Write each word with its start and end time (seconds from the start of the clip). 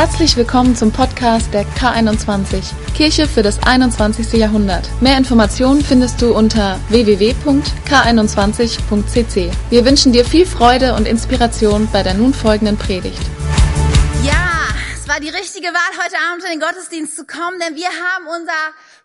Herzlich 0.00 0.32
willkommen 0.38 0.76
zum 0.76 0.92
Podcast 0.92 1.52
der 1.52 1.66
K21, 1.66 2.72
Kirche 2.94 3.28
für 3.28 3.42
das 3.42 3.62
21. 3.62 4.32
Jahrhundert. 4.32 4.88
Mehr 5.02 5.18
Informationen 5.18 5.84
findest 5.84 6.22
du 6.22 6.34
unter 6.34 6.80
www.k21.cc. 6.88 9.52
Wir 9.68 9.84
wünschen 9.84 10.12
dir 10.12 10.24
viel 10.24 10.46
Freude 10.46 10.94
und 10.94 11.06
Inspiration 11.06 11.86
bei 11.92 12.02
der 12.02 12.14
nun 12.14 12.32
folgenden 12.32 12.78
Predigt. 12.78 13.20
Ja, 14.24 14.68
es 14.96 15.06
war 15.06 15.20
die 15.20 15.28
richtige 15.28 15.68
Wahl, 15.68 16.02
heute 16.02 16.16
Abend 16.30 16.44
in 16.44 16.52
den 16.52 16.60
Gottesdienst 16.60 17.14
zu 17.14 17.26
kommen, 17.26 17.60
denn 17.60 17.76
wir 17.76 17.88
haben 17.88 18.26
unser 18.26 18.54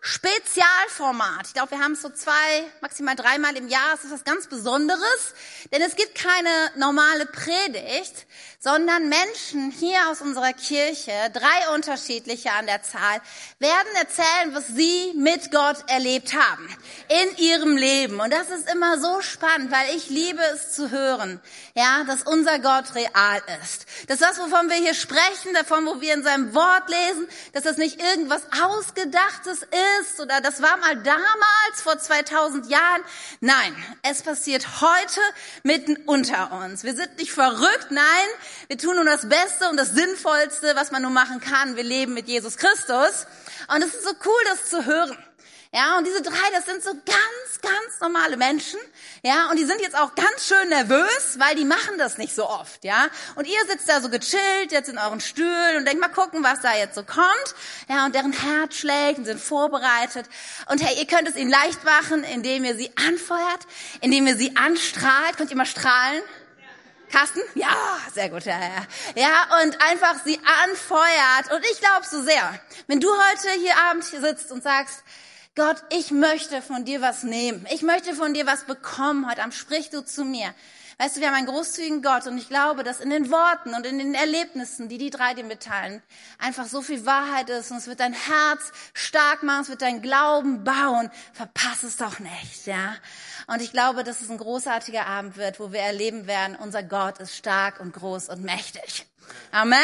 Spezialformat. 0.00 1.48
Ich 1.48 1.52
glaube, 1.52 1.72
wir 1.72 1.80
haben 1.80 1.92
es 1.92 2.00
so 2.00 2.08
zwei, 2.08 2.32
maximal 2.80 3.16
dreimal 3.16 3.54
im 3.56 3.68
Jahr. 3.68 3.92
Es 3.92 4.04
ist 4.04 4.12
was 4.12 4.24
ganz 4.24 4.46
Besonderes, 4.46 5.34
denn 5.72 5.82
es 5.82 5.94
gibt 5.96 6.14
keine 6.14 6.48
normale 6.76 7.26
Predigt, 7.26 8.26
sondern 8.58 9.08
Menschen 9.08 9.70
hier 9.70 10.08
aus 10.10 10.20
unserer 10.20 10.52
Kirche, 10.52 11.12
drei 11.32 11.74
unterschiedliche 11.74 12.52
an 12.52 12.66
der 12.66 12.82
Zahl, 12.82 13.20
werden 13.58 13.94
erzählen, 13.96 14.54
was 14.54 14.68
sie 14.68 15.12
mit 15.16 15.50
Gott 15.50 15.76
erlebt 15.88 16.34
haben 16.34 16.68
in 17.08 17.36
ihrem 17.44 17.76
Leben. 17.76 18.20
Und 18.20 18.32
das 18.32 18.50
ist 18.50 18.70
immer 18.70 18.98
so 18.98 19.20
spannend, 19.20 19.70
weil 19.70 19.96
ich 19.96 20.08
liebe 20.08 20.42
es 20.54 20.72
zu 20.72 20.90
hören, 20.90 21.40
ja, 21.74 22.04
dass 22.04 22.22
unser 22.22 22.58
Gott 22.58 22.94
real 22.94 23.42
ist. 23.62 23.86
Dass 24.08 24.18
das, 24.18 24.38
wovon 24.38 24.68
wir 24.68 24.76
hier 24.76 24.94
sprechen, 24.94 25.54
davon, 25.54 25.86
wo 25.86 26.00
wir 26.00 26.14
in 26.14 26.22
seinem 26.22 26.54
Wort 26.54 26.88
lesen, 26.88 27.28
dass 27.52 27.64
das 27.64 27.76
nicht 27.76 28.00
irgendwas 28.00 28.42
Ausgedachtes 28.62 29.66
ist 30.00 30.20
oder 30.20 30.40
das 30.40 30.62
war 30.62 30.76
mal 30.78 30.96
damals 30.96 31.82
vor 31.82 31.98
2000 31.98 32.68
Jahren. 32.68 33.02
Nein, 33.40 33.76
es 34.02 34.22
passiert 34.22 34.80
heute 34.80 35.20
mitten 35.62 35.96
unter 36.06 36.52
uns. 36.52 36.84
Wir 36.84 36.94
sind 36.94 37.16
nicht 37.18 37.32
verrückt, 37.32 37.90
nein, 37.90 38.28
wir 38.68 38.78
tun 38.78 38.96
nur 38.96 39.04
das 39.04 39.28
Beste 39.28 39.68
und 39.68 39.76
das 39.76 39.90
Sinnvollste, 39.90 40.74
was 40.74 40.90
man 40.90 41.02
nur 41.02 41.10
machen 41.10 41.40
kann. 41.40 41.76
Wir 41.76 41.84
leben 41.84 42.14
mit 42.14 42.26
Jesus 42.26 42.56
Christus. 42.56 43.26
Und 43.68 43.82
es 43.82 43.94
ist 43.94 44.04
so 44.04 44.12
cool, 44.24 44.42
das 44.46 44.70
zu 44.70 44.84
hören. 44.84 45.16
Ja, 45.72 45.98
und 45.98 46.06
diese 46.06 46.22
drei, 46.22 46.50
das 46.52 46.64
sind 46.64 46.82
so 46.82 46.90
ganz, 46.90 47.60
ganz 47.60 48.00
normale 48.00 48.36
Menschen. 48.36 48.80
Ja, 49.22 49.50
und 49.50 49.58
die 49.58 49.64
sind 49.64 49.80
jetzt 49.80 49.94
auch 49.94 50.14
ganz 50.14 50.46
schön 50.48 50.68
nervös, 50.68 51.38
weil 51.38 51.54
die 51.54 51.64
machen 51.64 51.98
das 51.98 52.18
nicht 52.18 52.34
so 52.34 52.48
oft. 52.48 52.82
Ja, 52.84 53.08
und 53.34 53.46
ihr 53.46 53.58
sitzt 53.68 53.88
da 53.88 54.00
so 54.00 54.08
gechillt 54.08 54.70
jetzt 54.70 54.88
in 54.88 54.96
euren 54.96 55.20
Stühlen 55.20 55.76
und 55.76 55.84
denkt 55.84 56.00
mal 56.00 56.08
gucken, 56.08 56.42
was 56.42 56.60
da 56.60 56.74
jetzt 56.74 56.94
so 56.94 57.02
kommt. 57.02 57.54
Ja, 57.88 58.06
und 58.06 58.14
deren 58.14 58.32
Herz 58.32 58.76
schlägt 58.76 59.18
und 59.18 59.26
sind 59.26 59.40
vorbereitet. 59.40 60.26
Und 60.70 60.82
hey, 60.82 60.98
ihr 60.98 61.06
könnt 61.06 61.28
es 61.28 61.36
ihnen 61.36 61.50
leicht 61.50 61.84
machen, 61.84 62.24
indem 62.24 62.64
ihr 62.64 62.76
sie 62.76 62.90
anfeuert, 62.96 63.66
indem 64.00 64.26
ihr 64.26 64.36
sie 64.36 64.56
anstrahlt. 64.56 65.36
Könnt 65.36 65.50
ihr 65.50 65.56
mal 65.56 65.66
strahlen? 65.66 66.22
Carsten? 67.10 67.40
Ja, 67.54 67.76
sehr 68.12 68.28
gut, 68.30 68.44
ja, 68.44 68.58
ja. 68.58 68.86
Ja, 69.14 69.62
und 69.62 69.80
einfach 69.82 70.16
sie 70.24 70.40
anfeuert. 70.64 71.52
Und 71.54 71.64
ich 71.72 71.80
glaube 71.80 72.06
so 72.08 72.22
sehr, 72.22 72.58
wenn 72.86 73.00
du 73.00 73.08
heute 73.08 73.50
hier 73.60 73.74
Abend 73.90 74.04
hier 74.04 74.20
sitzt 74.20 74.50
und 74.52 74.62
sagst, 74.62 75.02
Gott, 75.54 75.76
ich 75.90 76.10
möchte 76.10 76.60
von 76.60 76.84
dir 76.84 77.00
was 77.00 77.22
nehmen. 77.22 77.66
Ich 77.72 77.82
möchte 77.82 78.14
von 78.14 78.34
dir 78.34 78.46
was 78.46 78.64
bekommen. 78.64 79.28
Heute 79.28 79.40
Abend 79.40 79.54
sprich 79.54 79.88
du 79.88 80.04
zu 80.04 80.24
mir. 80.24 80.54
Weißt 80.98 81.16
du, 81.16 81.20
wir 81.20 81.28
haben 81.28 81.34
einen 81.34 81.46
großzügigen 81.46 82.00
Gott 82.00 82.26
und 82.26 82.38
ich 82.38 82.48
glaube, 82.48 82.82
dass 82.82 83.00
in 83.00 83.10
den 83.10 83.30
Worten 83.30 83.74
und 83.74 83.84
in 83.84 83.98
den 83.98 84.14
Erlebnissen, 84.14 84.88
die 84.88 84.96
die 84.96 85.10
drei 85.10 85.34
dir 85.34 85.44
mitteilen, 85.44 86.02
einfach 86.38 86.64
so 86.64 86.80
viel 86.80 87.04
Wahrheit 87.04 87.50
ist 87.50 87.70
und 87.70 87.76
es 87.76 87.86
wird 87.86 88.00
dein 88.00 88.14
Herz 88.14 88.72
stark 88.94 89.42
machen, 89.42 89.62
es 89.62 89.68
wird 89.68 89.82
dein 89.82 90.00
Glauben 90.00 90.64
bauen. 90.64 91.10
Verpass 91.34 91.82
es 91.82 91.98
doch 91.98 92.18
nicht, 92.18 92.66
ja. 92.66 92.96
Und 93.46 93.60
ich 93.60 93.72
glaube, 93.72 94.04
dass 94.04 94.22
es 94.22 94.30
ein 94.30 94.38
großartiger 94.38 95.06
Abend 95.06 95.36
wird, 95.36 95.60
wo 95.60 95.70
wir 95.70 95.80
erleben 95.80 96.26
werden, 96.26 96.56
unser 96.56 96.82
Gott 96.82 97.18
ist 97.18 97.36
stark 97.36 97.78
und 97.78 97.92
groß 97.92 98.30
und 98.30 98.42
mächtig. 98.42 99.06
Amen. 99.52 99.78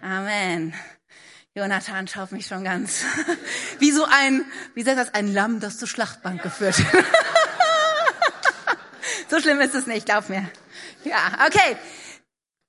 Amen. 0.00 0.74
Jonathan 1.54 2.08
schaut 2.08 2.32
mich 2.32 2.46
schon 2.46 2.64
ganz 2.64 3.04
wie 3.78 3.92
so 3.92 4.06
ein, 4.06 4.42
wie 4.74 4.84
sagt 4.84 4.96
das, 4.96 5.12
ein 5.12 5.34
Lamm, 5.34 5.60
das 5.60 5.76
zur 5.76 5.86
Schlachtbank 5.86 6.42
geführt. 6.42 6.76
so 9.32 9.40
schlimm 9.40 9.62
ist 9.62 9.74
es 9.74 9.86
nicht, 9.86 10.04
glaub 10.04 10.28
mir. 10.28 10.46
Ja, 11.04 11.16
okay. 11.46 11.76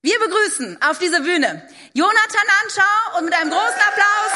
Wir 0.01 0.17
begrüßen 0.17 0.81
auf 0.81 0.97
dieser 0.97 1.19
Bühne 1.19 1.67
Jonathan 1.93 2.47
Anschau 2.63 3.17
und 3.17 3.25
mit 3.25 3.33
einem 3.33 3.51
großen 3.51 3.81
Applaus 3.89 4.31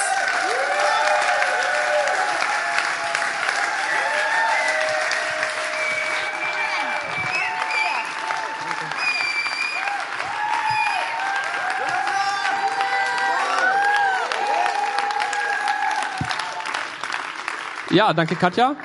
Ja, 17.90 18.14
danke 18.14 18.36
Katja. 18.36 18.76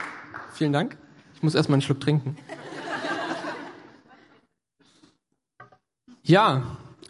Vielen 0.54 0.72
Dank. 0.72 0.96
Ich 1.34 1.42
muss 1.42 1.56
erstmal 1.56 1.74
einen 1.74 1.82
Schluck 1.82 2.00
trinken. 2.00 2.38
Ja, 6.22 6.62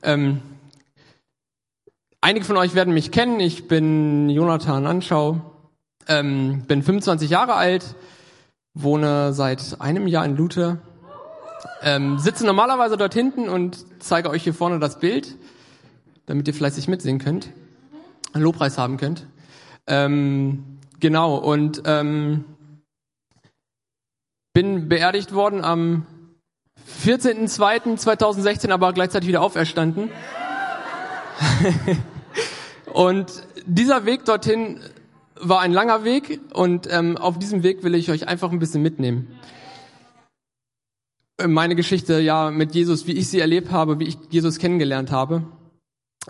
ähm, 0.02 0.40
einige 2.20 2.44
von 2.44 2.56
euch 2.56 2.74
werden 2.74 2.94
mich 2.94 3.10
kennen. 3.10 3.40
Ich 3.40 3.68
bin 3.68 4.28
Jonathan 4.30 4.86
Anschau, 4.86 5.40
ähm, 6.08 6.64
bin 6.66 6.82
25 6.82 7.30
Jahre 7.30 7.54
alt, 7.54 7.94
wohne 8.74 9.32
seit 9.32 9.80
einem 9.80 10.06
Jahr 10.06 10.24
in 10.24 10.36
Luther, 10.36 10.78
ähm, 11.82 12.18
sitze 12.18 12.46
normalerweise 12.46 12.96
dort 12.96 13.14
hinten 13.14 13.48
und 13.48 13.84
zeige 14.00 14.30
euch 14.30 14.44
hier 14.44 14.54
vorne 14.54 14.78
das 14.78 14.98
Bild, 14.98 15.36
damit 16.26 16.48
ihr 16.48 16.54
fleißig 16.54 16.88
mitsehen 16.88 17.18
könnt, 17.18 17.50
einen 18.32 18.44
Lobpreis 18.44 18.78
haben 18.78 18.96
könnt. 18.96 19.26
Ähm, 19.86 20.72
Genau, 21.02 21.34
und 21.34 21.82
ähm, 21.84 22.44
bin 24.52 24.88
beerdigt 24.88 25.34
worden 25.34 25.64
am 25.64 26.06
14.02.2016, 27.04 28.70
aber 28.70 28.92
gleichzeitig 28.92 29.28
wieder 29.28 29.42
auferstanden. 29.42 30.10
und 32.92 33.26
dieser 33.66 34.04
Weg 34.04 34.24
dorthin 34.24 34.80
war 35.40 35.60
ein 35.60 35.72
langer 35.72 36.04
Weg 36.04 36.40
und 36.54 36.88
ähm, 36.90 37.16
auf 37.16 37.38
diesem 37.38 37.62
Weg 37.62 37.82
will 37.82 37.94
ich 37.94 38.10
euch 38.10 38.28
einfach 38.28 38.52
ein 38.52 38.58
bisschen 38.58 38.82
mitnehmen. 38.82 39.28
Meine 41.44 41.74
Geschichte 41.74 42.20
ja 42.20 42.50
mit 42.50 42.74
Jesus, 42.74 43.06
wie 43.06 43.12
ich 43.12 43.28
sie 43.28 43.40
erlebt 43.40 43.70
habe, 43.72 43.98
wie 43.98 44.04
ich 44.04 44.18
Jesus 44.30 44.58
kennengelernt 44.58 45.10
habe. 45.10 45.44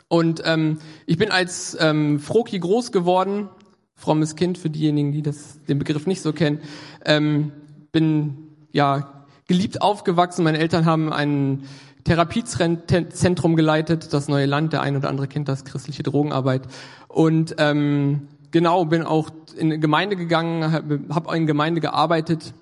Und 0.08 0.42
ähm, 0.46 0.78
ich 1.04 1.18
bin 1.18 1.30
als 1.30 1.76
ähm, 1.78 2.18
Froki 2.18 2.58
groß 2.58 2.92
geworden, 2.92 3.50
frommes 3.94 4.36
Kind 4.36 4.56
für 4.56 4.70
diejenigen, 4.70 5.12
die 5.12 5.22
das, 5.22 5.62
den 5.64 5.78
Begriff 5.78 6.06
nicht 6.06 6.22
so 6.22 6.32
kennen. 6.32 6.60
Ähm, 7.04 7.52
bin 7.92 8.38
ja 8.72 9.21
geliebt 9.48 9.82
aufgewachsen. 9.82 10.44
Meine 10.44 10.58
Eltern 10.58 10.86
haben 10.86 11.12
ein 11.12 11.64
Therapiezentrum 12.04 13.56
geleitet, 13.56 14.12
das 14.12 14.28
neue 14.28 14.46
Land. 14.46 14.72
Der 14.72 14.82
ein 14.82 14.96
oder 14.96 15.08
andere 15.08 15.28
kennt 15.28 15.48
das, 15.48 15.64
christliche 15.64 16.02
Drogenarbeit. 16.02 16.62
Und 17.08 17.54
ähm, 17.58 18.28
genau, 18.50 18.84
bin 18.84 19.02
auch 19.02 19.30
in 19.56 19.68
eine 19.68 19.78
Gemeinde 19.78 20.16
gegangen, 20.16 20.72
habe 20.72 21.00
hab 21.10 21.32
in 21.32 21.46
Gemeinde 21.46 21.80
gearbeitet. 21.80 22.54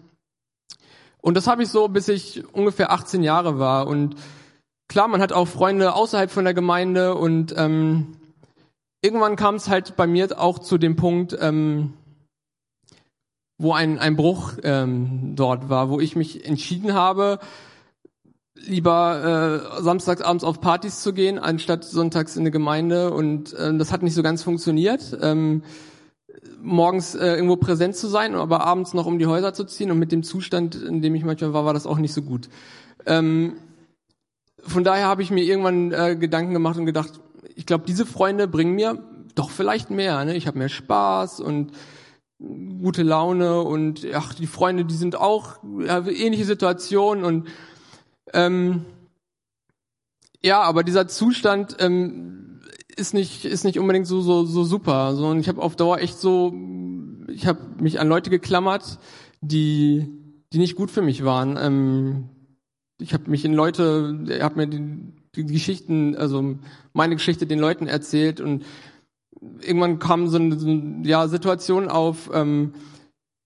Und 1.22 1.36
das 1.36 1.46
habe 1.46 1.62
ich 1.62 1.68
so, 1.68 1.88
bis 1.88 2.08
ich 2.08 2.42
ungefähr 2.54 2.90
18 2.90 3.22
Jahre 3.22 3.58
war. 3.58 3.86
Und 3.86 4.16
klar, 4.88 5.08
man 5.08 5.20
hat 5.20 5.32
auch 5.32 5.46
Freunde 5.46 5.94
außerhalb 5.94 6.30
von 6.30 6.44
der 6.44 6.54
Gemeinde 6.54 7.14
und 7.14 7.54
ähm, 7.56 8.16
irgendwann 9.02 9.36
kam 9.36 9.56
es 9.56 9.68
halt 9.68 9.96
bei 9.96 10.06
mir 10.06 10.28
auch 10.38 10.58
zu 10.58 10.78
dem 10.78 10.96
Punkt, 10.96 11.36
ähm, 11.40 11.94
wo 13.60 13.74
ein, 13.74 13.98
ein 13.98 14.16
Bruch 14.16 14.54
ähm, 14.62 15.34
dort 15.36 15.68
war, 15.68 15.90
wo 15.90 16.00
ich 16.00 16.16
mich 16.16 16.46
entschieden 16.46 16.94
habe, 16.94 17.38
lieber 18.54 19.68
äh, 19.78 19.82
samstags 19.82 20.22
abends 20.22 20.44
auf 20.44 20.62
Partys 20.62 21.02
zu 21.02 21.12
gehen, 21.12 21.38
anstatt 21.38 21.84
sonntags 21.84 22.36
in 22.36 22.42
eine 22.42 22.50
Gemeinde. 22.50 23.12
Und 23.12 23.52
äh, 23.52 23.76
das 23.76 23.92
hat 23.92 24.02
nicht 24.02 24.14
so 24.14 24.22
ganz 24.22 24.42
funktioniert. 24.42 25.16
Ähm, 25.20 25.62
morgens 26.62 27.14
äh, 27.14 27.34
irgendwo 27.34 27.56
präsent 27.56 27.96
zu 27.96 28.08
sein, 28.08 28.34
aber 28.34 28.66
abends 28.66 28.94
noch 28.94 29.04
um 29.04 29.18
die 29.18 29.26
Häuser 29.26 29.52
zu 29.52 29.64
ziehen. 29.64 29.90
Und 29.90 29.98
mit 29.98 30.10
dem 30.10 30.22
Zustand, 30.22 30.74
in 30.74 31.02
dem 31.02 31.14
ich 31.14 31.24
manchmal 31.24 31.52
war, 31.52 31.66
war 31.66 31.74
das 31.74 31.86
auch 31.86 31.98
nicht 31.98 32.14
so 32.14 32.22
gut. 32.22 32.48
Ähm, 33.04 33.56
von 34.62 34.84
daher 34.84 35.06
habe 35.06 35.22
ich 35.22 35.30
mir 35.30 35.44
irgendwann 35.44 35.92
äh, 35.92 36.16
Gedanken 36.16 36.54
gemacht 36.54 36.78
und 36.78 36.86
gedacht, 36.86 37.20
ich 37.56 37.66
glaube, 37.66 37.84
diese 37.86 38.06
Freunde 38.06 38.48
bringen 38.48 38.74
mir 38.74 39.04
doch 39.34 39.50
vielleicht 39.50 39.90
mehr. 39.90 40.24
Ne? 40.24 40.34
Ich 40.34 40.46
habe 40.46 40.58
mehr 40.58 40.70
Spaß 40.70 41.40
und 41.40 41.72
gute 42.40 43.02
Laune 43.02 43.60
und 43.60 44.06
ach, 44.14 44.34
die 44.34 44.46
Freunde, 44.46 44.84
die 44.84 44.94
sind 44.94 45.16
auch 45.16 45.58
ja, 45.80 46.06
ähnliche 46.06 46.44
Situationen 46.44 47.24
und 47.24 47.48
ähm, 48.32 48.86
ja, 50.42 50.62
aber 50.62 50.82
dieser 50.82 51.06
Zustand 51.06 51.76
ähm, 51.80 52.60
ist 52.96 53.12
nicht 53.12 53.44
ist 53.44 53.64
nicht 53.64 53.78
unbedingt 53.78 54.06
so 54.06 54.22
so 54.22 54.44
so 54.44 54.64
super. 54.64 55.14
So 55.14 55.28
und 55.28 55.40
ich 55.40 55.48
habe 55.48 55.60
auf 55.60 55.76
Dauer 55.76 55.98
echt 55.98 56.18
so, 56.18 56.54
ich 57.28 57.46
habe 57.46 57.60
mich 57.78 58.00
an 58.00 58.08
Leute 58.08 58.30
geklammert, 58.30 58.98
die 59.42 60.08
die 60.52 60.58
nicht 60.58 60.76
gut 60.76 60.90
für 60.90 61.02
mich 61.02 61.24
waren. 61.24 61.58
Ähm, 61.60 62.28
ich 62.98 63.12
habe 63.14 63.30
mich 63.30 63.44
in 63.44 63.54
Leute, 63.54 64.40
habe 64.40 64.56
mir 64.56 64.66
die, 64.66 65.12
die 65.34 65.46
Geschichten, 65.46 66.16
also 66.16 66.58
meine 66.92 67.16
Geschichte 67.16 67.46
den 67.46 67.58
Leuten 67.58 67.86
erzählt 67.86 68.40
und 68.40 68.64
irgendwann 69.60 69.98
kam 69.98 70.28
so 70.28 70.38
eine, 70.38 70.58
so 70.58 70.68
eine 70.68 71.06
ja, 71.06 71.28
Situation 71.28 71.88
auf, 71.88 72.30
ähm, 72.32 72.74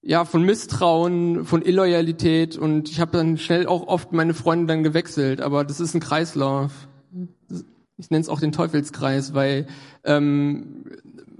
ja, 0.03 0.25
von 0.25 0.43
Misstrauen, 0.43 1.45
von 1.45 1.63
Illoyalität 1.63 2.59
und 2.59 2.91
ich 2.91 3.01
habe 3.01 3.17
dann 3.17 3.39
schnell 3.39 3.67
auch 3.67 3.87
oft 3.87 4.13
meine 4.13 4.35
Freunde 4.35 4.67
dann 4.67 4.83
gewechselt, 4.83 5.41
aber 5.41 5.65
das 5.65 5.81
ist 5.81 5.95
ein 5.95 6.01
Kreislauf. 6.01 6.73
Ich 7.97 8.11
nenne 8.11 8.21
es 8.21 8.29
auch 8.29 8.41
den 8.41 8.53
Teufelskreis, 8.53 9.35
weil 9.35 9.67
ähm, 10.05 10.85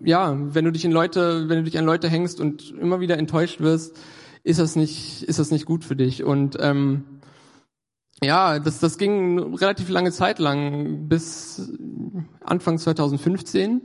ja, 0.03 0.37
wenn 0.39 0.65
du 0.65 0.73
dich 0.73 0.85
in 0.85 0.93
Leute, 0.93 1.49
wenn 1.49 1.59
du 1.59 1.65
dich 1.65 1.79
an 1.79 1.85
Leute 1.85 2.09
hängst 2.09 2.41
und 2.41 2.71
immer 2.81 3.01
wieder 3.01 3.19
enttäuscht 3.19 3.61
wirst, 3.61 3.97
ist 4.45 4.61
das 4.61 4.77
nicht, 4.77 5.23
ist 5.25 5.39
das 5.39 5.51
nicht 5.51 5.67
gut 5.67 5.85
für 5.85 5.97
dich. 5.97 6.23
Und 6.23 6.57
ähm, 6.61 7.05
ja, 8.23 8.59
das, 8.59 8.79
das 8.79 8.99
ging 8.99 9.55
relativ 9.55 9.89
lange 9.89 10.13
Zeit 10.13 10.39
lang 10.39 11.09
bis 11.09 11.73
Anfang 12.45 12.79
2015. 12.79 13.83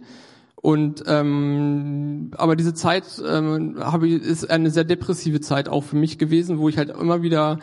Und 0.61 1.03
ähm, 1.07 2.31
aber 2.35 2.57
diese 2.57 2.73
Zeit 2.73 3.06
ähm, 3.25 3.75
habe 3.79 4.07
ich, 4.07 4.21
ist 4.21 4.50
eine 4.50 4.71
sehr 4.71 4.83
depressive 4.83 5.39
Zeit 5.39 5.69
auch 5.69 5.85
für 5.85 5.95
mich 5.95 6.17
gewesen, 6.17 6.59
wo 6.59 6.67
ich 6.67 6.77
halt 6.77 6.89
immer 6.89 7.21
wieder, 7.21 7.59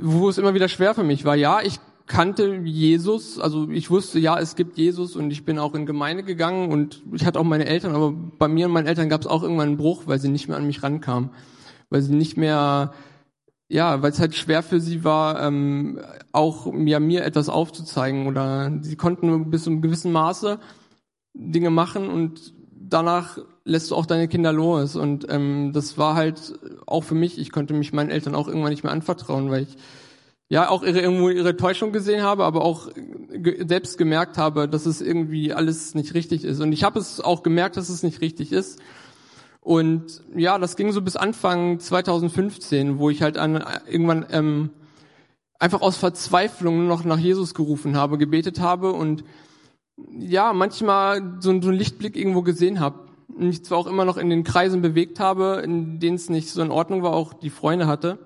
wo 0.00 0.30
es 0.30 0.38
immer 0.38 0.54
wieder 0.54 0.68
schwer 0.68 0.94
für 0.94 1.04
mich 1.04 1.26
war. 1.26 1.36
Ja, 1.36 1.60
ich 1.62 1.78
kannte 2.06 2.54
Jesus, 2.64 3.38
also 3.38 3.68
ich 3.70 3.90
wusste, 3.90 4.18
ja, 4.18 4.38
es 4.38 4.56
gibt 4.56 4.78
Jesus 4.78 5.14
und 5.14 5.30
ich 5.30 5.44
bin 5.44 5.58
auch 5.58 5.74
in 5.74 5.84
Gemeinde 5.84 6.22
gegangen 6.22 6.70
und 6.70 7.02
ich 7.12 7.26
hatte 7.26 7.38
auch 7.38 7.44
meine 7.44 7.66
Eltern, 7.66 7.94
aber 7.94 8.12
bei 8.12 8.48
mir 8.48 8.66
und 8.66 8.72
meinen 8.72 8.86
Eltern 8.86 9.08
gab 9.10 9.22
es 9.22 9.26
auch 9.26 9.42
irgendwann 9.42 9.68
einen 9.68 9.76
Bruch, 9.76 10.02
weil 10.06 10.18
sie 10.18 10.28
nicht 10.28 10.48
mehr 10.48 10.56
an 10.56 10.66
mich 10.66 10.82
rankamen, 10.82 11.30
weil 11.90 12.02
sie 12.02 12.14
nicht 12.14 12.36
mehr, 12.36 12.92
ja, 13.68 14.02
weil 14.02 14.10
es 14.10 14.20
halt 14.20 14.34
schwer 14.34 14.62
für 14.62 14.80
sie 14.80 15.04
war, 15.04 15.42
ähm, 15.42 15.98
auch 16.32 16.72
ja, 16.74 17.00
mir 17.00 17.24
etwas 17.24 17.48
aufzuzeigen 17.48 18.26
oder 18.26 18.72
sie 18.82 18.96
konnten 18.96 19.50
bis 19.50 19.64
zu 19.64 19.70
einem 19.70 19.82
gewissen 19.82 20.12
Maße 20.12 20.58
Dinge 21.34 21.70
machen 21.70 22.08
und 22.08 22.54
danach 22.72 23.38
lässt 23.64 23.90
du 23.90 23.96
auch 23.96 24.06
deine 24.06 24.28
Kinder 24.28 24.52
los 24.52 24.96
und 24.96 25.26
ähm, 25.28 25.72
das 25.72 25.98
war 25.98 26.14
halt 26.14 26.58
auch 26.86 27.02
für 27.02 27.14
mich, 27.14 27.38
ich 27.38 27.50
konnte 27.50 27.74
mich 27.74 27.92
meinen 27.92 28.10
Eltern 28.10 28.34
auch 28.34 28.48
irgendwann 28.48 28.70
nicht 28.70 28.84
mehr 28.84 28.92
anvertrauen, 28.92 29.50
weil 29.50 29.64
ich 29.64 29.76
ja 30.48 30.68
auch 30.68 30.82
ihre, 30.82 31.00
irgendwo 31.00 31.30
ihre 31.30 31.56
Täuschung 31.56 31.92
gesehen 31.92 32.22
habe, 32.22 32.44
aber 32.44 32.62
auch 32.64 32.88
ge 32.94 33.66
selbst 33.66 33.98
gemerkt 33.98 34.38
habe, 34.38 34.68
dass 34.68 34.86
es 34.86 35.00
irgendwie 35.00 35.52
alles 35.52 35.94
nicht 35.94 36.14
richtig 36.14 36.44
ist. 36.44 36.60
Und 36.60 36.72
ich 36.72 36.84
habe 36.84 36.98
es 36.98 37.20
auch 37.20 37.42
gemerkt, 37.42 37.76
dass 37.76 37.88
es 37.88 38.02
nicht 38.02 38.20
richtig 38.20 38.52
ist. 38.52 38.78
Und 39.60 40.22
ja, 40.36 40.58
das 40.58 40.76
ging 40.76 40.92
so 40.92 41.00
bis 41.00 41.16
Anfang 41.16 41.80
2015, 41.80 42.98
wo 42.98 43.08
ich 43.08 43.22
halt 43.22 43.38
an, 43.38 43.64
irgendwann 43.90 44.26
ähm, 44.30 44.70
einfach 45.58 45.80
aus 45.80 45.96
Verzweiflung 45.96 46.76
nur 46.76 46.88
noch 46.88 47.04
nach 47.04 47.18
Jesus 47.18 47.54
gerufen 47.54 47.96
habe, 47.96 48.18
gebetet 48.18 48.60
habe 48.60 48.92
und 48.92 49.24
ja, 49.96 50.52
manchmal 50.52 51.40
so, 51.40 51.60
so 51.60 51.68
einen 51.68 51.78
Lichtblick 51.78 52.16
irgendwo 52.16 52.42
gesehen 52.42 52.80
habe. 52.80 53.08
Und 53.28 53.48
ich 53.48 53.64
zwar 53.64 53.78
auch 53.78 53.86
immer 53.86 54.04
noch 54.04 54.16
in 54.16 54.30
den 54.30 54.44
Kreisen 54.44 54.82
bewegt 54.82 55.20
habe, 55.20 55.62
in 55.64 55.98
denen 55.98 56.16
es 56.16 56.28
nicht 56.28 56.50
so 56.50 56.62
in 56.62 56.70
Ordnung 56.70 57.02
war, 57.02 57.12
auch 57.12 57.34
die 57.34 57.50
Freunde 57.50 57.86
hatte. 57.86 58.18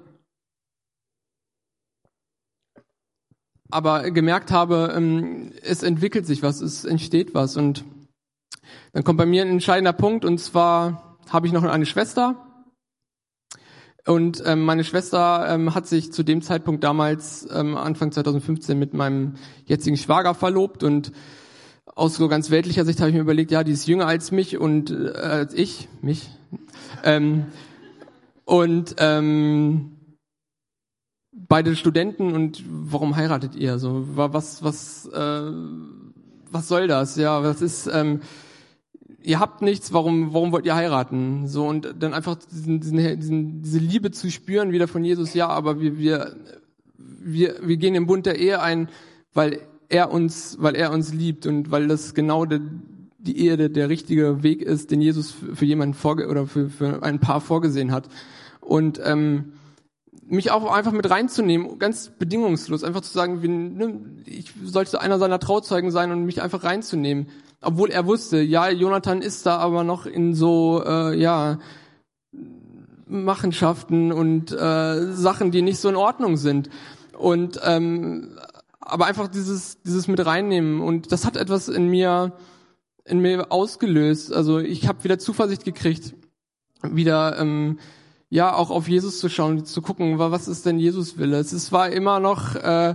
aber 3.71 4.11
gemerkt 4.11 4.51
habe, 4.51 4.95
ähm, 4.97 5.53
es 5.63 5.83
entwickelt 5.83 6.27
sich 6.27 6.43
was, 6.43 6.61
es 6.61 6.85
entsteht 6.85 7.35
was. 7.35 7.57
Und 7.57 7.85
dann 8.93 9.05
kommt 9.05 9.19
bei 9.19 9.27
mir 9.27 9.43
ein 9.43 9.51
entscheidender 9.51 9.93
Punkt, 9.93 10.25
und 10.25 10.39
zwar 10.39 11.19
habe 11.29 11.47
ich 11.47 11.53
noch 11.53 11.65
eine 11.65 11.87
Schwester. 11.87 12.45
Und 14.07 14.43
ähm, 14.47 14.65
meine 14.65 14.85
Schwester 14.85 15.47
ähm, 15.51 15.75
hat 15.75 15.87
sich 15.87 16.13
zu 16.13 16.23
dem 16.23 16.41
Zeitpunkt 16.41 16.83
damals, 16.83 17.47
Anfang 17.47 18.11
2015, 18.11 18.79
mit 18.79 18.95
meinem 18.95 19.35
jetzigen 19.67 19.99
Schwager 19.99 20.33
verlobt. 20.33 20.83
Und 20.83 21.13
aus 21.95 22.17
so 22.17 22.29
ganz 22.29 22.51
weltlicher 22.51 22.85
Sicht 22.85 23.01
habe 23.01 23.11
ich 23.11 23.15
mir 23.15 23.23
überlegt, 23.23 23.51
ja, 23.51 23.65
die 23.65 23.73
ist 23.73 23.87
jünger 23.87 24.07
als 24.07 24.31
mich 24.31 24.59
und 24.59 24.91
äh, 24.91 25.13
als 25.17 25.55
ich, 25.55 25.89
mich. 26.03 26.31
Ähm, 27.05 27.47
und 28.45 28.97
ähm, 28.99 29.97
beide 31.33 31.77
Studenten 31.77 32.33
und 32.33 32.63
warum 32.67 33.17
heiratet 33.17 33.55
ihr? 33.55 33.79
So, 33.79 34.05
was, 34.17 34.63
was, 34.63 35.07
äh, 35.07 35.53
was 36.51 36.69
soll 36.69 36.87
das? 36.87 37.17
Ja, 37.17 37.43
was 37.43 37.63
ist, 37.63 37.89
ähm, 37.93 38.21
ihr 39.23 39.41
habt 39.41 39.63
nichts, 39.63 39.93
warum, 39.93 40.33
warum 40.33 40.53
wollt 40.53 40.67
ihr 40.67 40.75
heiraten? 40.75 41.47
So, 41.47 41.67
und 41.67 41.95
dann 41.99 42.15
einfach 42.15 42.37
diesen, 42.37 42.81
diesen, 42.81 43.63
diese 43.63 43.79
Liebe 43.79 44.11
zu 44.11 44.31
spüren 44.31 44.73
wieder 44.73 44.89
von 44.89 45.05
Jesus, 45.05 45.35
ja, 45.35 45.49
aber 45.49 45.81
wir, 45.81 45.99
wir, 45.99 46.37
wir, 46.97 47.57
wir 47.63 47.77
gehen 47.77 47.95
im 47.95 48.07
Bund 48.07 48.27
der 48.27 48.39
Ehe 48.39 48.61
ein, 48.61 48.89
weil 49.35 49.61
er 49.89 50.11
uns, 50.11 50.57
weil 50.61 50.75
er 50.75 50.93
uns 50.93 51.13
liebt 51.13 51.47
und 51.47 51.71
weil 51.71 51.89
das 51.89 52.15
genau 52.15 52.45
der, 52.45 52.61
die 53.19 53.39
Ehe 53.39 53.57
der, 53.57 53.69
der 53.69 53.89
richtige 53.89 54.43
Weg 54.43 54.63
ist, 54.63 54.91
den 54.91 55.01
Jesus 55.01 55.31
für, 55.31 55.57
für 55.57 55.65
jemanden 55.65 55.95
vorge 55.95 56.29
oder 56.29 56.47
für, 56.47 56.69
für 56.69 57.03
ein 57.03 57.21
Paar 57.21 57.41
vorgesehen 57.41 57.93
hat. 57.93 58.09
Und 58.61 59.01
ähm, 59.03 59.53
mich 60.27 60.51
auch 60.51 60.71
einfach 60.71 60.93
mit 60.93 61.09
reinzunehmen, 61.09 61.79
ganz 61.79 62.11
bedingungslos, 62.11 62.85
einfach 62.85 63.01
zu 63.01 63.13
sagen, 63.13 63.43
wie, 63.43 63.49
ne, 63.49 64.01
ich 64.27 64.53
sollte 64.63 65.01
einer 65.01 65.19
seiner 65.19 65.39
Trauzeugen 65.39 65.91
sein 65.91 66.13
und 66.13 66.25
mich 66.25 66.43
einfach 66.43 66.65
reinzunehmen. 66.65 67.29
Obwohl 67.63 67.91
er 67.91 68.07
wusste, 68.07 68.41
ja, 68.41 68.69
Jonathan 68.69 69.23
ist 69.23 69.47
da 69.47 69.57
aber 69.57 69.85
noch 69.85 70.07
in 70.07 70.35
so, 70.35 70.83
äh, 70.87 71.19
ja, 71.19 71.59
Machenschaften 73.09 74.13
und 74.13 74.53
äh, 74.53 75.13
Sachen, 75.13 75.51
die 75.51 75.63
nicht 75.63 75.79
so 75.79 75.89
in 75.89 75.97
Ordnung 75.97 76.37
sind. 76.37 76.69
Und 77.17 77.59
ähm, 77.65 78.37
aber 78.89 79.07
einfach 79.07 79.29
dieses, 79.29 79.81
dieses 79.83 80.09
mit 80.09 80.25
reinnehmen. 80.25 80.81
Und 80.81 81.13
das 81.13 81.25
hat 81.25 81.37
etwas 81.37 81.69
in 81.69 81.89
mir, 81.89 82.33
in 83.05 83.21
mir 83.21 83.53
ausgelöst. 83.53 84.33
Also 84.33 84.59
ich 84.59 84.89
habe 84.89 85.05
wieder 85.05 85.19
Zuversicht 85.19 85.65
gekriegt, 85.65 86.15
wieder 86.83 87.39
ähm, 87.39 87.79
ja 88.31 88.55
auch 88.55 88.71
auf 88.71 88.89
Jesus 88.89 89.19
zu 89.19 89.29
schauen, 89.29 89.65
zu 89.65 89.83
gucken, 89.83 90.19
was 90.19 90.49
ist 90.49 90.67
denn 90.67 90.79
Jesus 90.79 91.19
Wille. 91.19 91.39
Es 91.39 91.73
war 91.73 91.91
immer 91.91 92.21
noch, 92.21 92.55
äh, 92.57 92.95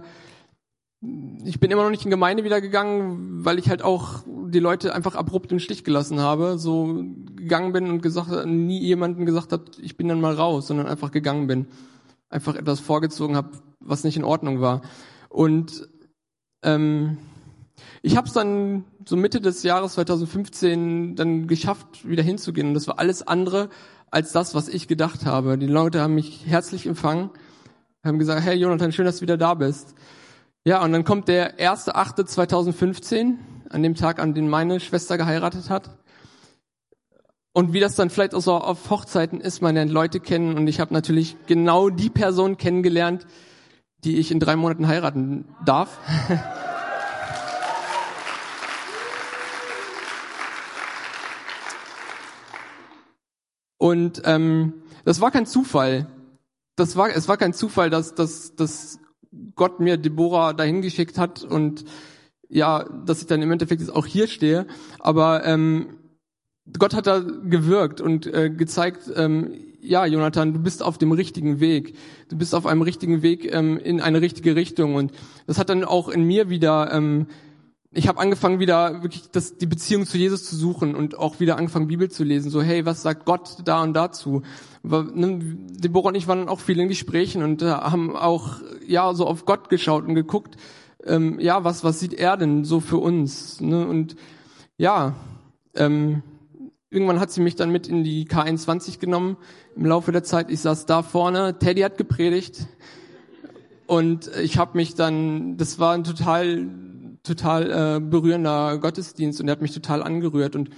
ich 1.44 1.60
bin 1.60 1.72
immer 1.72 1.84
noch 1.84 1.90
nicht 1.90 2.06
in 2.06 2.12
Gemeinde 2.12 2.44
wieder 2.44 2.62
gegangen, 2.62 3.44
weil 3.44 3.60
ich 3.60 3.70
halt 3.70 3.82
auch 3.82 4.24
die 4.26 4.60
Leute 4.60 4.94
einfach 4.96 5.16
abrupt 5.16 5.52
im 5.52 5.60
Stich 5.60 5.84
gelassen 5.84 6.20
habe, 6.20 6.58
so 6.58 7.04
gegangen 7.36 7.74
bin 7.74 7.90
und 7.90 8.02
gesagt, 8.02 8.46
nie 8.46 8.80
jemanden 8.80 9.26
gesagt 9.26 9.52
hat, 9.52 9.80
ich 9.82 9.98
bin 9.98 10.08
dann 10.08 10.22
mal 10.22 10.36
raus, 10.36 10.68
sondern 10.68 10.88
einfach 10.88 11.12
gegangen 11.12 11.48
bin, 11.48 11.68
einfach 12.30 12.56
etwas 12.56 12.80
vorgezogen 12.80 13.36
habe, 13.36 13.50
was 13.80 14.04
nicht 14.04 14.16
in 14.16 14.24
Ordnung 14.24 14.62
war. 14.62 14.82
Und 15.34 15.90
ähm, 16.64 17.18
ich 18.04 18.16
habe 18.16 18.28
es 18.28 18.34
dann 18.34 18.86
so 19.04 19.18
Mitte 19.18 19.42
des 19.42 19.64
Jahres 19.64 19.94
2015 19.94 21.16
dann 21.16 21.48
geschafft, 21.48 22.08
wieder 22.08 22.22
hinzugehen. 22.22 22.68
Und 22.68 22.74
das 22.76 22.88
war 22.88 23.00
alles 23.00 23.28
andere 23.28 23.70
als 24.12 24.32
das, 24.32 24.54
was 24.54 24.68
ich 24.68 24.88
gedacht 24.88 25.26
habe. 25.26 25.58
Die 25.58 25.66
Leute 25.66 26.02
haben 26.02 26.14
mich 26.14 26.46
herzlich 26.46 26.86
empfangen, 26.86 27.32
haben 28.06 28.20
gesagt, 28.20 28.44
hey 28.44 28.56
Jonathan, 28.56 28.92
schön, 28.92 29.06
dass 29.06 29.18
du 29.18 29.22
wieder 29.24 29.38
da 29.38 29.56
bist. 29.56 29.96
Ja, 30.66 30.84
und 30.84 30.92
dann 30.92 31.04
kommt 31.04 31.28
der 31.28 31.58
1.8.2015, 31.58 33.34
an 33.70 33.82
dem 33.82 33.96
Tag, 33.96 34.20
an 34.20 34.36
dem 34.36 34.50
meine 34.50 34.80
Schwester 34.80 35.18
geheiratet 35.18 35.72
hat. 35.72 35.98
Und 37.54 37.74
wie 37.74 37.80
das 37.80 37.96
dann 37.96 38.12
vielleicht 38.12 38.36
auch 38.36 38.42
so 38.42 38.54
auf 38.54 38.92
Hochzeiten 38.92 39.42
ist, 39.42 39.62
man 39.62 39.74
lernt 39.74 39.92
Leute 39.92 40.20
kennen 40.20 40.58
und 40.58 40.68
ich 40.68 40.80
habe 40.80 40.94
natürlich 40.94 41.38
genau 41.48 41.90
die 41.90 42.12
Person 42.12 42.58
kennengelernt, 42.58 43.26
die 44.04 44.18
ich 44.18 44.32
in 44.32 44.40
drei 44.40 44.56
Monaten 44.56 44.88
heiraten 44.88 45.46
darf. 45.66 46.00
Und 53.78 54.22
ähm, 54.24 54.74
das 55.04 55.20
war 55.20 55.30
kein 55.32 55.46
Zufall. 55.46 56.08
Das 56.76 56.96
war, 56.96 57.10
es 57.10 57.28
war 57.28 57.38
kein 57.38 57.54
Zufall, 57.54 57.90
dass, 57.90 58.16
dass, 58.16 58.56
dass 58.56 59.00
Gott 59.56 59.80
mir 59.80 59.98
Deborah 59.98 60.54
dahin 60.54 60.82
geschickt 60.82 61.18
hat 61.18 61.44
und 61.44 61.84
ja, 62.48 62.84
dass 63.06 63.20
ich 63.22 63.28
dann 63.28 63.42
im 63.42 63.52
Endeffekt 63.52 63.82
jetzt 63.82 63.94
auch 63.94 64.06
hier 64.06 64.28
stehe. 64.28 64.68
Aber 65.00 65.46
ähm, 65.46 65.98
Gott 66.78 66.94
hat 66.94 67.08
da 67.08 67.20
gewirkt 67.20 68.02
und 68.02 68.26
äh, 68.26 68.50
gezeigt, 68.50 69.12
ähm, 69.16 69.54
ja, 69.82 70.06
Jonathan, 70.06 70.54
du 70.54 70.60
bist 70.60 70.82
auf 70.82 70.98
dem 70.98 71.12
richtigen 71.12 71.60
Weg. 71.60 71.96
Du 72.30 72.38
bist 72.38 72.56
auf 72.56 72.66
einem 72.66 72.82
richtigen 72.82 73.22
Weg 73.22 73.54
ähm, 73.54 73.78
in 73.78 74.00
eine 74.00 74.22
richtige 74.22 74.56
Richtung. 74.56 74.96
Und 74.96 75.12
das 75.46 75.58
hat 75.60 75.70
dann 75.70 75.84
auch 75.84 76.08
in 76.08 76.24
mir 76.24 76.50
wieder 76.50 76.94
ähm, 76.94 77.28
ich 77.96 78.08
habe 78.08 78.20
angefangen 78.20 78.60
wieder 78.60 79.04
wirklich 79.04 79.30
das, 79.32 79.58
die 79.58 79.66
Beziehung 79.66 80.06
zu 80.06 80.18
Jesus 80.18 80.46
zu 80.46 80.56
suchen 80.56 80.96
und 80.96 81.18
auch 81.18 81.40
wieder 81.40 81.58
angefangen 81.58 81.88
Bibel 81.88 82.10
zu 82.10 82.24
lesen. 82.24 82.50
So 82.50 82.62
hey, 82.62 82.86
was 82.86 83.04
sagt 83.04 83.26
Gott 83.26 83.58
da 83.66 83.84
und 83.84 83.94
dazu? 83.94 84.42
Ne, 84.82 85.40
Deborah 85.42 86.10
und 86.10 86.16
ich 86.16 86.28
waren 86.28 86.50
auch 86.50 86.60
viel 86.60 86.80
in 86.80 86.88
Gesprächen 86.88 87.44
und 87.44 87.62
äh, 87.62 87.68
haben 87.68 88.16
auch 88.16 88.58
ja 88.88 89.14
so 89.14 89.28
auf 89.28 89.46
Gott 89.46 89.70
geschaut 89.70 90.06
und 90.08 90.16
geguckt, 90.16 90.58
ähm, 91.06 91.40
ja 91.40 91.64
was 91.64 91.84
was 91.84 92.00
sieht 92.00 92.14
er 92.14 92.36
denn 92.36 92.66
so 92.66 92.80
für 92.80 92.98
uns? 92.98 93.62
Ne? 93.62 93.88
Und 93.88 94.16
ja, 94.78 95.16
ähm, 95.76 96.24
irgendwann 96.94 97.20
hat 97.20 97.32
sie 97.32 97.42
mich 97.42 97.56
dann 97.56 97.72
mit 97.72 97.88
in 97.88 98.04
die 98.04 98.26
K21 98.26 99.00
genommen 99.00 99.38
im 99.76 99.86
Laufe 99.86 100.12
der 100.12 100.24
Zeit. 100.24 100.52
Ich 100.52 100.62
saß 100.62 100.86
da 100.86 101.02
vorne, 101.02 101.58
Teddy 101.60 101.82
hat 101.82 101.98
gepredigt 101.98 102.68
Und 103.86 104.30
ich 104.42 104.58
habe 104.58 104.78
mich 104.78 104.96
dann, 104.96 105.58
das 105.58 105.80
war 105.80 105.94
ein 105.94 106.04
total, 106.04 106.68
total 107.24 107.98
äh, 107.98 108.00
berührender 108.00 108.78
Gottesdienst 108.78 109.42
und 109.42 109.48
er 109.48 109.54
hat 109.54 109.62
mich 109.62 109.74
total 109.74 110.02
angerührt 110.02 110.56
und 110.56 110.70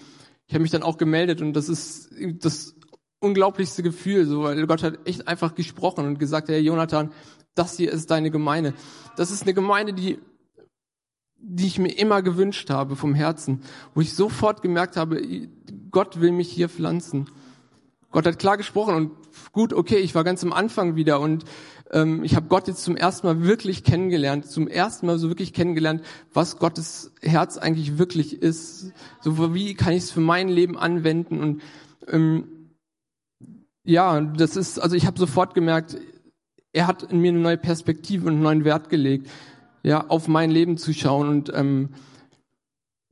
ich 0.47 0.53
habe 0.53 0.61
mich 0.61 0.71
dann 0.71 0.83
auch 0.83 0.97
gemeldet 0.97 1.41
und 1.41 1.53
das 1.53 1.69
ist 1.69 2.09
das 2.41 2.75
unglaublichste 3.19 3.83
Gefühl, 3.83 4.25
so, 4.25 4.43
weil 4.43 4.65
Gott 4.67 4.83
hat 4.83 5.07
echt 5.07 5.27
einfach 5.27 5.55
gesprochen 5.55 6.05
und 6.05 6.19
gesagt, 6.19 6.49
hey 6.49 6.59
Jonathan, 6.59 7.11
das 7.55 7.77
hier 7.77 7.91
ist 7.91 8.11
deine 8.11 8.31
Gemeinde. 8.31 8.73
Das 9.15 9.31
ist 9.31 9.43
eine 9.43 9.53
Gemeinde, 9.53 9.93
die 9.93 10.19
die 11.47 11.67
ich 11.67 11.77
mir 11.77 11.91
immer 11.91 12.23
gewünscht 12.23 12.69
habe 12.71 12.95
vom 12.95 13.13
Herzen, 13.13 13.61
wo 13.93 14.01
ich 14.01 14.13
sofort 14.13 14.63
gemerkt 14.63 14.97
habe, 14.97 15.21
Gott 15.91 16.19
will 16.19 16.31
mich 16.31 16.51
hier 16.51 16.69
pflanzen. 16.69 17.29
Gott 18.09 18.25
hat 18.25 18.39
klar 18.39 18.57
gesprochen 18.57 18.95
und 18.95 19.11
gut, 19.51 19.71
okay, 19.73 19.97
ich 19.97 20.15
war 20.15 20.23
ganz 20.23 20.43
am 20.43 20.53
Anfang 20.53 20.95
wieder 20.95 21.19
und 21.19 21.43
ähm, 21.91 22.23
ich 22.23 22.35
habe 22.35 22.47
Gott 22.47 22.67
jetzt 22.67 22.83
zum 22.83 22.97
ersten 22.97 23.27
Mal 23.27 23.43
wirklich 23.43 23.83
kennengelernt, 23.83 24.47
zum 24.47 24.67
ersten 24.67 25.05
Mal 25.05 25.19
so 25.19 25.29
wirklich 25.29 25.53
kennengelernt, 25.53 26.01
was 26.33 26.57
Gottes 26.57 27.11
Herz 27.21 27.57
eigentlich 27.57 27.99
wirklich 27.99 28.41
ist. 28.41 28.91
So 29.21 29.53
wie 29.53 29.75
kann 29.75 29.93
ich 29.93 30.03
es 30.03 30.11
für 30.11 30.21
mein 30.21 30.49
Leben 30.49 30.77
anwenden 30.77 31.41
und 31.41 31.61
ähm, 32.07 32.71
ja, 33.83 34.19
das 34.19 34.55
ist, 34.55 34.79
also 34.79 34.95
ich 34.95 35.05
habe 35.05 35.19
sofort 35.19 35.53
gemerkt, 35.53 35.97
er 36.73 36.87
hat 36.87 37.03
in 37.03 37.19
mir 37.19 37.29
eine 37.29 37.39
neue 37.39 37.57
Perspektive 37.57 38.25
und 38.27 38.33
einen 38.33 38.41
neuen 38.41 38.65
Wert 38.65 38.89
gelegt 38.89 39.29
ja, 39.85 40.07
auf 40.07 40.27
mein 40.27 40.49
Leben 40.49 40.77
zu 40.77 40.93
schauen. 40.93 41.29
Und 41.29 41.51
ähm, 41.53 41.89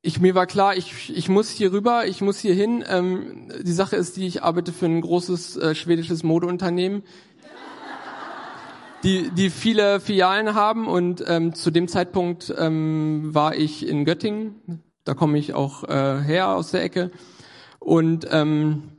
ich, 0.01 0.20
mir 0.20 0.34
war 0.34 0.48
klar, 0.48 0.75
ich, 0.75 1.15
ich 1.15 1.30
muss 1.30 1.50
hier 1.50 1.72
rüber, 1.72 2.08
ich 2.08 2.20
muss 2.22 2.39
hier 2.39 2.56
hin. 2.56 2.84
Ähm, 2.89 3.51
die 3.62 3.72
Sache 3.72 3.96
ist 3.96 4.18
die, 4.18 4.25
ich 4.25 4.42
arbeite 4.42 4.74
für 4.74 4.88
ein 4.88 5.01
großes 5.01 5.56
äh, 5.58 5.75
schwedisches 5.75 6.24
Modeunternehmen, 6.24 7.03
die, 9.03 9.30
die 9.30 9.51
viele 9.51 10.00
Filialen 10.00 10.56
haben. 10.56 10.88
Und 10.88 11.24
ähm, 11.27 11.53
zu 11.53 11.70
dem 11.70 11.88
Zeitpunkt 11.88 12.51
ähm, 12.58 13.36
war 13.36 13.56
ich 13.56 13.88
in 13.88 14.03
Göttingen. 14.03 14.82
Da 15.03 15.13
komme 15.13 15.38
ich 15.38 15.53
auch 15.53 15.84
äh, 15.84 16.22
her 16.24 16.56
aus 16.56 16.72
der 16.72 16.82
Ecke. 16.82 17.12
Und 17.77 18.25
ähm, 18.32 18.94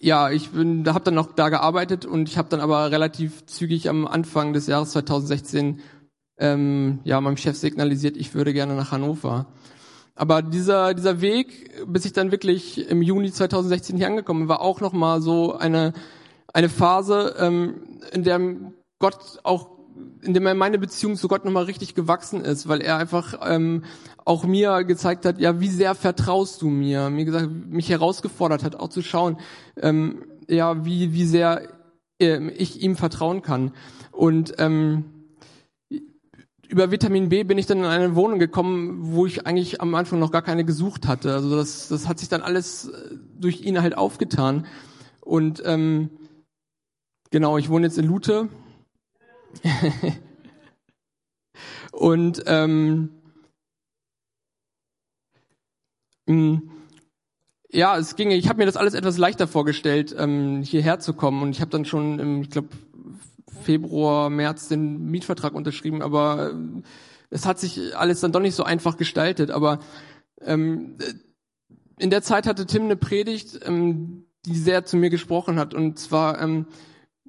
ja, 0.00 0.30
ich 0.30 0.50
bin, 0.50 0.82
da 0.82 0.94
habe 0.94 1.04
dann 1.04 1.14
noch 1.14 1.34
da 1.34 1.50
gearbeitet 1.50 2.04
und 2.04 2.28
ich 2.28 2.36
habe 2.36 2.48
dann 2.48 2.60
aber 2.60 2.90
relativ 2.90 3.46
zügig 3.46 3.88
am 3.88 4.06
Anfang 4.06 4.52
des 4.52 4.66
Jahres 4.66 4.90
2016 4.90 5.80
ähm, 6.38 7.00
ja, 7.04 7.20
meinem 7.20 7.36
Chef 7.36 7.56
signalisiert, 7.56 8.16
ich 8.16 8.34
würde 8.34 8.52
gerne 8.52 8.74
nach 8.74 8.92
Hannover. 8.92 9.46
Aber 10.14 10.42
dieser, 10.42 10.94
dieser 10.94 11.20
Weg, 11.20 11.70
bis 11.86 12.04
ich 12.04 12.12
dann 12.12 12.32
wirklich 12.32 12.90
im 12.90 13.02
Juni 13.02 13.30
2016 13.30 13.96
hier 13.96 14.08
angekommen 14.08 14.48
war 14.48 14.60
auch 14.60 14.80
nochmal 14.80 15.20
so 15.20 15.54
eine, 15.54 15.92
eine 16.52 16.68
Phase, 16.68 17.36
ähm, 17.38 18.00
in 18.12 18.24
der 18.24 18.40
Gott 18.98 19.38
auch, 19.44 19.78
in 20.22 20.34
dem 20.34 20.42
meine 20.42 20.78
Beziehung 20.78 21.14
zu 21.14 21.28
Gott 21.28 21.44
nochmal 21.44 21.64
richtig 21.64 21.94
gewachsen 21.94 22.44
ist, 22.44 22.68
weil 22.68 22.80
er 22.80 22.96
einfach 22.96 23.38
ähm, 23.48 23.84
auch 24.24 24.44
mir 24.44 24.82
gezeigt 24.82 25.24
hat, 25.24 25.38
ja, 25.38 25.60
wie 25.60 25.68
sehr 25.68 25.94
vertraust 25.94 26.62
du 26.62 26.68
mir? 26.68 27.10
Mir 27.10 27.24
gesagt, 27.24 27.48
mich 27.50 27.88
herausgefordert 27.88 28.64
hat, 28.64 28.74
auch 28.74 28.88
zu 28.88 29.02
schauen, 29.02 29.38
ähm, 29.80 30.24
ja, 30.48 30.84
wie, 30.84 31.12
wie 31.12 31.24
sehr 31.24 31.62
äh, 32.20 32.50
ich 32.50 32.82
ihm 32.82 32.96
vertrauen 32.96 33.42
kann. 33.42 33.72
Und 34.10 34.54
ähm, 34.58 35.17
über 36.68 36.90
Vitamin 36.90 37.30
B 37.30 37.44
bin 37.44 37.58
ich 37.58 37.66
dann 37.66 37.78
in 37.78 37.84
eine 37.84 38.14
Wohnung 38.14 38.38
gekommen, 38.38 38.98
wo 39.00 39.26
ich 39.26 39.46
eigentlich 39.46 39.80
am 39.80 39.94
Anfang 39.94 40.18
noch 40.18 40.30
gar 40.30 40.42
keine 40.42 40.64
gesucht 40.64 41.06
hatte. 41.06 41.32
Also 41.32 41.56
das, 41.56 41.88
das 41.88 42.06
hat 42.06 42.18
sich 42.18 42.28
dann 42.28 42.42
alles 42.42 42.88
äh, 42.88 43.16
durch 43.38 43.62
ihn 43.62 43.80
halt 43.80 43.96
aufgetan. 43.96 44.66
Und 45.20 45.62
ähm, 45.64 46.10
genau, 47.30 47.56
ich 47.56 47.70
wohne 47.70 47.86
jetzt 47.86 47.98
in 47.98 48.04
Lute. 48.04 48.48
und 51.92 52.42
ähm, 52.46 53.10
mm, 56.26 56.56
ja, 57.70 57.96
es 57.98 58.16
ging. 58.16 58.30
Ich 58.30 58.48
habe 58.48 58.58
mir 58.58 58.66
das 58.66 58.76
alles 58.76 58.94
etwas 58.94 59.18
leichter 59.18 59.46
vorgestellt, 59.46 60.14
ähm, 60.18 60.62
hierher 60.62 61.00
zu 61.00 61.14
kommen. 61.14 61.42
Und 61.42 61.50
ich 61.50 61.60
habe 61.60 61.70
dann 61.70 61.86
schon, 61.86 62.18
im, 62.18 62.42
ich 62.42 62.50
glaube, 62.50 62.68
Februar, 63.68 64.30
März 64.30 64.68
den 64.68 65.10
Mietvertrag 65.10 65.52
unterschrieben, 65.52 66.00
aber 66.00 66.52
äh, 66.52 66.82
es 67.28 67.44
hat 67.44 67.58
sich 67.58 67.94
alles 67.94 68.20
dann 68.20 68.32
doch 68.32 68.40
nicht 68.40 68.54
so 68.54 68.64
einfach 68.64 68.96
gestaltet. 68.96 69.50
Aber 69.50 69.80
ähm, 70.40 70.96
in 71.98 72.08
der 72.08 72.22
Zeit 72.22 72.46
hatte 72.46 72.64
Tim 72.64 72.84
eine 72.84 72.96
Predigt, 72.96 73.60
ähm, 73.66 74.24
die 74.46 74.56
sehr 74.56 74.86
zu 74.86 74.96
mir 74.96 75.10
gesprochen 75.10 75.58
hat. 75.58 75.74
Und 75.74 75.98
zwar, 75.98 76.40
ähm, 76.40 76.64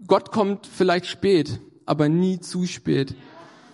Gott 0.07 0.31
kommt 0.31 0.65
vielleicht 0.65 1.07
spät, 1.07 1.59
aber 1.85 2.07
nie 2.07 2.39
zu 2.39 2.65
spät. 2.67 3.15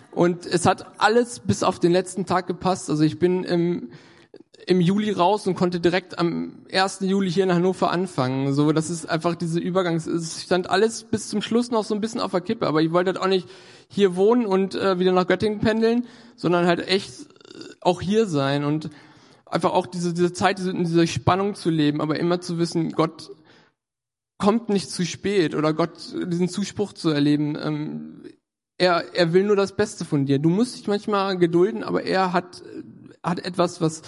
Und 0.09 0.47
es 0.47 0.65
hat 0.65 0.99
alles 0.99 1.41
bis 1.41 1.61
auf 1.61 1.77
den 1.77 1.91
letzten 1.91 2.25
Tag 2.25 2.47
gepasst. 2.47 2.89
Also 2.89 3.03
ich 3.03 3.19
bin 3.19 3.43
im 3.43 3.91
im 4.67 4.81
Juli 4.81 5.11
raus 5.11 5.45
und 5.47 5.55
konnte 5.55 5.79
direkt 5.79 6.17
am 6.17 6.65
1. 6.71 7.01
Juli 7.01 7.31
hier 7.31 7.43
in 7.43 7.53
Hannover 7.53 7.91
anfangen. 7.91 8.53
So, 8.53 8.71
das 8.71 8.89
ist 8.89 9.07
einfach 9.07 9.35
diese 9.35 9.59
Übergangs, 9.59 10.07
es 10.07 10.41
stand 10.41 10.69
alles 10.69 11.03
bis 11.03 11.29
zum 11.29 11.41
Schluss 11.41 11.71
noch 11.71 11.83
so 11.83 11.93
ein 11.93 12.01
bisschen 12.01 12.19
auf 12.19 12.31
der 12.31 12.41
Kippe, 12.41 12.65
aber 12.65 12.81
ich 12.81 12.91
wollte 12.91 13.11
halt 13.11 13.21
auch 13.21 13.27
nicht 13.27 13.47
hier 13.87 14.15
wohnen 14.15 14.45
und 14.45 14.75
äh, 14.75 14.97
wieder 14.99 15.11
nach 15.11 15.27
Göttingen 15.27 15.59
pendeln, 15.59 16.07
sondern 16.35 16.65
halt 16.65 16.87
echt 16.87 17.11
äh, 17.11 17.59
auch 17.81 18.01
hier 18.01 18.25
sein 18.25 18.63
und 18.63 18.89
einfach 19.45 19.71
auch 19.71 19.85
diese, 19.85 20.13
diese 20.13 20.33
Zeit, 20.33 20.57
diese, 20.57 20.73
diese 20.73 21.05
Spannung 21.05 21.53
zu 21.53 21.69
leben, 21.69 22.01
aber 22.01 22.19
immer 22.19 22.41
zu 22.41 22.57
wissen, 22.57 22.91
Gott 22.91 23.29
kommt 24.37 24.69
nicht 24.69 24.89
zu 24.89 25.05
spät 25.05 25.53
oder 25.53 25.73
Gott 25.73 26.13
diesen 26.25 26.49
Zuspruch 26.49 26.93
zu 26.93 27.09
erleben. 27.09 27.55
Ähm, 27.61 28.23
er, 28.77 29.13
er 29.13 29.31
will 29.31 29.43
nur 29.43 29.55
das 29.55 29.75
Beste 29.75 30.05
von 30.05 30.25
dir. 30.25 30.39
Du 30.39 30.49
musst 30.49 30.75
dich 30.75 30.87
manchmal 30.87 31.37
gedulden, 31.37 31.83
aber 31.83 32.03
er 32.03 32.33
hat, 32.33 32.63
hat 33.23 33.45
etwas, 33.45 33.79
was, 33.79 34.01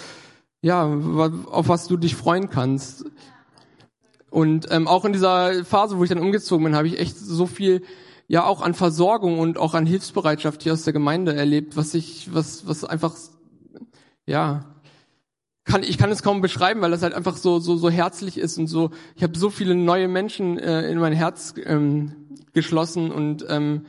ja, 0.62 0.86
auf 0.86 1.68
was 1.68 1.86
du 1.86 1.96
dich 1.96 2.16
freuen 2.16 2.50
kannst. 2.50 3.04
Und 4.30 4.66
ähm, 4.70 4.88
auch 4.88 5.04
in 5.04 5.12
dieser 5.12 5.64
Phase, 5.64 5.98
wo 5.98 6.04
ich 6.04 6.10
dann 6.10 6.18
umgezogen 6.18 6.64
bin, 6.64 6.76
habe 6.76 6.88
ich 6.88 6.98
echt 6.98 7.16
so 7.16 7.46
viel 7.46 7.82
ja 8.26 8.44
auch 8.44 8.60
an 8.60 8.74
Versorgung 8.74 9.38
und 9.38 9.58
auch 9.58 9.74
an 9.74 9.86
Hilfsbereitschaft 9.86 10.62
hier 10.62 10.74
aus 10.74 10.84
der 10.84 10.92
Gemeinde 10.92 11.34
erlebt, 11.34 11.76
was 11.76 11.94
ich, 11.94 12.32
was, 12.32 12.66
was 12.66 12.84
einfach, 12.84 13.14
ja, 14.26 14.74
kann, 15.64 15.82
ich 15.82 15.98
kann 15.98 16.10
es 16.10 16.22
kaum 16.22 16.40
beschreiben, 16.40 16.80
weil 16.82 16.90
das 16.90 17.02
halt 17.02 17.14
einfach 17.14 17.36
so, 17.36 17.58
so, 17.58 17.76
so 17.76 17.90
herzlich 17.90 18.38
ist 18.38 18.58
und 18.58 18.66
so, 18.66 18.90
ich 19.16 19.22
habe 19.22 19.38
so 19.38 19.50
viele 19.50 19.74
neue 19.74 20.08
Menschen 20.08 20.58
äh, 20.58 20.90
in 20.90 20.98
mein 20.98 21.12
Herz 21.14 21.54
ähm, 21.64 22.12
geschlossen 22.52 23.10
und 23.10 23.44
ähm, 23.48 23.86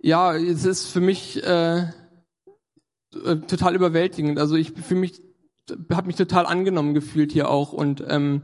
ja, 0.00 0.34
es 0.36 0.64
ist 0.64 0.86
für 0.86 1.00
mich 1.00 1.42
äh, 1.44 1.80
äh 1.80 3.36
total 3.48 3.74
überwältigend. 3.74 4.38
Also 4.38 4.54
ich 4.54 4.72
fühle 4.72 5.00
mich 5.00 5.20
habe 5.92 6.06
mich 6.06 6.16
total 6.16 6.46
angenommen 6.46 6.94
gefühlt 6.94 7.32
hier 7.32 7.50
auch 7.50 7.72
und 7.72 8.04
ähm, 8.08 8.42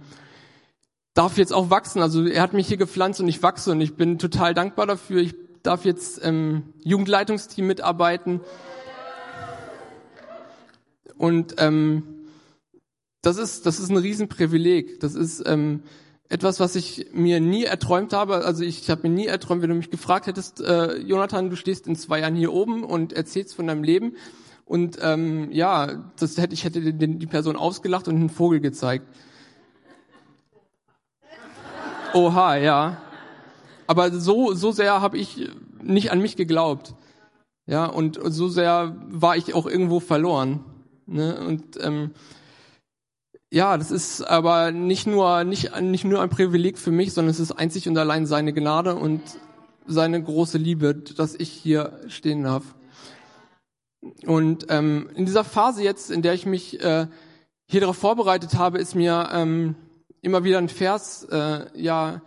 darf 1.15 1.39
jetzt 1.39 1.53
auch 1.53 1.71
wachsen. 1.71 2.03
Also 2.03 2.27
er 2.27 2.43
hat 2.43 2.53
mich 2.53 2.69
hier 2.69 2.77
gepflanzt 2.77 3.21
und 3.21 3.29
ich 3.29 3.43
wachse 3.43 3.73
und 3.73 3.81
ich 3.81 3.95
bin 3.95 4.19
total 4.19 4.55
dankbar 4.55 4.87
dafür. 4.87 5.21
Ich 5.21 5.35
darf 5.63 5.85
jetzt 5.85 6.19
im 6.19 6.35
ähm, 6.35 6.63
Jugendleitungsteam 6.83 7.67
mitarbeiten. 7.67 8.41
Und 11.17 11.55
ähm, 11.59 12.03
das 13.23 13.39
ist 13.39 13.65
das 13.65 13.79
ist 13.79 13.91
ein 13.91 13.97
Riesenprivileg. 13.97 15.01
Das 15.01 15.15
ist 15.15 15.43
ähm, 15.47 15.83
etwas, 16.29 16.59
was 16.59 16.75
ich 16.75 17.07
mir 17.13 17.41
nie 17.41 17.65
erträumt 17.65 18.13
habe. 18.13 18.45
Also 18.45 18.65
ich, 18.65 18.83
ich 18.83 18.91
habe 18.91 19.09
mir 19.09 19.15
nie 19.15 19.27
erträumt, 19.27 19.63
wenn 19.63 19.71
du 19.71 19.77
mich 19.77 19.91
gefragt 19.91 20.27
hättest, 20.27 20.61
äh, 20.61 20.97
Jonathan, 20.99 21.51
du 21.51 21.57
stehst 21.57 21.87
in 21.87 21.97
zwei 21.97 22.21
Jahren 22.21 22.35
hier 22.35 22.53
oben 22.53 22.83
und 22.83 23.13
erzählst 23.13 23.55
von 23.55 23.67
deinem 23.67 23.85
Leben 23.85 24.17
und 24.65 24.99
ähm, 25.03 25.51
ja, 25.53 26.05
das 26.19 26.39
hätte 26.39 26.55
ich 26.55 26.65
hätte 26.65 26.93
die, 26.93 27.27
Person 27.27 27.57
ausgelacht 27.57 28.09
und 28.09 28.17
einen 28.17 28.31
Vogel 28.31 28.61
gezeigt. 28.61 29.07
Oha, 32.15 32.57
ja. 32.57 32.97
Aber 33.87 34.11
so 34.13 34.55
so 34.55 34.73
sehr 34.73 35.03
habe 35.03 35.19
ich 35.19 35.51
nicht 35.83 36.13
an 36.13 36.21
mich 36.21 36.37
geglaubt. 36.37 36.95
Ja, 37.67 37.87
und 37.87 38.19
so 38.23 38.49
sehr 38.49 38.97
war 39.09 39.37
ich 39.37 39.55
auch 39.55 39.67
irgendwo 39.67 40.01
verloren. 40.01 40.65
Ne? 41.07 41.39
Und 41.47 41.83
ähm, 41.83 42.13
ja, 43.51 43.77
das 43.77 43.91
ist 43.91 44.23
aber 44.23 44.71
nicht 44.71 45.07
nur 45.07 45.45
nicht 45.45 45.79
nicht 45.81 46.05
nur 46.05 46.23
ein 46.23 46.31
Privileg 46.31 46.79
für 46.79 46.91
mich, 46.91 47.13
sondern 47.13 47.31
es 47.31 47.41
ist 47.41 47.53
einzig 47.53 47.89
und 47.89 47.99
allein 47.99 48.27
seine 48.27 48.53
Gnade 48.53 48.95
und 48.97 49.21
seine 49.87 50.23
große 50.23 50.57
Liebe, 50.57 50.95
dass 50.95 51.35
ich 51.35 51.51
hier 51.51 52.01
stehen 52.09 52.45
darf. 52.45 52.75
Und 54.27 54.67
ähm, 54.69 55.09
in 55.15 55.27
dieser 55.27 55.45
Phase 55.45 55.83
jetzt, 55.83 56.11
in 56.11 56.23
der 56.23 56.35
ich 56.35 56.47
mich 56.47 56.81
äh, 56.81 57.07
hier 57.67 57.81
darauf 57.81 57.97
vorbereitet 57.97 58.55
habe, 58.55 58.79
ist 58.79 58.95
mir 58.95 59.31
ähm, 59.33 59.75
immer 60.21 60.45
wieder 60.45 60.59
ein 60.59 60.69
Vers 60.69 61.25
äh, 61.31 61.67
ja 61.75 62.23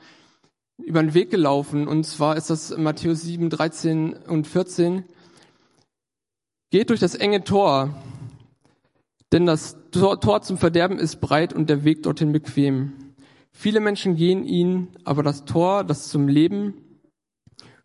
über 0.77 1.01
den 1.01 1.13
Weg 1.13 1.31
gelaufen. 1.31 1.87
Und 1.87 2.05
zwar 2.05 2.37
ist 2.37 2.49
das 2.49 2.75
Matthäus 2.77 3.21
7, 3.21 3.49
13 3.49 4.13
und 4.13 4.47
14. 4.47 5.03
Geht 6.69 6.89
durch 6.89 6.99
das 6.99 7.15
enge 7.15 7.43
Tor, 7.43 7.95
denn 9.31 9.45
das 9.45 9.77
Tor, 9.91 10.19
Tor 10.19 10.41
zum 10.41 10.57
Verderben 10.57 10.99
ist 10.99 11.21
breit 11.21 11.53
und 11.53 11.69
der 11.69 11.83
Weg 11.83 12.03
dorthin 12.03 12.31
bequem. 12.31 12.93
Viele 13.51 13.79
Menschen 13.79 14.15
gehen 14.15 14.43
ihn, 14.43 14.89
aber 15.03 15.23
das 15.23 15.45
Tor, 15.45 15.83
das 15.83 16.09
zum 16.09 16.27
Leben 16.27 16.75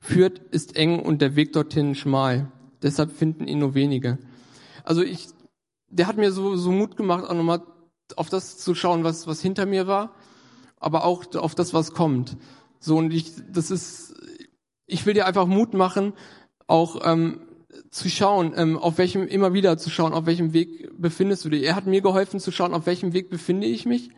führt, 0.01 0.39
ist 0.39 0.77
eng 0.77 0.99
und 1.01 1.23
der 1.23 1.37
Weg 1.37 1.53
dorthin 1.53 1.95
schmal. 1.95 2.51
Deshalb 2.83 3.12
finden 3.12 3.47
ihn 3.47 3.59
nur 3.59 3.75
wenige. 3.75 4.19
Also 4.85 5.03
ich, 5.03 5.29
der 5.89 6.07
hat 6.07 6.17
mir 6.17 6.33
so, 6.33 6.57
so 6.57 6.71
Mut 6.71 6.97
gemacht, 6.97 7.25
auch 7.25 7.35
nochmal 7.35 7.62
auf 8.17 8.29
das 8.29 8.59
zu 8.59 8.75
schauen, 8.75 9.05
was, 9.05 9.27
was 9.27 9.41
hinter 9.41 9.67
mir 9.67 9.87
war, 9.87 10.15
aber 10.79 11.05
auch 11.05 11.35
auf 11.35 11.55
das, 11.55 11.73
was 11.73 11.93
kommt. 11.93 12.37
So, 12.81 12.97
und 12.97 13.12
ich, 13.12 13.33
das 13.51 13.71
ist, 13.71 14.15
ich 14.87 15.07
will 15.07 15.15
dir 15.15 15.27
einfach 15.27 15.47
Mut 15.47 15.75
machen, 15.75 16.12
auch 16.67 17.01
ähm, 17.05 17.41
zu 17.91 18.09
schauen, 18.09 18.53
ähm, 18.57 18.79
auf 18.79 18.99
welchem, 18.99 19.27
immer 19.27 19.53
wieder 19.53 19.79
zu 19.79 19.91
schauen, 19.91 20.12
auf 20.12 20.27
welchem 20.27 20.53
Weg 20.53 20.91
befindest 20.99 21.45
du 21.45 21.51
dich. 21.51 21.62
Er 21.65 21.77
hat 21.77 21.87
mir 21.87 22.01
geholfen 22.01 22.41
zu 22.41 22.51
schauen, 22.51 22.75
auf 22.75 22.87
welchem 22.87 23.12
Weg 23.12 23.31
befinde 23.31 23.67
ich 23.67 23.87
mich. 23.87 24.11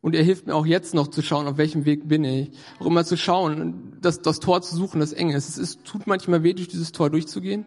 Und 0.00 0.14
er 0.14 0.22
hilft 0.22 0.46
mir 0.46 0.54
auch 0.54 0.66
jetzt 0.66 0.94
noch 0.94 1.08
zu 1.08 1.22
schauen, 1.22 1.48
auf 1.48 1.58
welchem 1.58 1.84
Weg 1.84 2.08
bin 2.08 2.22
ich. 2.24 2.52
Auch 2.78 2.86
immer 2.86 3.04
zu 3.04 3.16
schauen, 3.16 3.96
das, 4.00 4.22
das 4.22 4.38
Tor 4.38 4.62
zu 4.62 4.76
suchen, 4.76 5.00
das 5.00 5.12
eng 5.12 5.30
ist. 5.30 5.48
Es 5.48 5.58
ist, 5.58 5.84
tut 5.84 6.06
manchmal 6.06 6.44
weh, 6.44 6.54
durch 6.54 6.68
dieses 6.68 6.92
Tor 6.92 7.10
durchzugehen. 7.10 7.66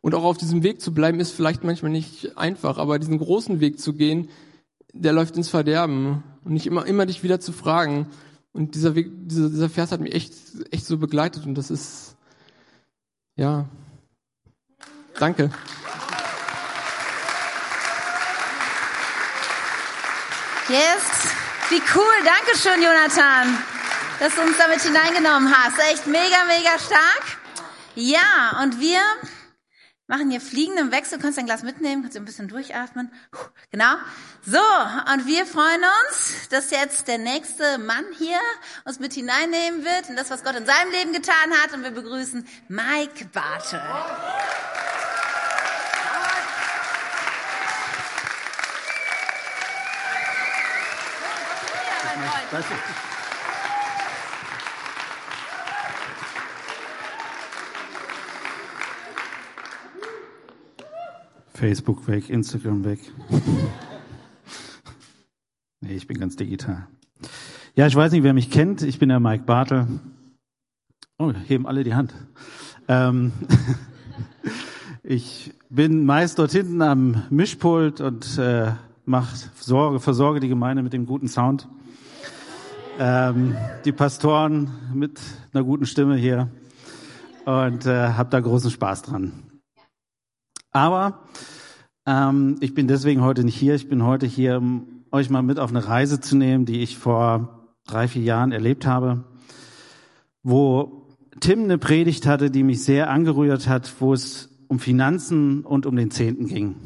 Und 0.00 0.14
auch 0.14 0.24
auf 0.24 0.38
diesem 0.38 0.62
Weg 0.62 0.80
zu 0.80 0.94
bleiben, 0.94 1.20
ist 1.20 1.32
vielleicht 1.32 1.62
manchmal 1.62 1.92
nicht 1.92 2.36
einfach. 2.38 2.78
Aber 2.78 2.98
diesen 2.98 3.18
großen 3.18 3.60
Weg 3.60 3.78
zu 3.78 3.92
gehen, 3.92 4.30
der 4.92 5.12
läuft 5.12 5.36
ins 5.36 5.48
Verderben. 5.48 6.22
Und 6.44 6.52
nicht 6.52 6.66
immer, 6.66 6.86
immer 6.86 7.06
dich 7.06 7.22
wieder 7.22 7.40
zu 7.40 7.52
fragen. 7.52 8.06
Und 8.52 8.74
dieser 8.74 8.94
Weg, 8.94 9.10
dieser, 9.10 9.50
dieser 9.50 9.68
Vers 9.68 9.92
hat 9.92 10.00
mich 10.00 10.14
echt, 10.14 10.32
echt 10.70 10.86
so 10.86 10.98
begleitet. 10.98 11.44
Und 11.44 11.54
das 11.54 11.70
ist, 11.70 12.16
ja, 13.36 13.68
danke. 15.18 15.50
Yes. 20.68 21.02
Wie 21.68 21.82
cool. 21.94 22.24
Dankeschön, 22.24 22.82
Jonathan, 22.82 23.58
dass 24.18 24.34
du 24.34 24.40
uns 24.42 24.56
damit 24.58 24.80
hineingenommen 24.80 25.52
hast. 25.52 25.78
Echt 25.92 26.06
mega, 26.06 26.44
mega 26.48 26.78
stark. 26.78 27.38
Ja, 27.94 28.60
und 28.62 28.80
wir 28.80 29.00
machen 30.10 30.28
hier 30.28 30.40
fliegenden 30.40 30.90
Wechsel. 30.90 31.18
Kannst 31.18 31.38
ein 31.38 31.46
Glas 31.46 31.62
mitnehmen, 31.62 32.02
kannst 32.02 32.16
ein 32.16 32.24
bisschen 32.24 32.48
durchatmen. 32.48 33.10
Genau. 33.70 33.94
So, 34.44 34.58
und 35.12 35.26
wir 35.26 35.46
freuen 35.46 35.82
uns, 36.08 36.48
dass 36.50 36.70
jetzt 36.70 37.06
der 37.06 37.18
nächste 37.18 37.78
Mann 37.78 38.04
hier 38.18 38.40
uns 38.84 38.98
mit 38.98 39.14
hineinnehmen 39.14 39.84
wird 39.84 40.08
in 40.08 40.16
das, 40.16 40.28
was 40.30 40.42
Gott 40.42 40.56
in 40.56 40.66
seinem 40.66 40.90
Leben 40.90 41.12
getan 41.12 41.52
hat. 41.62 41.72
Und 41.72 41.84
wir 41.84 41.92
begrüßen 41.92 42.46
Mike 42.68 43.26
Bartel. 43.32 43.80
Facebook 61.60 62.08
weg, 62.08 62.30
Instagram 62.30 62.86
weg. 62.86 63.00
nee, 65.82 65.92
ich 65.92 66.06
bin 66.06 66.18
ganz 66.18 66.34
digital. 66.34 66.86
Ja, 67.74 67.86
ich 67.86 67.94
weiß 67.94 68.12
nicht, 68.12 68.22
wer 68.22 68.32
mich 68.32 68.50
kennt. 68.50 68.80
Ich 68.80 68.98
bin 68.98 69.10
der 69.10 69.20
Mike 69.20 69.44
Bartel. 69.44 69.86
Oh, 71.18 71.34
heben 71.46 71.66
alle 71.66 71.84
die 71.84 71.94
Hand. 71.94 72.14
Ähm 72.88 73.32
ich 75.02 75.52
bin 75.68 76.06
meist 76.06 76.38
dort 76.38 76.52
hinten 76.52 76.80
am 76.80 77.24
Mischpult 77.28 78.00
und 78.00 78.38
äh, 78.38 78.72
mache 79.04 79.36
Sorge, 79.56 80.00
versorge 80.00 80.40
die 80.40 80.48
Gemeinde 80.48 80.82
mit 80.82 80.94
dem 80.94 81.04
guten 81.04 81.28
Sound. 81.28 81.68
Ähm, 82.98 83.54
die 83.84 83.92
Pastoren 83.92 84.70
mit 84.94 85.20
einer 85.52 85.62
guten 85.62 85.84
Stimme 85.84 86.16
hier 86.16 86.48
und 87.44 87.84
äh, 87.84 88.14
habe 88.14 88.30
da 88.30 88.40
großen 88.40 88.70
Spaß 88.70 89.02
dran. 89.02 89.49
Aber 90.70 91.24
ähm, 92.06 92.56
ich 92.60 92.74
bin 92.74 92.88
deswegen 92.88 93.22
heute 93.22 93.44
nicht 93.44 93.56
hier. 93.56 93.74
Ich 93.74 93.88
bin 93.88 94.04
heute 94.04 94.26
hier, 94.26 94.58
um 94.58 95.04
euch 95.10 95.30
mal 95.30 95.42
mit 95.42 95.58
auf 95.58 95.70
eine 95.70 95.86
Reise 95.86 96.20
zu 96.20 96.36
nehmen, 96.36 96.64
die 96.64 96.80
ich 96.82 96.98
vor 96.98 97.66
drei, 97.86 98.08
vier 98.08 98.22
Jahren 98.22 98.52
erlebt 98.52 98.86
habe, 98.86 99.24
wo 100.42 101.06
Tim 101.40 101.64
eine 101.64 101.78
Predigt 101.78 102.26
hatte, 102.26 102.50
die 102.50 102.62
mich 102.62 102.84
sehr 102.84 103.10
angerührt 103.10 103.68
hat, 103.68 103.92
wo 104.00 104.12
es 104.12 104.48
um 104.68 104.78
Finanzen 104.78 105.64
und 105.64 105.86
um 105.86 105.96
den 105.96 106.10
Zehnten 106.10 106.46
ging. 106.46 106.76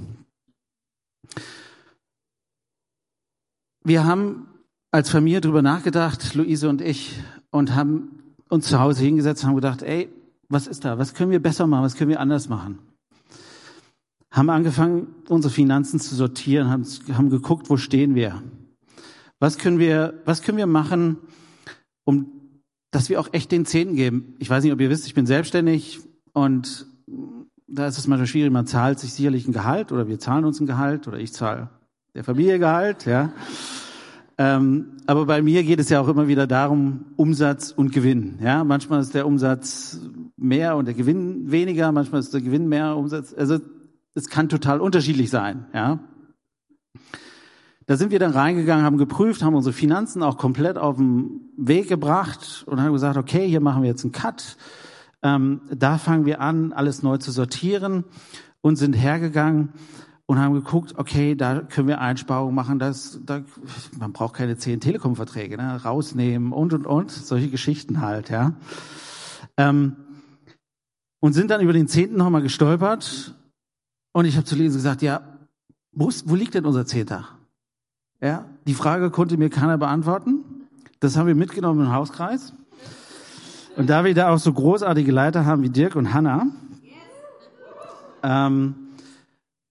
Wir 3.83 4.07
haben 4.07 4.49
als 4.91 5.11
Familie 5.11 5.43
drüber 5.43 5.61
nachgedacht, 5.61 6.35
Luise 6.35 6.69
und 6.69 6.81
ich, 6.81 7.21
und 7.51 7.75
haben 7.75 8.35
uns 8.49 8.69
zu 8.69 8.81
Hause 8.81 9.05
hingesetzt 9.05 9.43
und 9.43 9.49
haben 9.49 9.57
gedacht, 9.57 9.83
ey, 9.83 10.09
was 10.49 10.67
ist 10.67 10.85
da? 10.85 10.99
Was 10.99 11.15
können 11.15 11.31
wir 11.31 11.43
besser 11.43 11.67
machen? 11.67 11.85
Was 11.85 11.97
können 11.97 12.11
wir 12.11 12.21
anders 12.21 12.49
machen? 12.49 12.79
Haben 14.35 14.51
angefangen, 14.51 15.15
unsere 15.29 15.55
Finanzen 15.55 16.01
zu 16.01 16.15
sortieren, 16.17 16.69
haben, 16.69 16.85
haben 17.13 17.31
geguckt, 17.31 17.71
wo 17.71 17.77
stehen 17.77 18.17
wir? 18.17 18.43
Was 19.39 19.59
können 19.59 19.79
wir, 19.79 20.21
was 20.25 20.43
können 20.43 20.59
wir 20.59 20.67
machen, 20.67 21.19
um, 22.05 22.27
dass 22.91 23.09
wir 23.09 23.21
auch 23.21 23.29
echt 23.33 23.53
den 23.53 23.65
Zehnten 23.65 23.95
geben? 23.95 24.35
Ich 24.41 24.51
weiß 24.51 24.65
nicht, 24.65 24.73
ob 24.73 24.81
ihr 24.81 24.91
wisst, 24.91 25.07
ich 25.07 25.15
bin 25.15 25.27
selbstständig 25.27 26.01
und 26.33 26.87
da 27.69 27.87
ist 27.87 27.97
es 27.97 28.09
manchmal 28.09 28.27
schwierig, 28.27 28.53
man 28.53 28.67
zahlt 28.67 28.99
sich 28.99 29.13
sicherlich 29.13 29.47
ein 29.47 29.53
Gehalt 29.53 29.93
oder 29.93 30.09
wir 30.09 30.19
zahlen 30.19 30.45
uns 30.45 30.61
ein 30.61 30.67
Gehalt 30.67 31.07
oder 31.07 31.19
ich 31.19 31.33
zahle 31.33 31.71
der 32.15 32.25
Familie 32.25 32.59
Gehalt, 32.59 33.07
ja. 33.07 33.33
Ähm, 34.37 34.97
aber 35.07 35.27
bei 35.27 35.43
mir 35.43 35.63
geht 35.63 35.79
es 35.79 35.91
ja 35.91 36.01
auch 36.01 36.09
immer 36.09 36.27
wieder 36.27 36.49
darum, 36.49 37.07
Umsatz 37.15 37.71
und 37.71 37.93
Gewinn. 37.93 38.39
Ja, 38.43 38.65
manchmal 38.65 39.01
ist 39.01 39.15
der 39.15 39.29
Umsatz 39.29 40.01
mehr 40.37 40.77
und 40.77 40.87
der 40.87 40.95
Gewinn 40.95 41.53
weniger, 41.53 41.93
manchmal 41.93 42.21
ist 42.21 42.35
der 42.35 42.41
Gewinn 42.41 42.69
mehr 42.69 42.97
Umsatz. 42.97 43.33
Also 43.33 43.61
es 44.15 44.29
kann 44.29 44.49
total 44.49 44.81
unterschiedlich 44.81 45.31
sein, 45.31 45.67
ja. 45.75 45.99
Da 47.87 47.97
sind 47.97 48.13
wir 48.13 48.19
dann 48.19 48.31
reingegangen, 48.31 48.85
haben 48.85 48.97
geprüft, 48.97 49.43
haben 49.43 49.55
unsere 49.55 49.75
Finanzen 49.75 50.23
auch 50.23 50.39
komplett 50.39 50.79
auf 50.79 50.97
den 50.97 51.51
Weg 51.59 51.89
gebracht 51.89 52.65
und 52.67 52.81
haben 52.81 52.93
gesagt, 52.93 53.19
okay, 53.19 53.47
hier 53.47 53.61
machen 53.61 53.83
wir 53.83 53.91
jetzt 53.91 54.05
einen 54.05 54.13
Cut. 54.13 54.57
Ähm, 55.23 55.61
da 55.71 55.99
fangen 55.99 56.25
wir 56.25 56.41
an, 56.41 56.73
alles 56.73 57.03
neu 57.03 57.19
zu 57.19 57.31
sortieren 57.31 58.05
und 58.63 58.77
sind 58.77 58.95
hergegangen 58.95 59.75
und 60.25 60.39
haben 60.39 60.55
geguckt, 60.55 60.95
okay, 60.97 61.35
da 61.35 61.61
können 61.61 61.89
wir 61.89 62.01
Einsparungen 62.01 62.55
machen, 62.55 62.79
das, 62.79 63.21
da, 63.27 63.43
man 63.99 64.15
braucht 64.15 64.35
keine 64.35 64.57
zehn 64.57 64.81
Telekom-Verträge, 64.81 65.59
ne, 65.59 65.83
rausnehmen 65.85 66.53
und, 66.53 66.73
und, 66.73 66.87
und, 66.87 67.11
solche 67.11 67.51
Geschichten 67.51 68.01
halt, 68.01 68.31
ja. 68.31 68.55
Ähm, 69.59 69.97
und 71.21 71.35
sind 71.35 71.51
dann 71.51 71.61
über 71.61 71.75
den 71.75 71.89
Zehnten 71.89 72.17
nochmal 72.17 72.43
gestolpert 72.43 73.35
und 74.15 74.25
ich 74.27 74.37
habe 74.37 74.47
zu 74.47 74.55
Lisa 74.55 74.77
gesagt, 74.77 75.03
ja, 75.03 75.21
wo, 75.93 76.09
ist, 76.09 76.29
wo 76.29 76.37
liegt 76.37 76.55
denn 76.55 76.65
unser 76.65 76.87
Zehnter? 76.87 77.29
Ja, 78.21 78.47
die 78.67 78.75
Frage 78.75 79.11
konnte 79.11 79.37
mir 79.37 79.51
keiner 79.51 79.77
beantworten. 79.77 80.45
Das 81.01 81.17
haben 81.17 81.27
wir 81.27 81.35
mitgenommen 81.35 81.81
im 81.81 81.93
Hauskreis. 81.93 82.55
Und 83.77 83.91
da 83.91 84.05
wir 84.05 84.15
da 84.15 84.33
auch 84.33 84.39
so 84.39 84.53
großartige 84.53 85.11
Leiter 85.11 85.45
haben 85.45 85.63
wie 85.63 85.69
Dirk 85.69 85.97
und 85.97 86.15
Hanna, 86.15 86.47
ähm, 88.23 88.77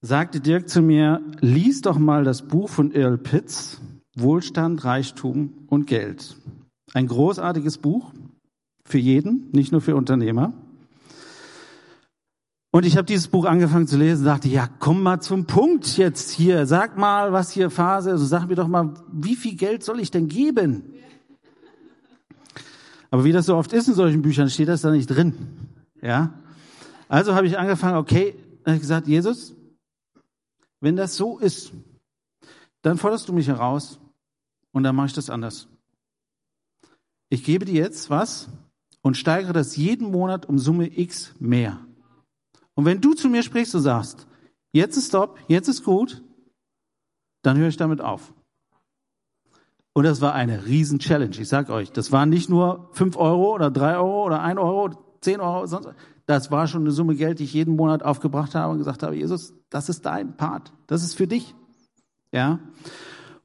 sagte 0.01 0.41
Dirk 0.41 0.67
zu 0.67 0.81
mir, 0.81 1.21
lies 1.39 1.79
doch 1.81 1.97
mal 1.97 2.25
das 2.25 2.41
Buch 2.41 2.67
von 2.67 2.91
Earl 2.91 3.17
Pitts, 3.17 3.81
Wohlstand, 4.17 4.83
Reichtum 4.83 5.53
und 5.67 5.87
Geld. 5.87 6.35
Ein 6.93 7.07
großartiges 7.07 7.77
Buch 7.77 8.11
für 8.83 8.97
jeden, 8.97 9.49
nicht 9.53 9.71
nur 9.71 9.79
für 9.79 9.95
Unternehmer. 9.95 10.51
Und 12.75 12.87
ich 12.87 12.97
habe 12.97 13.05
dieses 13.05 13.27
Buch 13.27 13.45
angefangen 13.45 13.85
zu 13.85 13.97
lesen, 13.97 14.25
dachte, 14.25 14.47
ja, 14.47 14.67
komm 14.79 15.03
mal 15.03 15.21
zum 15.21 15.45
Punkt 15.45 15.95
jetzt 15.95 16.31
hier. 16.31 16.65
Sag 16.65 16.97
mal, 16.97 17.31
was 17.31 17.51
hier 17.51 17.69
Phase 17.69 18.09
ist. 18.09 18.13
Also 18.13 18.25
sag 18.25 18.47
mir 18.47 18.55
doch 18.55 18.67
mal, 18.67 18.95
wie 19.11 19.35
viel 19.35 19.55
Geld 19.55 19.83
soll 19.83 19.99
ich 19.99 20.09
denn 20.09 20.27
geben? 20.27 20.91
Aber 23.11 23.25
wie 23.25 23.31
das 23.31 23.45
so 23.45 23.55
oft 23.55 23.73
ist 23.73 23.89
in 23.89 23.93
solchen 23.93 24.23
Büchern, 24.23 24.49
steht 24.49 24.69
das 24.69 24.81
da 24.81 24.89
nicht 24.89 25.05
drin. 25.05 25.35
Ja. 26.01 26.33
Also 27.07 27.35
habe 27.35 27.45
ich 27.45 27.59
angefangen, 27.59 27.97
okay, 27.97 28.33
habe 28.65 28.77
ich 28.77 28.81
gesagt, 28.81 29.07
Jesus, 29.07 29.55
wenn 30.81 30.95
das 30.95 31.15
so 31.15 31.37
ist, 31.37 31.73
dann 32.81 32.97
forderst 32.97 33.29
du 33.29 33.33
mich 33.33 33.49
heraus 33.49 33.99
und 34.71 34.81
dann 34.81 34.95
mache 34.95 35.07
ich 35.07 35.13
das 35.13 35.29
anders. 35.29 35.67
Ich 37.29 37.43
gebe 37.43 37.65
dir 37.65 37.83
jetzt 37.83 38.09
was 38.09 38.49
und 39.03 39.15
steigere 39.15 39.53
das 39.53 39.75
jeden 39.75 40.09
Monat 40.09 40.47
um 40.47 40.57
Summe 40.57 40.87
X 40.97 41.35
mehr. 41.37 41.79
Und 42.75 42.85
wenn 42.85 43.01
du 43.01 43.13
zu 43.13 43.29
mir 43.29 43.43
sprichst 43.43 43.75
und 43.75 43.81
sagst, 43.81 44.27
jetzt 44.71 44.97
ist 44.97 45.07
Stopp, 45.07 45.39
jetzt 45.47 45.67
ist 45.67 45.83
gut, 45.83 46.23
dann 47.43 47.57
höre 47.57 47.67
ich 47.67 47.77
damit 47.77 48.01
auf. 48.01 48.33
Und 49.93 50.05
das 50.05 50.21
war 50.21 50.33
eine 50.33 50.65
riesen 50.65 50.99
Challenge. 50.99 51.35
Ich 51.37 51.49
sag 51.49 51.69
euch, 51.69 51.91
das 51.91 52.11
waren 52.11 52.29
nicht 52.29 52.49
nur 52.49 52.89
fünf 52.93 53.15
Euro 53.15 53.53
oder 53.53 53.69
drei 53.69 53.95
Euro 53.95 54.25
oder 54.25 54.41
ein 54.41 54.57
Euro, 54.57 55.17
zehn 55.21 55.39
Euro, 55.39 55.67
sonst, 55.67 55.89
das 56.25 56.49
war 56.49 56.67
schon 56.67 56.81
eine 56.81 56.91
Summe 56.91 57.15
Geld, 57.15 57.39
die 57.39 57.43
ich 57.43 57.53
jeden 57.53 57.75
Monat 57.75 58.01
aufgebracht 58.01 58.55
habe 58.55 58.71
und 58.71 58.79
gesagt 58.79 59.03
habe, 59.03 59.15
Jesus, 59.15 59.53
das 59.69 59.89
ist 59.89 60.05
dein 60.05 60.35
Part. 60.35 60.73
Das 60.87 61.03
ist 61.03 61.15
für 61.15 61.27
dich. 61.27 61.53
Ja. 62.31 62.59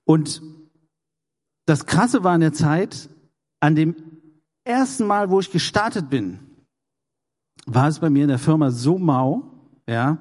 Und 0.05 0.41
das 1.67 1.85
Krasse 1.85 2.25
war 2.25 2.35
in 2.35 2.41
der 2.41 2.55
Zeit, 2.55 3.11
an 3.61 3.75
dem 3.75 3.97
ersten 4.65 5.07
Mal, 5.07 5.31
wo 5.31 5.41
ich 5.41 5.51
gestartet 5.51 6.09
bin, 6.09 6.39
war 7.69 7.89
es 7.89 7.99
bei 7.99 8.11
mir 8.11 8.23
in 8.23 8.29
der 8.29 8.39
Firma 8.39 8.71
so 8.71 8.99
mau, 8.99 9.45
ja, 9.87 10.19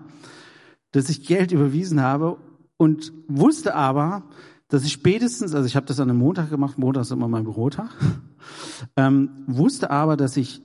dass 0.92 1.10
ich 1.10 1.26
Geld 1.26 1.52
überwiesen 1.52 2.02
habe 2.02 2.38
und 2.78 3.14
wusste 3.28 3.76
aber, 3.76 4.24
dass 4.68 4.84
ich 4.84 4.92
spätestens, 4.92 5.56
also 5.56 5.66
ich 5.66 5.76
habe 5.76 5.86
das 5.86 6.00
an 6.00 6.10
einem 6.10 6.20
Montag 6.20 6.50
gemacht, 6.50 6.78
Montag 6.78 7.02
ist 7.02 7.12
immer 7.12 7.28
mein 7.28 7.46
Bürotag, 7.46 7.90
ähm, 8.98 9.46
wusste 9.48 9.92
aber, 9.92 10.18
dass 10.18 10.36
ich 10.36 10.62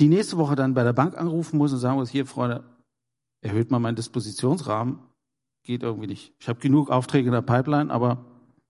die 0.00 0.08
nächste 0.08 0.36
Woche 0.36 0.56
dann 0.56 0.74
bei 0.74 0.82
der 0.82 0.92
Bank 0.92 1.16
anrufen 1.16 1.56
muss 1.56 1.72
und 1.72 1.78
sagen 1.78 1.96
muss, 1.96 2.10
hier 2.10 2.26
Freunde, 2.26 2.64
erhöht 3.40 3.70
mal 3.70 3.78
meinen 3.78 3.96
Dispositionsrahmen, 3.96 4.98
geht 5.62 5.82
irgendwie 5.82 6.06
nicht. 6.06 6.34
Ich 6.38 6.48
habe 6.48 6.60
genug 6.60 6.90
Aufträge 6.90 7.28
in 7.28 7.32
der 7.32 7.42
Pipeline, 7.42 7.90
aber 7.90 8.26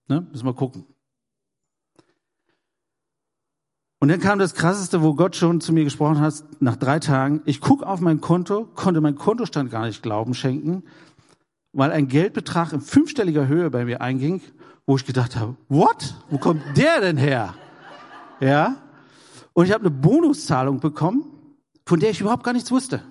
ne, 0.07 0.25
müssen 0.31 0.45
wir 0.45 0.53
gucken. 0.53 0.85
Und 3.99 4.09
dann 4.09 4.19
kam 4.19 4.39
das 4.39 4.53
Krasseste, 4.53 5.01
wo 5.01 5.15
Gott 5.15 5.35
schon 5.35 5.61
zu 5.61 5.73
mir 5.73 5.83
gesprochen 5.83 6.19
hat, 6.19 6.33
nach 6.59 6.75
drei 6.75 6.99
Tagen. 6.99 7.41
Ich 7.45 7.61
gucke 7.61 7.87
auf 7.87 8.01
mein 8.01 8.21
Konto, 8.21 8.65
konnte 8.75 9.01
mein 9.01 9.15
Kontostand 9.15 9.71
gar 9.71 9.85
nicht 9.85 10.03
Glauben 10.03 10.33
schenken, 10.33 10.83
weil 11.71 11.91
ein 11.91 12.07
Geldbetrag 12.07 12.73
in 12.73 12.81
fünfstelliger 12.81 13.47
Höhe 13.47 13.69
bei 13.69 13.85
mir 13.85 14.01
einging, 14.01 14.41
wo 14.85 14.95
ich 14.95 15.05
gedacht 15.05 15.35
habe, 15.35 15.55
what? 15.69 16.15
Wo 16.29 16.37
kommt 16.37 16.61
der 16.75 17.01
denn 17.01 17.17
her? 17.17 17.55
Ja? 18.39 18.75
Und 19.53 19.65
ich 19.65 19.71
habe 19.71 19.85
eine 19.85 19.91
Bonuszahlung 19.91 20.79
bekommen, 20.79 21.25
von 21.85 21.99
der 21.99 22.09
ich 22.09 22.21
überhaupt 22.21 22.43
gar 22.43 22.53
nichts 22.53 22.71
wusste. 22.71 23.01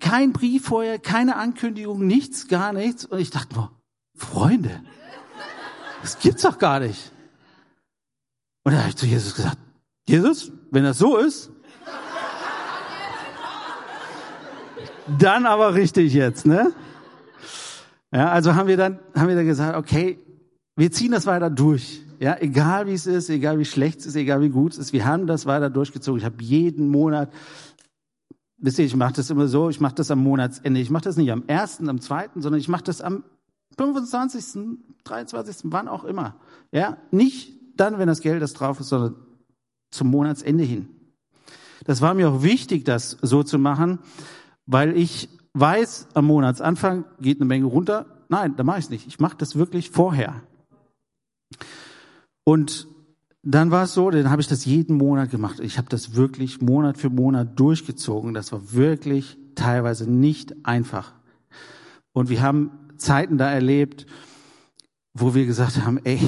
Kein 0.00 0.32
Brief 0.32 0.64
vorher, 0.64 0.98
keine 0.98 1.36
Ankündigung, 1.36 2.06
nichts, 2.06 2.48
gar 2.48 2.72
nichts. 2.72 3.04
Und 3.04 3.18
ich 3.18 3.30
dachte 3.30 3.54
nur, 3.54 3.70
Freunde, 4.16 4.82
das 6.02 6.18
gibt's 6.18 6.42
doch 6.42 6.58
gar 6.58 6.80
nicht. 6.80 7.12
Und 8.64 8.72
da 8.72 8.80
habe 8.80 8.88
ich 8.90 8.96
zu 8.96 9.06
Jesus 9.06 9.34
gesagt, 9.34 9.58
Jesus, 10.08 10.52
wenn 10.70 10.84
das 10.84 10.98
so 10.98 11.16
ist, 11.16 11.50
dann 15.18 15.46
aber 15.46 15.74
richtig 15.74 16.12
jetzt, 16.14 16.46
ne? 16.46 16.72
Ja, 18.12 18.30
also 18.30 18.54
haben 18.54 18.68
wir 18.68 18.76
dann, 18.76 18.98
haben 19.14 19.28
wir 19.28 19.36
dann 19.36 19.46
gesagt, 19.46 19.76
okay, 19.76 20.18
wir 20.76 20.90
ziehen 20.92 21.12
das 21.12 21.26
weiter 21.26 21.50
durch. 21.50 22.02
Ja, 22.20 22.36
egal 22.38 22.86
wie 22.86 22.92
es 22.92 23.06
ist, 23.06 23.30
egal 23.30 23.58
wie 23.58 23.64
schlecht 23.64 24.00
es 24.00 24.06
ist, 24.06 24.16
egal 24.16 24.40
wie 24.42 24.50
gut 24.50 24.72
es 24.72 24.78
ist, 24.78 24.92
wir 24.92 25.04
haben 25.04 25.26
das 25.26 25.46
weiter 25.46 25.70
durchgezogen. 25.70 26.20
Ich 26.20 26.24
habe 26.24 26.40
jeden 26.40 26.88
Monat, 26.88 27.32
wisst 28.58 28.78
ihr, 28.78 28.84
ich 28.84 28.94
mache 28.94 29.14
das 29.14 29.30
immer 29.30 29.48
so, 29.48 29.70
ich 29.70 29.80
mache 29.80 29.96
das 29.96 30.10
am 30.10 30.20
Monatsende. 30.20 30.78
Ich 30.78 30.90
mache 30.90 31.04
das 31.04 31.16
nicht 31.16 31.32
am 31.32 31.42
ersten, 31.48 31.88
am 31.88 32.00
zweiten, 32.00 32.40
sondern 32.40 32.60
ich 32.60 32.68
mache 32.68 32.84
das 32.84 33.00
am 33.00 33.24
25., 33.76 34.78
23., 35.04 35.56
wann 35.64 35.88
auch 35.88 36.04
immer. 36.04 36.36
Ja, 36.70 36.98
nicht 37.10 37.61
dann, 37.76 37.98
wenn 37.98 38.06
das 38.06 38.20
Geld 38.20 38.42
das 38.42 38.52
drauf 38.52 38.80
ist, 38.80 38.88
sondern 38.88 39.16
zum 39.90 40.08
Monatsende 40.08 40.64
hin. 40.64 40.88
Das 41.84 42.00
war 42.00 42.14
mir 42.14 42.30
auch 42.30 42.42
wichtig, 42.42 42.84
das 42.84 43.16
so 43.22 43.42
zu 43.42 43.58
machen, 43.58 43.98
weil 44.66 44.96
ich 44.96 45.28
weiß, 45.54 46.08
am 46.14 46.26
Monatsanfang 46.26 47.04
geht 47.20 47.38
eine 47.38 47.46
Menge 47.46 47.66
runter. 47.66 48.06
Nein, 48.28 48.54
da 48.56 48.64
mache 48.64 48.78
ich 48.78 48.84
es 48.86 48.90
nicht. 48.90 49.06
Ich 49.06 49.20
mache 49.20 49.36
das 49.36 49.56
wirklich 49.56 49.90
vorher. 49.90 50.42
Und 52.44 52.88
dann 53.42 53.70
war 53.70 53.84
es 53.84 53.94
so, 53.94 54.10
dann 54.10 54.30
habe 54.30 54.40
ich 54.40 54.48
das 54.48 54.64
jeden 54.64 54.96
Monat 54.96 55.30
gemacht. 55.30 55.60
Ich 55.60 55.76
habe 55.76 55.88
das 55.88 56.14
wirklich 56.14 56.60
Monat 56.60 56.96
für 56.96 57.10
Monat 57.10 57.58
durchgezogen. 57.58 58.34
Das 58.34 58.52
war 58.52 58.72
wirklich 58.72 59.36
teilweise 59.54 60.10
nicht 60.10 60.64
einfach. 60.64 61.12
Und 62.12 62.28
wir 62.28 62.42
haben 62.42 62.70
Zeiten 62.96 63.38
da 63.38 63.50
erlebt, 63.50 64.06
wo 65.12 65.34
wir 65.34 65.44
gesagt 65.44 65.84
haben, 65.84 65.98
ey, 66.04 66.20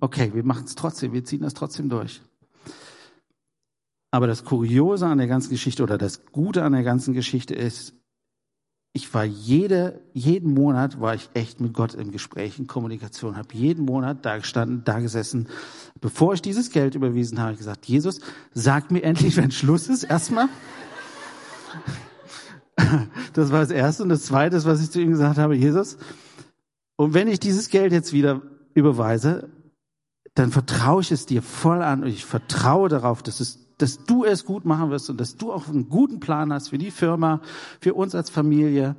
okay, 0.00 0.32
wir 0.34 0.44
machen 0.44 0.64
es 0.64 0.74
trotzdem, 0.74 1.12
wir 1.12 1.24
ziehen 1.24 1.42
das 1.42 1.54
trotzdem 1.54 1.88
durch. 1.88 2.20
Aber 4.10 4.26
das 4.26 4.44
Kuriose 4.44 5.06
an 5.06 5.18
der 5.18 5.28
ganzen 5.28 5.50
Geschichte 5.50 5.82
oder 5.82 5.96
das 5.96 6.26
Gute 6.26 6.64
an 6.64 6.72
der 6.72 6.82
ganzen 6.82 7.14
Geschichte 7.14 7.54
ist, 7.54 7.94
ich 8.92 9.14
war 9.14 9.24
jede, 9.24 10.00
jeden 10.14 10.52
Monat 10.52 11.00
war 11.00 11.14
ich 11.14 11.30
echt 11.34 11.60
mit 11.60 11.74
Gott 11.74 11.94
im 11.94 12.10
Gespräch, 12.10 12.58
in 12.58 12.66
Kommunikation, 12.66 13.36
habe 13.36 13.54
jeden 13.54 13.84
Monat 13.84 14.26
da 14.26 14.38
gestanden, 14.38 14.82
da 14.84 14.98
gesessen. 14.98 15.48
Bevor 16.00 16.34
ich 16.34 16.42
dieses 16.42 16.70
Geld 16.70 16.96
überwiesen 16.96 17.38
habe, 17.38 17.56
gesagt, 17.56 17.86
Jesus, 17.86 18.20
sag 18.52 18.90
mir 18.90 19.04
endlich, 19.04 19.36
wenn 19.36 19.52
Schluss 19.52 19.88
ist, 19.88 20.02
erstmal. 20.02 20.48
Das 23.34 23.52
war 23.52 23.60
das 23.60 23.70
Erste. 23.70 24.02
Und 24.02 24.08
das 24.08 24.24
Zweite, 24.24 24.64
was 24.64 24.82
ich 24.82 24.90
zu 24.90 25.00
ihm 25.00 25.10
gesagt 25.10 25.38
habe, 25.38 25.54
Jesus, 25.54 25.96
und 26.96 27.14
wenn 27.14 27.28
ich 27.28 27.38
dieses 27.38 27.68
Geld 27.68 27.92
jetzt 27.92 28.12
wieder 28.12 28.42
überweise, 28.74 29.48
dann 30.34 30.50
vertraue 30.50 31.00
ich 31.02 31.10
es 31.10 31.26
dir 31.26 31.42
voll 31.42 31.82
an 31.82 32.02
und 32.02 32.08
ich 32.08 32.24
vertraue 32.24 32.88
darauf, 32.88 33.22
dass, 33.22 33.40
es, 33.40 33.66
dass 33.78 34.04
du 34.04 34.24
es 34.24 34.44
gut 34.44 34.64
machen 34.64 34.90
wirst 34.90 35.10
und 35.10 35.20
dass 35.20 35.36
du 35.36 35.52
auch 35.52 35.68
einen 35.68 35.88
guten 35.88 36.20
Plan 36.20 36.52
hast 36.52 36.68
für 36.68 36.78
die 36.78 36.90
Firma, 36.90 37.40
für 37.80 37.94
uns 37.94 38.14
als 38.14 38.30
Familie 38.30 38.96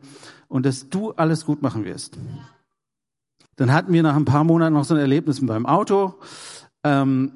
und 0.48 0.66
dass 0.66 0.90
du 0.90 1.12
alles 1.12 1.46
gut 1.46 1.62
machen 1.62 1.86
wirst. 1.86 2.18
Dann 3.56 3.72
hatten 3.72 3.94
wir 3.94 4.04
nach 4.04 4.16
ein 4.16 4.26
paar 4.26 4.44
Monaten 4.44 4.74
noch 4.74 4.86
so 4.86 4.94
ein 4.94 5.00
Erlebnis 5.00 5.46
beim 5.46 5.66
Auto. 5.66 6.16
Ähm, 6.84 7.32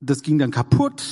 das 0.00 0.22
ging 0.22 0.38
dann 0.38 0.50
kaputt, 0.50 1.02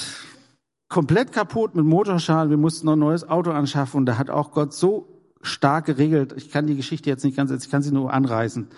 komplett 0.88 1.32
kaputt 1.32 1.74
mit 1.74 1.84
Motorschaden. 1.84 2.50
Wir 2.50 2.56
mussten 2.56 2.86
noch 2.86 2.94
ein 2.94 3.00
neues 3.00 3.28
Auto 3.28 3.50
anschaffen 3.50 3.98
und 3.98 4.06
da 4.06 4.16
hat 4.16 4.30
auch 4.30 4.52
Gott 4.52 4.72
so 4.72 5.08
stark 5.42 5.86
geregelt. 5.86 6.34
Ich 6.36 6.50
kann 6.50 6.66
die 6.66 6.76
Geschichte 6.76 7.10
jetzt 7.10 7.24
nicht 7.24 7.36
ganz, 7.36 7.50
ich 7.50 7.70
kann 7.70 7.82
sie 7.82 7.92
nur 7.92 8.12
anreißen 8.12 8.68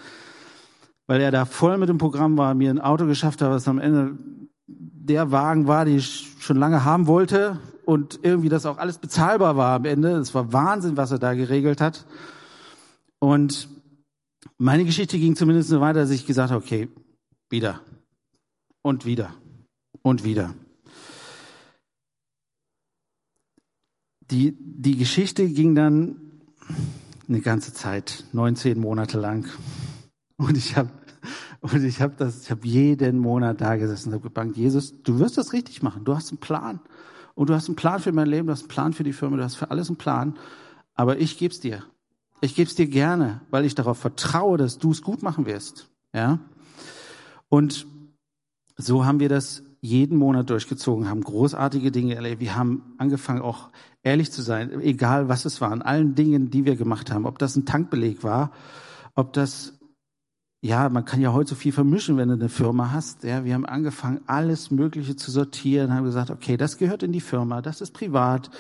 weil 1.07 1.21
er 1.21 1.31
da 1.31 1.45
voll 1.45 1.79
mit 1.79 1.89
dem 1.89 1.99
Programm 1.99 2.37
war, 2.37 2.55
mir 2.55 2.71
ein 2.71 2.81
Auto 2.81 3.07
geschafft 3.07 3.43
hat, 3.43 3.51
was 3.51 3.69
am 3.69 3.79
Ende 3.79 4.19
der 4.67 5.31
Wagen 5.31 5.67
war, 5.67 5.85
den 5.85 5.97
ich 5.97 6.35
schon 6.39 6.57
lange 6.57 6.85
haben 6.85 7.07
wollte 7.07 7.61
und 7.85 8.19
irgendwie 8.23 8.49
das 8.49 8.67
auch 8.67 8.79
alles 8.79 8.99
bezahlbar 8.99 9.57
war 9.57 9.77
am 9.77 9.85
Ende. 9.85 10.17
Es 10.17 10.35
war 10.35 10.53
Wahnsinn, 10.53 10.97
was 10.97 11.13
er 11.13 11.19
da 11.19 11.35
geregelt 11.35 11.81
hat. 11.81 12.05
Und 13.21 13.69
meine 14.59 14.85
Geschichte 14.85 15.19
ging 15.19 15.37
zumindest 15.37 15.69
so 15.69 15.81
weiter, 15.81 16.01
dass 16.01 16.11
ich 16.11 16.27
gesagt 16.27 16.51
habe, 16.51 16.63
okay, 16.63 16.89
wieder 17.49 17.81
und 18.83 19.07
wieder 19.07 19.35
und 20.03 20.25
wieder. 20.25 20.55
Die, 24.31 24.57
die 24.59 24.97
Geschichte 24.97 25.49
ging 25.49 25.77
dann 25.77 26.17
eine 27.29 27.41
ganze 27.41 27.73
Zeit, 27.73 28.25
19 28.33 28.79
Monate 28.79 29.21
lang. 29.21 29.49
Und 30.37 30.57
ich 30.57 30.77
habe 30.77 30.91
und 31.61 31.85
ich 31.85 32.01
habe 32.01 32.15
das, 32.17 32.43
ich 32.43 32.51
habe 32.51 32.67
jeden 32.67 33.19
Monat 33.19 33.61
da 33.61 33.77
gesessen 33.77 34.11
und 34.11 34.15
habe 34.15 34.29
gebankt, 34.29 34.57
Jesus, 34.57 34.95
du 35.03 35.19
wirst 35.19 35.39
das 35.39 35.53
richtig 35.53 35.83
machen. 35.83 36.05
Du 36.05 36.15
hast 36.15 36.31
einen 36.31 36.39
Plan. 36.39 36.81
Und 37.35 37.51
du 37.51 37.55
hast 37.55 37.69
einen 37.69 37.77
Plan 37.77 38.01
für 38.01 38.13
mein 38.13 38.29
Leben, 38.29 38.47
du 38.47 38.53
hast 38.53 38.63
einen 38.63 38.69
Plan 38.69 38.93
für 38.93 39.05
die 39.05 39.13
Firma, 39.13 39.37
du 39.37 39.43
hast 39.43 39.57
für 39.57 39.71
alles 39.71 39.89
einen 39.89 39.97
Plan. 39.97 40.39
Aber 40.95 41.19
ich 41.19 41.39
geb's 41.39 41.61
dir. 41.61 41.83
Ich 42.41 42.55
geb's 42.55 42.75
dir 42.75 42.87
gerne, 42.87 43.41
weil 43.51 43.65
ich 43.65 43.75
darauf 43.75 43.99
vertraue, 43.99 44.59
dass 44.59 44.79
du 44.79 44.91
es 44.91 45.03
gut 45.03 45.23
machen 45.23 45.47
wirst. 45.47 45.89
Ja? 46.15 46.39
Und 47.49 47.87
so 48.77 49.05
haben 49.05 49.21
wir 49.21 49.29
das 49.29 49.63
jeden 49.81 50.19
Monat 50.19 50.51
durchgezogen, 50.51 51.09
haben 51.09 51.23
großartige 51.23 51.91
Dinge 51.91 52.15
erlebt. 52.15 52.41
Wir 52.41 52.57
haben 52.57 52.95
angefangen, 52.99 53.43
auch 53.43 53.71
ehrlich 54.03 54.33
zu 54.33 54.43
sein, 54.43 54.81
egal 54.81 55.29
was 55.29 55.45
es 55.45 55.61
war, 55.61 55.71
an 55.71 55.83
allen 55.83 56.15
Dingen, 56.15 56.51
die 56.51 56.65
wir 56.65 56.77
gemacht 56.77 57.13
haben. 57.13 57.27
Ob 57.27 57.39
das 57.39 57.57
ein 57.57 57.67
Tankbeleg 57.67 58.23
war, 58.23 58.53
ob 59.15 59.33
das 59.33 59.76
ja, 60.61 60.89
man 60.89 61.05
kann 61.05 61.21
ja 61.21 61.33
heute 61.33 61.51
so 61.51 61.55
viel 61.55 61.73
vermischen, 61.73 62.17
wenn 62.17 62.29
du 62.29 62.35
eine 62.35 62.49
Firma 62.49 62.91
hast. 62.91 63.25
Ja, 63.25 63.45
wir 63.45 63.55
haben 63.55 63.67
angefangen, 63.67 64.21
alles 64.27 64.71
Mögliche 64.71 65.17
zu 65.17 65.31
sortieren, 65.31 65.93
haben 65.93 66.05
gesagt, 66.05 66.31
okay, 66.31 66.57
das 66.57 66.79
gehört 66.79 67.03
in 67.03 67.13
die 67.13 67.21
Firma, 67.21 67.63
das 67.63 67.81
ist 67.81 67.93
privat 67.93 68.51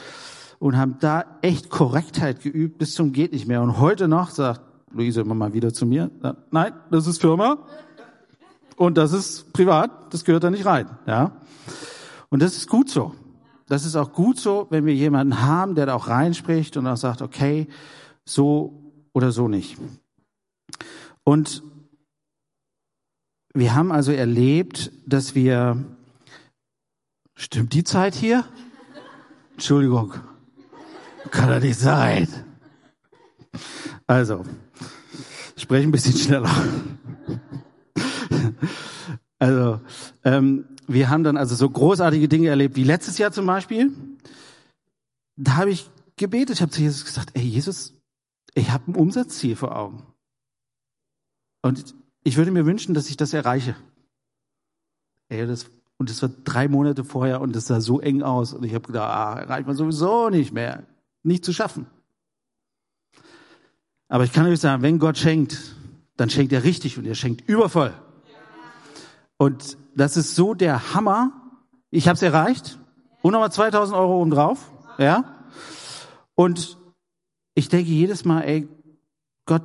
und 0.59 0.77
haben 0.77 0.97
da 1.01 1.25
echt 1.43 1.71
Korrektheit 1.71 2.41
geübt 2.41 2.79
bis 2.79 2.95
zum 2.95 3.13
geht 3.13 3.33
nicht 3.33 3.47
mehr. 3.47 3.63
Und 3.63 3.79
heute 3.79 4.09
noch 4.09 4.31
sagt 4.31 4.61
Luise 4.93 5.21
immer 5.21 5.35
mal 5.35 5.53
wieder 5.53 5.73
zu 5.73 5.87
mir, 5.87 6.11
nein, 6.51 6.73
das 6.91 7.07
ist 7.07 7.21
Firma 7.21 7.59
und 8.77 8.97
das 8.99 9.13
ist 9.13 9.53
privat, 9.53 10.13
das 10.13 10.25
gehört 10.25 10.45
da 10.45 10.51
nicht 10.51 10.67
rein. 10.67 10.89
Ja, 11.07 11.33
und 12.29 12.43
das 12.43 12.57
ist 12.57 12.69
gut 12.69 12.89
so. 12.89 13.15
Das 13.69 13.85
ist 13.85 13.97
auch 13.97 14.13
gut 14.13 14.39
so, 14.39 14.69
wenn 14.71 14.87
wir 14.87 14.95
jemanden 14.95 15.43
haben, 15.43 15.75
der 15.75 15.87
da 15.87 15.95
auch 15.95 16.07
reinspricht 16.07 16.77
und 16.77 16.87
auch 16.87 16.97
sagt, 16.97 17.21
okay, 17.21 17.67
so 18.25 18.93
oder 19.13 19.33
so 19.33 19.49
nicht. 19.49 19.77
Und 21.25 21.65
wir 23.57 23.75
haben 23.75 23.91
also 23.91 24.13
erlebt, 24.13 24.93
dass 25.07 25.35
wir, 25.35 25.83
stimmt 27.35 27.73
die 27.73 27.85
Zeit 27.85 28.15
hier? 28.15 28.45
Entschuldigung, 29.53 30.15
kann 31.31 31.49
doch 31.49 31.61
nicht 31.61 31.79
sein. 31.79 32.29
Also, 34.07 34.45
ich 35.57 35.63
spreche 35.63 35.89
ein 35.89 35.93
bisschen 35.93 36.17
schneller. 36.17 36.51
Also, 39.39 39.81
ähm, 40.25 40.65
wir 40.87 41.11
haben 41.11 41.25
dann 41.25 41.37
also 41.37 41.55
so 41.55 41.69
großartige 41.69 42.29
Dinge 42.29 42.49
erlebt, 42.49 42.77
wie 42.77 42.85
letztes 42.85 43.19
Jahr 43.19 43.33
zum 43.33 43.45
Beispiel. 43.47 43.93
Da 45.37 45.57
habe 45.57 45.71
ich 45.71 45.91
gebetet, 46.17 46.57
ich 46.57 46.63
habe 46.63 46.73
zu 46.73 46.81
Jesus 46.81 47.05
gesagt, 47.05 47.33
ey 47.35 47.43
Jesus, 47.43 47.93
ich 48.55 48.71
habe 48.71 48.91
ein 48.91 48.95
Umsatzziel 48.95 49.57
vor 49.57 49.77
Augen. 49.77 50.03
Und 51.63 51.95
ich 52.27 52.37
würde 52.37 52.51
mir 52.51 52.67
wünschen, 52.67 52.93
dass 52.93 53.09
ich 53.09 53.17
das 53.17 53.33
erreiche. 53.33 53.77
Ey, 55.29 55.47
das 55.47 55.71
Und 55.97 56.11
es 56.11 56.21
war 56.23 56.29
drei 56.29 56.67
Monate 56.67 57.05
vorher 57.05 57.41
und 57.41 57.55
es 57.55 57.69
sah 57.69 57.81
so 57.81 58.01
eng 58.01 58.23
aus. 58.23 58.53
Und 58.53 58.65
ich 58.65 58.75
habe 58.75 58.85
gedacht, 58.89 59.09
ah, 59.09 59.33
reicht 59.45 59.69
man 59.69 59.77
sowieso 59.77 60.29
nicht 60.29 60.53
mehr. 60.53 60.83
Nicht 61.23 61.45
zu 61.45 61.53
schaffen. 61.53 61.87
Aber 64.09 64.25
ich 64.25 64.33
kann 64.33 64.45
euch 64.47 64.59
sagen, 64.59 64.83
wenn 64.83 64.99
Gott 64.99 65.19
schenkt, 65.19 65.77
dann 66.17 66.29
schenkt 66.29 66.53
er 66.53 66.65
richtig 66.65 66.99
und 66.99 67.07
er 67.07 67.15
schenkt 67.15 67.49
übervoll. 67.49 67.95
Und 69.37 69.79
das 69.95 70.17
ist 70.17 70.35
so 70.35 70.55
der 70.55 70.95
Hammer. 70.95 71.31
Ich 71.91 72.09
habe 72.09 72.17
es 72.17 72.23
erreicht. 72.23 72.77
Und 73.23 73.33
nochmal 73.33 73.53
2000 73.53 73.97
Euro 73.97 74.21
oben 74.21 74.33
drauf. 74.33 74.73
Ja. 74.99 75.47
Und 76.35 76.77
ich 77.55 77.69
denke 77.69 77.91
jedes 77.93 78.25
Mal, 78.25 78.43
ey, 78.43 78.69
Gott, 79.45 79.63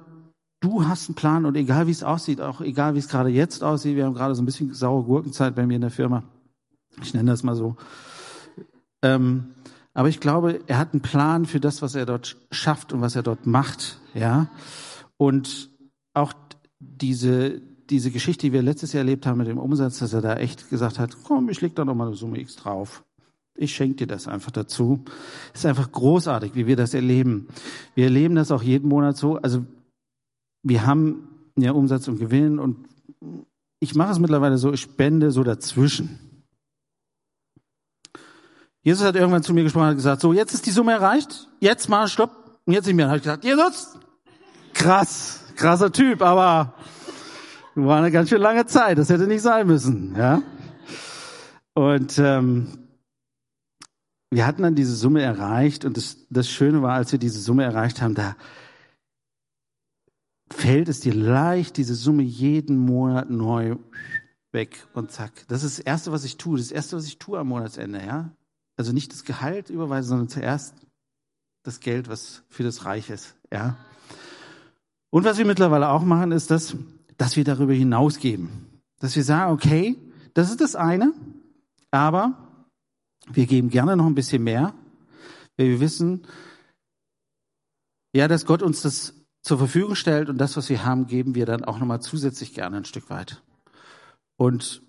du 0.62 0.88
hast 0.88 1.10
einen 1.10 1.16
Plan 1.16 1.46
und 1.46 1.58
egal 1.58 1.88
wie 1.88 1.92
es 1.92 2.04
aussieht, 2.04 2.40
auch 2.40 2.62
egal 2.62 2.96
wie 2.96 3.00
es 3.00 3.10
gerade 3.10 3.30
jetzt 3.30 3.64
aussieht, 3.64 3.98
wir 3.98 4.06
haben 4.06 4.14
gerade 4.14 4.36
so 4.36 4.42
ein 4.42 4.46
bisschen 4.46 4.74
saure 4.74 5.04
Gurkenzeit 5.04 5.56
bei 5.56 5.66
mir 5.66 5.76
in 5.76 5.82
der 5.82 5.92
Firma. 5.92 6.24
Ich 7.02 7.14
nenne 7.14 7.32
das 7.32 7.44
mal 7.44 7.56
so. 7.56 7.76
Ähm, 9.02 9.48
aber 9.94 10.08
ich 10.08 10.20
glaube, 10.20 10.62
er 10.68 10.78
hat 10.78 10.94
einen 10.94 11.02
Plan 11.02 11.46
für 11.46 11.60
das, 11.60 11.82
was 11.82 11.96
er 11.96 12.06
dort 12.06 12.38
schafft 12.52 12.94
und 12.94 13.02
was 13.02 13.16
er 13.16 13.24
dort 13.24 13.46
macht, 13.46 14.00
ja. 14.14 14.50
Und 15.18 15.70
auch 16.14 16.34
diese, 16.80 17.60
diese 17.90 18.12
Geschichte, 18.12 18.48
die 18.48 18.54
wir 18.54 18.62
letztes 18.62 18.94
Jahr 18.94 19.02
erlebt 19.02 19.26
haben 19.26 19.40
mit 19.40 19.48
dem 19.48 19.58
Umsatz, 19.58 20.00
dass 20.00 20.14
er 20.14 20.22
da 20.22 20.36
echt 20.36 20.70
gesagt 20.70 21.00
hat, 21.00 21.18
komm, 21.24 21.50
ich 21.50 21.62
leg 21.62 21.76
da 21.76 21.84
noch 21.84 21.96
mal 21.96 22.08
eine 22.08 22.16
Summe 22.16 22.40
X 22.40 22.56
drauf. 22.56 23.04
Ich 23.58 23.76
schenke 23.76 23.98
dir 23.98 24.08
das 24.08 24.28
einfach 24.28 24.52
dazu. 24.52 25.04
ist 25.54 25.66
einfach 25.66 25.92
großartig, 25.92 26.56
wie 26.56 26.68
wir 26.68 26.78
das 26.78 26.94
erleben. 26.94 27.48
Wir 27.96 28.06
erleben 28.06 28.36
das 28.36 28.52
auch 28.52 28.64
jeden 28.64 28.88
Monat 28.88 29.18
so. 29.18 29.38
Also 29.38 29.66
wir 30.64 30.86
haben 30.86 31.28
ja 31.56 31.72
Umsatz 31.72 32.08
und 32.08 32.20
Gewinn 32.20 32.60
und 32.60 32.88
ich 33.80 33.96
mache 33.96 34.12
es 34.12 34.20
mittlerweile 34.20 34.58
so, 34.58 34.72
ich 34.74 34.82
spende 34.82 35.32
so 35.32 35.44
dazwischen. 35.44 36.20
Jesus 38.84 39.06
hat 39.06 39.16
irgendwann 39.16 39.44
zu 39.44 39.54
mir 39.54 39.64
gesprochen 39.64 39.90
und 39.90 39.96
gesagt, 39.96 40.22
so, 40.22 40.34
jetzt 40.34 40.54
ist 40.54 40.66
die 40.66 40.72
Summe 40.72 40.94
erreicht, 40.94 41.48
jetzt 41.60 41.88
mal 41.88 42.08
Stopp, 42.08 42.42
und 42.66 42.74
jetzt 42.74 42.86
nicht 42.86 42.96
mehr. 42.96 43.06
Dann 43.06 43.12
habe 43.12 43.18
ich 43.18 43.24
gesagt, 43.24 43.44
Jesus, 43.44 43.98
krass, 44.74 45.44
krasser 45.56 45.92
Typ, 45.92 46.22
aber 46.22 46.74
war 47.76 47.98
eine 47.98 48.12
ganz 48.12 48.30
schön 48.30 48.42
lange 48.42 48.66
Zeit, 48.66 48.98
das 48.98 49.10
hätte 49.10 49.28
nicht 49.28 49.42
sein 49.42 49.68
müssen, 49.68 50.16
ja. 50.16 50.42
Und 51.74 52.20
ähm, 52.20 52.68
wir 54.30 54.46
hatten 54.46 54.64
dann 54.64 54.76
diese 54.76 54.96
Summe 54.96 55.22
erreicht 55.22 55.86
und 55.86 55.98
das, 55.98 56.18
das 56.30 56.50
Schöne 56.50 56.82
war, 56.82 56.94
als 56.94 57.12
wir 57.12 57.20
diese 57.20 57.40
Summe 57.40 57.64
erreicht 57.64 58.02
haben, 58.02 58.14
da 58.14 58.36
fällt 60.52 60.90
es 60.90 61.00
dir 61.00 61.14
leicht, 61.14 61.78
diese 61.78 61.96
Summe 61.96 62.24
jeden 62.24 62.78
Monat 62.78 63.30
neu 63.30 63.78
weg 64.52 64.86
und 64.94 65.12
zack. 65.12 65.46
Das 65.48 65.64
ist 65.64 65.80
das 65.80 65.86
Erste, 65.86 66.12
was 66.12 66.24
ich 66.24 66.38
tue. 66.38 66.58
Das 66.58 66.72
Erste, 66.72 66.98
was 66.98 67.06
ich 67.06 67.18
tue 67.18 67.40
am 67.40 67.48
Monatsende, 67.48 68.04
ja. 68.06 68.32
Also 68.78 68.94
nicht 68.94 69.12
das 69.12 69.24
Gehalt 69.24 69.70
überweisen, 69.70 70.10
sondern 70.10 70.30
zuerst 70.30 70.76
das 71.64 71.80
Geld, 71.80 72.10
was 72.10 72.44
für 72.50 72.64
das 72.64 72.86
Reich 72.86 73.10
ist, 73.10 73.36
ja. 73.52 73.78
Und 75.10 75.26
was 75.26 75.38
wir 75.38 75.46
mittlerweile 75.46 75.90
auch 75.90 76.04
machen, 76.04 76.32
ist, 76.32 76.52
dass, 76.52 76.76
dass 77.18 77.36
wir 77.36 77.44
darüber 77.44 77.74
hinausgeben. 77.74 78.50
Dass 79.00 79.16
wir 79.16 79.24
sagen, 79.24 79.52
okay, 79.52 79.98
das 80.34 80.50
ist 80.50 80.62
das 80.62 80.76
eine, 80.76 81.14
aber 81.92 82.38
wir 83.32 83.46
geben 83.46 83.70
gerne 83.70 83.98
noch 83.98 84.06
ein 84.06 84.16
bisschen 84.16 84.44
mehr, 84.44 84.74
weil 85.58 85.68
wir 85.68 85.80
wissen, 85.80 86.26
ja, 88.14 88.28
dass 88.28 88.46
Gott 88.46 88.62
uns 88.62 88.82
das 88.82 89.14
zur 89.42 89.58
Verfügung 89.58 89.96
stellt 89.96 90.30
und 90.30 90.38
das, 90.38 90.56
was 90.58 90.70
wir 90.70 90.86
haben, 90.86 91.08
geben 91.08 91.36
wir 91.36 91.46
dann 91.46 91.64
auch 91.64 91.80
nochmal 91.80 92.02
zusätzlich 92.02 92.54
gerne 92.54 92.78
ein 92.78 92.86
Stück 92.86 93.10
weit. 93.10 93.42
Und 94.38 94.82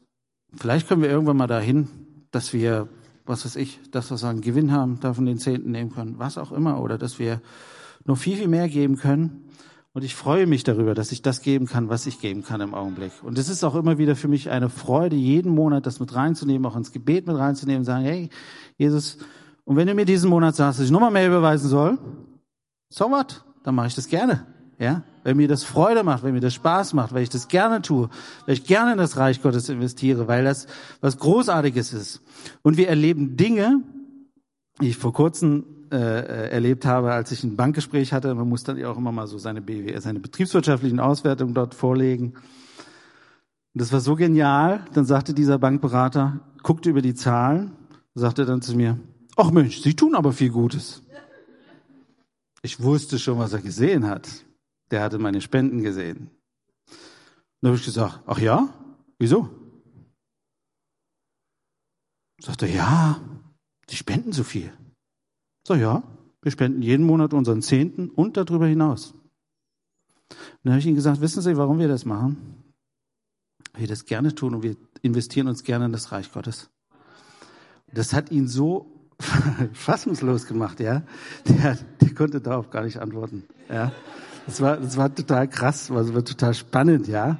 vielleicht 0.55 0.89
können 0.89 1.03
wir 1.03 1.11
irgendwann 1.11 1.37
mal 1.37 1.47
dahin, 1.47 1.89
dass 2.31 2.53
wir, 2.53 2.89
was 3.25 3.45
weiß 3.45 3.57
ich, 3.57 3.81
das, 3.91 4.11
was 4.11 4.23
wir 4.23 4.29
an 4.29 4.41
Gewinn 4.41 4.73
haben, 4.73 5.01
davon 5.01 5.27
den 5.27 5.39
Zehnten 5.39 5.71
nehmen 5.71 5.93
können, 5.93 6.19
was 6.19 6.39
auch 6.39 6.53
immer, 6.53 6.81
oder 6.81 6.99
dass 6.99 7.19
wir 7.19 7.41
noch 8.05 8.19
viel, 8.19 8.37
viel 8.37 8.49
mehr 8.49 8.69
geben 8.69 8.97
können. 8.97 9.49
Und 9.95 10.05
ich 10.05 10.15
freue 10.15 10.47
mich 10.47 10.65
darüber, 10.65 10.95
dass 10.95 11.13
ich 11.13 11.21
das 11.21 11.43
geben 11.43 11.67
kann, 11.67 11.91
was 11.91 12.07
ich 12.07 12.19
geben 12.19 12.43
kann 12.43 12.63
im 12.63 12.73
Augenblick. 12.73 13.13
Und 13.23 13.39
es 13.39 13.51
ist 13.51 13.63
auch 13.63 13.75
immer 13.75 13.99
wieder 13.99 14.17
für 14.17 14.29
mich 14.29 14.49
eine 14.51 14.71
Freude, 14.71 15.17
jeden 15.17 15.55
Monat 15.55 15.85
das 15.85 16.01
mit 16.01 16.15
reinzunehmen, 16.15 16.65
auch 16.65 16.77
ins 16.77 16.93
Gebet 16.93 17.27
mit 17.27 17.37
reinzunehmen, 17.37 17.85
sagen, 17.85 18.05
hey, 18.05 18.31
Jesus, 18.79 19.19
und 19.65 19.77
wenn 19.77 19.87
du 19.87 19.95
mir 19.95 20.07
diesen 20.07 20.31
Monat 20.31 20.57
sagst, 20.57 20.79
dass 20.79 20.87
ich 20.87 20.91
nochmal 20.91 21.11
mehr 21.11 21.29
überweisen 21.29 21.69
soll, 21.69 21.99
so 22.89 23.11
what? 23.11 23.45
Dann 23.65 23.75
mache 23.75 23.89
ich 23.89 23.95
das 23.95 24.09
gerne. 24.09 24.47
Ja? 24.79 25.03
Wenn 25.23 25.37
mir 25.37 25.49
das 25.49 25.65
Freude 25.65 26.03
macht, 26.03 26.23
wenn 26.25 26.35
mir 26.35 26.41
das 26.41 26.55
Spaß 26.55 26.95
macht, 26.95 27.13
weil 27.15 27.23
ich 27.23 27.29
das 27.29 27.49
gerne 27.49 27.83
tue, 27.83 28.09
weil 28.47 28.55
ich 28.55 28.65
gerne 28.65 28.93
in 28.93 28.99
das 28.99 29.17
Reich 29.17 29.41
Gottes 29.41 29.69
investiere, 29.69 30.29
weil 30.29 30.45
das 30.45 30.67
was 31.01 31.19
Großartiges 31.19 31.93
ist. 31.93 32.21
Und 32.63 32.77
wir 32.77 32.89
erleben 32.89 33.37
Dinge, 33.37 33.83
die 34.81 34.89
ich 34.89 34.97
vor 34.97 35.13
kurzem 35.13 35.65
äh, 35.93 36.49
erlebt 36.51 36.87
habe, 36.87 37.13
als 37.13 37.31
ich 37.33 37.45
ein 37.45 37.57
Bankgespräch 37.57 38.13
hatte. 38.13 38.35
Man 38.35 38.49
muss 38.49 38.65
dann 38.65 38.79
ja 38.79 38.91
auch 38.91 38.97
immer 38.97 39.13
mal 39.13 39.27
so 39.27 39.39
seine 39.39 39.61
BW, 39.61 39.99
seine 40.01 40.21
betriebswirtschaftlichen 40.21 40.99
Auswertungen 40.99 41.55
dort 41.55 41.75
vorlegen. 41.75 42.33
Und 43.75 43.81
das 43.81 43.93
war 43.93 44.01
so 44.01 44.17
genial. 44.17 44.85
Dann 44.95 45.05
sagte 45.05 45.35
dieser 45.35 45.59
Bankberater, 45.59 46.41
guckte 46.63 46.91
über 46.91 47.03
die 47.03 47.15
Zahlen, 47.15 47.73
sagte 48.15 48.47
dann 48.47 48.63
zu 48.63 48.75
mir, 48.75 48.99
ach 49.37 49.51
Mensch, 49.51 49.81
Sie 49.81 49.95
tun 49.95 50.15
aber 50.15 50.33
viel 50.33 50.51
Gutes. 50.51 51.02
Ich 52.63 52.81
wusste 52.81 53.19
schon, 53.19 53.39
was 53.39 53.53
er 53.53 53.61
gesehen 53.61 54.07
hat. 54.07 54.29
Der 54.91 55.03
hatte 55.03 55.19
meine 55.19 55.41
Spenden 55.41 55.83
gesehen. 55.83 56.31
Dann 57.61 57.71
habe 57.71 57.77
ich 57.77 57.85
gesagt, 57.85 58.21
ach 58.27 58.39
ja? 58.39 58.73
Wieso? 59.19 59.49
Sagte, 62.41 62.67
ja, 62.67 63.21
die 63.89 63.97
spenden 63.97 64.33
so 64.33 64.45
viel. 64.45 64.73
So, 65.67 65.75
ja, 65.75 66.03
wir 66.41 66.51
spenden 66.51 66.83
jeden 66.83 67.07
Monat 67.07 67.35
unseren 67.35 67.63
Zehnten 67.63 68.11
und 68.11 68.37
darüber 68.37 68.67
hinaus. 68.67 69.15
Dann 70.63 70.73
habe 70.73 70.81
ich 70.81 70.87
ihnen 70.87 70.97
gesagt, 70.97 71.21
wissen 71.21 71.43
Sie, 71.43 71.57
warum 71.57 71.79
wir 71.79 71.89
das 71.89 72.05
machen? 72.05 72.65
Wir 73.75 73.87
das 73.87 74.05
gerne 74.05 74.35
tun 74.35 74.55
und 74.57 74.63
wir 74.63 74.77
investieren 75.03 75.49
uns 75.49 75.63
gerne 75.63 75.87
in 75.87 75.93
das 75.93 76.13
Reich 76.13 76.33
Gottes. 76.33 76.71
Das 77.93 78.13
hat 78.13 78.31
ihn 78.31 78.49
so 78.49 78.92
fassungslos 79.73 80.47
gemacht, 80.47 80.81
ja. 80.81 81.03
Der, 81.47 81.79
der 82.01 82.15
konnte 82.15 82.41
darauf 82.41 82.71
gar 82.71 82.85
nicht 82.85 82.99
antworten, 82.99 83.45
ja. 83.69 83.93
Das 84.47 84.61
war, 84.61 84.77
das 84.77 84.97
war 84.97 85.15
total 85.15 85.49
krass, 85.49 85.89
das 85.89 86.15
war 86.15 86.25
total 86.25 86.55
spannend, 86.55 87.09
ja. 87.09 87.39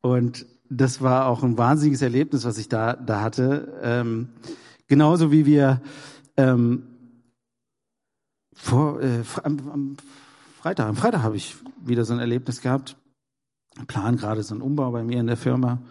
Und 0.00 0.46
das 0.70 1.00
war 1.00 1.26
auch 1.26 1.42
ein 1.42 1.58
wahnsinniges 1.58 2.02
Erlebnis, 2.02 2.44
was 2.44 2.58
ich 2.58 2.68
da, 2.68 2.94
da 2.94 3.20
hatte. 3.20 3.80
Ähm, 3.82 4.28
genauso 4.86 5.32
wie 5.32 5.46
wir 5.46 5.80
ähm, 6.36 6.84
vor, 8.54 9.00
äh, 9.02 9.22
am, 9.42 9.70
am 9.70 9.96
Freitag, 10.60 10.88
am 10.88 10.96
Freitag 10.96 11.22
habe 11.22 11.36
ich 11.36 11.56
wieder 11.84 12.04
so 12.04 12.14
ein 12.14 12.20
Erlebnis 12.20 12.60
gehabt. 12.60 12.96
Planen 13.86 14.16
gerade 14.16 14.42
so 14.42 14.54
einen 14.54 14.62
Umbau 14.62 14.90
bei 14.92 15.02
mir 15.02 15.18
in 15.20 15.26
der 15.26 15.36
Firma 15.36 15.82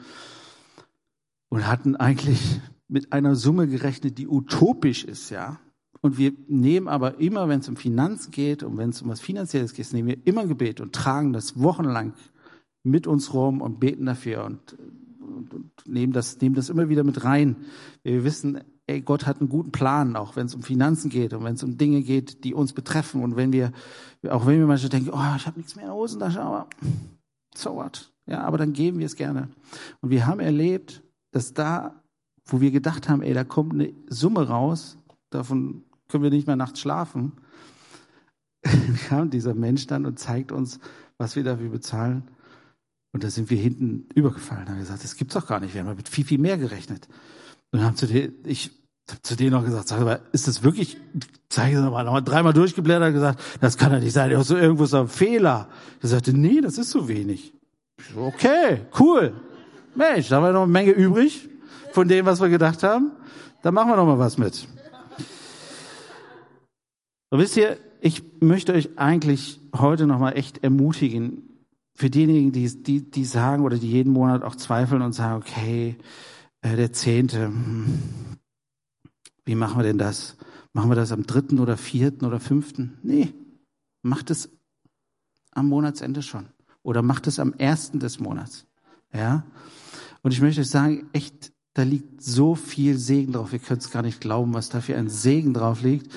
und 1.49 1.67
hatten 1.67 1.95
eigentlich 1.95 2.61
mit 2.87 3.13
einer 3.13 3.35
Summe 3.35 3.67
gerechnet, 3.67 4.17
die 4.17 4.27
utopisch 4.27 5.03
ist, 5.03 5.29
ja. 5.29 5.59
Und 6.01 6.17
wir 6.17 6.33
nehmen 6.47 6.89
aber 6.89 7.19
immer, 7.19 7.47
wenn 7.47 7.61
es 7.61 7.69
um 7.69 7.77
Finanzen 7.77 8.31
geht 8.31 8.61
und 8.61 8.77
wenn 8.77 8.89
es 8.89 9.01
um 9.01 9.09
was 9.09 9.21
Finanzielles 9.21 9.73
geht, 9.73 9.93
nehmen 9.93 10.09
wir 10.09 10.27
immer 10.27 10.45
Gebet 10.45 10.81
und 10.81 10.93
tragen 10.93 11.31
das 11.31 11.61
wochenlang 11.61 12.13
mit 12.83 13.07
uns 13.07 13.33
rum 13.33 13.61
und 13.61 13.79
beten 13.79 14.05
dafür 14.05 14.43
und, 14.43 14.77
und, 15.21 15.53
und 15.53 15.71
nehmen, 15.85 16.11
das, 16.11 16.39
nehmen 16.41 16.55
das 16.55 16.69
immer 16.69 16.89
wieder 16.89 17.05
mit 17.05 17.23
rein. 17.23 17.55
Wir 18.03 18.25
wissen, 18.25 18.59
ey, 18.87 19.01
Gott 19.01 19.25
hat 19.25 19.39
einen 19.39 19.49
guten 19.49 19.71
Plan, 19.71 20.15
auch 20.15 20.35
wenn 20.35 20.47
es 20.47 20.55
um 20.55 20.61
Finanzen 20.61 21.09
geht 21.09 21.33
und 21.33 21.43
wenn 21.43 21.55
es 21.55 21.63
um 21.63 21.77
Dinge 21.77 22.01
geht, 22.01 22.43
die 22.43 22.53
uns 22.53 22.73
betreffen. 22.73 23.23
Und 23.23 23.35
wenn 23.35 23.53
wir, 23.53 23.71
auch 24.29 24.45
wenn 24.45 24.59
wir 24.59 24.67
manchmal 24.67 24.89
denken, 24.89 25.11
oh, 25.11 25.35
ich 25.37 25.47
habe 25.47 25.57
nichts 25.57 25.75
mehr 25.75 25.85
in 25.85 25.89
der 25.89 25.95
Hosentasche, 25.95 26.41
aber 26.41 26.67
so 27.55 27.75
what? 27.75 28.11
Ja, 28.25 28.41
aber 28.41 28.57
dann 28.57 28.73
geben 28.73 28.99
wir 28.99 29.05
es 29.05 29.15
gerne. 29.15 29.49
Und 30.01 30.09
wir 30.09 30.25
haben 30.25 30.39
erlebt, 30.39 31.03
dass 31.31 31.53
da, 31.53 32.02
wo 32.45 32.61
wir 32.61 32.71
gedacht 32.71 33.09
haben, 33.09 33.21
ey, 33.21 33.33
da 33.33 33.43
kommt 33.43 33.73
eine 33.73 33.93
Summe 34.07 34.47
raus, 34.47 34.97
davon 35.29 35.83
können 36.09 36.23
wir 36.23 36.29
nicht 36.29 36.47
mehr 36.47 36.55
nachts 36.55 36.79
schlafen, 36.79 37.33
kam 39.07 39.29
dieser 39.29 39.53
Mensch 39.53 39.87
dann 39.87 40.05
und 40.05 40.19
zeigt 40.19 40.51
uns, 40.51 40.79
was 41.17 41.35
wir 41.35 41.43
dafür 41.43 41.69
bezahlen. 41.69 42.23
Und 43.11 43.23
da 43.23 43.29
sind 43.29 43.49
wir 43.49 43.57
hinten 43.57 44.07
übergefallen. 44.15 44.67
Haben 44.67 44.79
gesagt, 44.79 45.03
das 45.03 45.15
gibt's 45.15 45.35
doch 45.35 45.47
gar 45.47 45.59
nicht. 45.59 45.75
Wir 45.75 45.83
haben 45.83 45.95
mit 45.95 46.09
viel, 46.09 46.25
viel 46.25 46.39
mehr 46.39 46.57
gerechnet. 46.57 47.07
Und 47.71 47.83
haben 47.83 47.95
zu 47.95 48.07
denen, 48.07 48.33
ich 48.45 48.71
hab 49.09 49.23
zu 49.23 49.35
denen 49.35 49.51
noch 49.51 49.63
gesagt, 49.63 49.87
sag 49.87 50.01
mal, 50.01 50.21
ist 50.31 50.47
das 50.47 50.63
wirklich, 50.63 50.97
zeige 51.49 51.77
es 51.77 51.83
nochmal, 51.83 52.05
nochmal 52.05 52.23
dreimal 52.23 52.53
durchgeblättert 52.53 53.09
und 53.09 53.13
gesagt, 53.13 53.39
das 53.61 53.77
kann 53.77 53.91
ja 53.91 53.99
nicht 53.99 54.13
sein, 54.13 54.43
so 54.43 54.57
irgendwo 54.57 54.85
ist 54.85 54.93
ein 54.93 55.07
Fehler. 55.07 55.69
Er 56.01 56.09
sagte, 56.09 56.33
nee, 56.33 56.61
das 56.61 56.77
ist 56.77 56.89
so 56.89 57.07
wenig. 57.07 57.53
So, 58.13 58.21
okay, 58.21 58.87
cool. 58.99 59.33
Mensch, 59.95 60.29
da 60.29 60.41
wir 60.41 60.51
noch 60.51 60.63
eine 60.63 60.71
Menge 60.71 60.91
übrig 60.91 61.49
von 61.93 62.07
dem, 62.07 62.25
was 62.25 62.41
wir 62.41 62.49
gedacht 62.49 62.83
haben. 62.83 63.11
Da 63.61 63.71
machen 63.71 63.89
wir 63.89 63.95
noch 63.95 64.05
mal 64.05 64.19
was 64.19 64.37
mit. 64.37 64.67
Und 67.29 67.39
wisst 67.39 67.55
ihr, 67.55 67.77
ich 68.01 68.23
möchte 68.41 68.73
euch 68.73 68.97
eigentlich 68.97 69.61
heute 69.75 70.07
noch 70.07 70.19
mal 70.19 70.31
echt 70.31 70.63
ermutigen, 70.63 71.49
für 71.95 72.09
diejenigen, 72.09 72.51
die, 72.51 72.83
die, 72.83 73.09
die 73.09 73.25
sagen 73.25 73.63
oder 73.63 73.77
die 73.77 73.89
jeden 73.89 74.11
Monat 74.11 74.43
auch 74.43 74.55
zweifeln 74.55 75.03
und 75.03 75.13
sagen, 75.13 75.43
okay, 75.43 75.95
äh, 76.61 76.75
der 76.75 76.91
Zehnte. 76.91 77.45
Hm. 77.45 77.99
Wie 79.45 79.55
machen 79.55 79.77
wir 79.77 79.83
denn 79.83 79.99
das? 79.99 80.35
Machen 80.73 80.89
wir 80.89 80.95
das 80.95 81.11
am 81.11 81.27
dritten 81.27 81.59
oder 81.59 81.77
vierten 81.77 82.25
oder 82.25 82.39
fünften? 82.39 82.97
Nee, 83.03 83.33
macht 84.01 84.31
es 84.31 84.49
am 85.51 85.69
Monatsende 85.69 86.23
schon. 86.23 86.47
Oder 86.81 87.03
macht 87.03 87.27
es 87.27 87.39
am 87.39 87.53
ersten 87.53 87.99
des 87.99 88.19
Monats. 88.19 88.65
Ja? 89.13 89.45
Und 90.23 90.33
ich 90.33 90.41
möchte 90.41 90.61
euch 90.61 90.69
sagen, 90.69 91.09
echt, 91.13 91.52
da 91.73 91.83
liegt 91.83 92.21
so 92.21 92.55
viel 92.55 92.97
Segen 92.97 93.33
drauf. 93.33 93.53
Ihr 93.53 93.59
könnt 93.59 93.81
es 93.81 93.91
gar 93.91 94.03
nicht 94.03 94.21
glauben, 94.21 94.53
was 94.53 94.69
da 94.69 94.81
für 94.81 94.95
ein 94.95 95.09
Segen 95.09 95.53
drauf 95.53 95.81
liegt, 95.81 96.11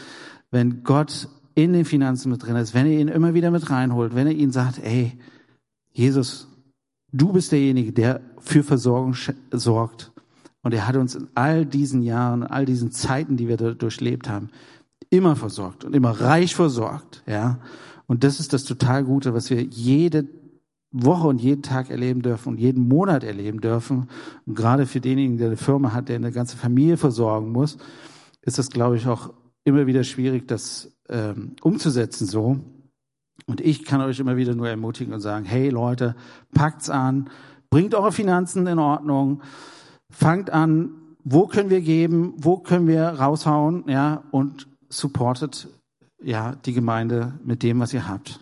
wenn 0.50 0.84
Gott 0.84 1.28
in 1.54 1.72
den 1.72 1.84
Finanzen 1.84 2.30
mit 2.30 2.44
drin 2.44 2.56
ist, 2.56 2.74
wenn 2.74 2.86
er 2.86 2.98
ihn 2.98 3.08
immer 3.08 3.34
wieder 3.34 3.50
mit 3.50 3.70
reinholt, 3.70 4.14
wenn 4.14 4.26
er 4.26 4.34
ihn 4.34 4.52
sagt, 4.52 4.78
ey, 4.82 5.18
Jesus, 5.92 6.48
du 7.12 7.32
bist 7.32 7.52
derjenige, 7.52 7.92
der 7.92 8.20
für 8.38 8.62
Versorgung 8.62 9.16
sorgt. 9.50 10.12
Und 10.62 10.74
er 10.74 10.86
hat 10.86 10.96
uns 10.96 11.14
in 11.14 11.28
all 11.34 11.64
diesen 11.64 12.02
Jahren, 12.02 12.42
all 12.42 12.66
diesen 12.66 12.92
Zeiten, 12.92 13.36
die 13.36 13.48
wir 13.48 13.56
durchlebt 13.56 14.28
haben, 14.28 14.50
immer 15.08 15.36
versorgt 15.36 15.84
und 15.84 15.94
immer 15.94 16.10
reich 16.10 16.54
versorgt, 16.54 17.22
ja. 17.26 17.58
Und 18.08 18.22
das 18.22 18.38
ist 18.38 18.52
das 18.52 18.64
total 18.64 19.04
Gute, 19.04 19.34
was 19.34 19.50
wir 19.50 19.62
jede 19.62 20.24
Woche 21.04 21.26
und 21.28 21.40
jeden 21.40 21.62
Tag 21.62 21.90
erleben 21.90 22.22
dürfen 22.22 22.50
und 22.50 22.58
jeden 22.58 22.88
Monat 22.88 23.24
erleben 23.24 23.60
dürfen. 23.60 24.08
Und 24.46 24.54
gerade 24.54 24.86
für 24.86 25.00
denjenigen, 25.00 25.38
der 25.38 25.48
eine 25.48 25.56
Firma 25.56 25.92
hat, 25.92 26.08
der 26.08 26.16
eine 26.16 26.32
ganze 26.32 26.56
Familie 26.56 26.96
versorgen 26.96 27.52
muss, 27.52 27.78
ist 28.42 28.58
das, 28.58 28.70
glaube 28.70 28.96
ich, 28.96 29.06
auch 29.06 29.32
immer 29.64 29.86
wieder 29.86 30.04
schwierig, 30.04 30.46
das 30.48 30.92
ähm, 31.08 31.56
umzusetzen 31.62 32.26
so. 32.26 32.58
Und 33.46 33.60
ich 33.60 33.84
kann 33.84 34.00
euch 34.00 34.18
immer 34.18 34.36
wieder 34.36 34.54
nur 34.54 34.68
ermutigen 34.68 35.12
und 35.12 35.20
sagen, 35.20 35.44
hey 35.44 35.68
Leute, 35.68 36.16
packt's 36.54 36.88
an, 36.88 37.28
bringt 37.70 37.94
eure 37.94 38.12
Finanzen 38.12 38.66
in 38.66 38.78
Ordnung, 38.78 39.42
fangt 40.10 40.50
an, 40.50 40.90
wo 41.24 41.46
können 41.46 41.70
wir 41.70 41.80
geben, 41.80 42.34
wo 42.36 42.56
können 42.58 42.86
wir 42.86 43.02
raushauen, 43.08 43.84
ja, 43.88 44.22
und 44.30 44.68
supportet 44.88 45.68
ja 46.22 46.54
die 46.64 46.72
Gemeinde 46.72 47.34
mit 47.44 47.62
dem, 47.62 47.80
was 47.80 47.92
ihr 47.92 48.08
habt. 48.08 48.40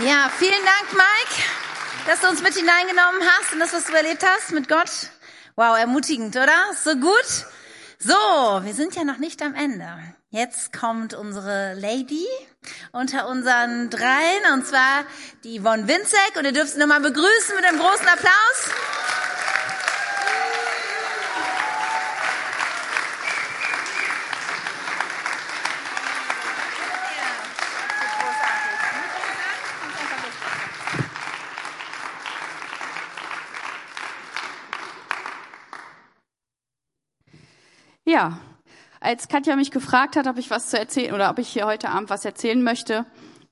Ja, 0.00 0.28
vielen 0.38 0.50
Dank, 0.52 0.92
Mike, 0.92 1.42
dass 2.06 2.20
du 2.20 2.28
uns 2.28 2.42
mit 2.42 2.52
hineingenommen 2.52 3.22
hast 3.22 3.52
und 3.52 3.60
das, 3.60 3.72
was 3.72 3.84
du 3.84 3.92
erlebt 3.92 4.24
hast 4.26 4.50
mit 4.50 4.68
Gott. 4.68 4.90
Wow, 5.54 5.78
ermutigend, 5.78 6.34
oder? 6.34 6.72
So 6.82 6.96
gut. 6.96 7.46
So, 8.00 8.12
wir 8.12 8.74
sind 8.74 8.96
ja 8.96 9.04
noch 9.04 9.18
nicht 9.18 9.40
am 9.40 9.54
Ende. 9.54 9.86
Jetzt 10.30 10.72
kommt 10.72 11.14
unsere 11.14 11.74
Lady 11.74 12.26
unter 12.90 13.28
unseren 13.28 13.88
dreien, 13.88 14.52
und 14.52 14.66
zwar 14.66 15.04
die 15.44 15.60
Yvonne 15.60 15.86
Winzek. 15.86 16.34
Und 16.36 16.44
ihr 16.44 16.52
dürft 16.52 16.72
sie 16.72 16.80
nochmal 16.80 17.00
begrüßen 17.00 17.54
mit 17.54 17.64
einem 17.64 17.78
großen 17.78 18.08
Applaus. 18.08 18.70
Ja, 38.14 38.38
als 39.00 39.26
Katja 39.26 39.56
mich 39.56 39.72
gefragt 39.72 40.14
hat, 40.14 40.28
ob 40.28 40.38
ich 40.38 40.48
was 40.48 40.70
zu 40.70 40.78
erzählen 40.78 41.14
oder 41.14 41.30
ob 41.30 41.40
ich 41.40 41.48
hier 41.48 41.66
heute 41.66 41.88
Abend 41.88 42.10
was 42.10 42.24
erzählen 42.24 42.62
möchte, 42.62 43.06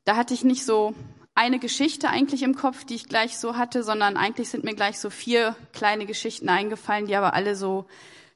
da 0.04 0.14
hatte 0.14 0.34
ich 0.34 0.44
nicht 0.44 0.64
so 0.64 0.94
eine 1.34 1.58
Geschichte 1.58 2.08
eigentlich 2.08 2.44
im 2.44 2.54
Kopf, 2.54 2.84
die 2.84 2.94
ich 2.94 3.08
gleich 3.08 3.38
so 3.38 3.56
hatte, 3.56 3.82
sondern 3.82 4.16
eigentlich 4.16 4.50
sind 4.50 4.62
mir 4.62 4.76
gleich 4.76 5.00
so 5.00 5.10
vier 5.10 5.56
kleine 5.72 6.06
Geschichten 6.06 6.48
eingefallen, 6.48 7.06
die 7.06 7.16
aber 7.16 7.34
alle 7.34 7.56
so 7.56 7.86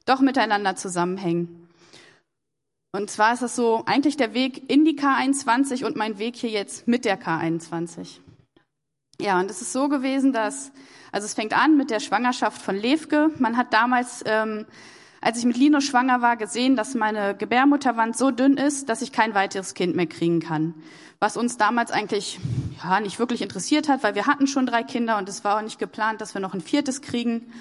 doch 0.05 0.19
miteinander 0.19 0.75
zusammenhängen. 0.75 1.69
Und 2.91 3.09
zwar 3.09 3.31
ist 3.31 3.43
das 3.43 3.55
so 3.55 3.83
eigentlich 3.85 4.17
der 4.17 4.33
Weg 4.33 4.69
in 4.69 4.83
die 4.83 4.99
K21 4.99 5.85
und 5.85 5.95
mein 5.95 6.19
Weg 6.19 6.35
hier 6.35 6.49
jetzt 6.49 6.89
mit 6.89 7.05
der 7.05 7.17
K21. 7.17 8.19
Ja, 9.21 9.39
und 9.39 9.49
es 9.49 9.61
ist 9.61 9.71
so 9.71 9.87
gewesen, 9.87 10.33
dass, 10.33 10.73
also 11.13 11.23
es 11.23 11.35
fängt 11.35 11.57
an 11.57 11.77
mit 11.77 11.89
der 11.89 12.01
Schwangerschaft 12.01 12.61
von 12.61 12.75
Levke. 12.75 13.31
Man 13.39 13.55
hat 13.55 13.71
damals 13.71 14.23
ähm, 14.25 14.65
als 15.21 15.39
ich 15.39 15.45
mit 15.45 15.57
Lino 15.57 15.81
schwanger 15.81 16.21
war, 16.21 16.37
gesehen, 16.37 16.75
dass 16.75 16.95
meine 16.95 17.35
Gebärmutterwand 17.35 18.17
so 18.17 18.31
dünn 18.31 18.57
ist, 18.57 18.89
dass 18.89 19.01
ich 19.01 19.11
kein 19.11 19.33
weiteres 19.33 19.73
Kind 19.73 19.95
mehr 19.95 20.07
kriegen 20.07 20.39
kann. 20.39 20.75
Was 21.19 21.37
uns 21.37 21.57
damals 21.57 21.91
eigentlich 21.91 22.39
ja, 22.83 22.99
nicht 22.99 23.17
wirklich 23.19 23.41
interessiert 23.41 23.89
hat, 23.89 24.03
weil 24.03 24.15
wir 24.15 24.27
hatten 24.27 24.47
schon 24.47 24.65
drei 24.65 24.83
Kinder 24.83 25.17
und 25.17 25.27
es 25.27 25.43
war 25.43 25.57
auch 25.57 25.63
nicht 25.63 25.79
geplant, 25.79 26.21
dass 26.21 26.33
wir 26.33 26.41
noch 26.41 26.53
ein 26.53 26.61
viertes 26.61 27.01
kriegen. 27.01 27.51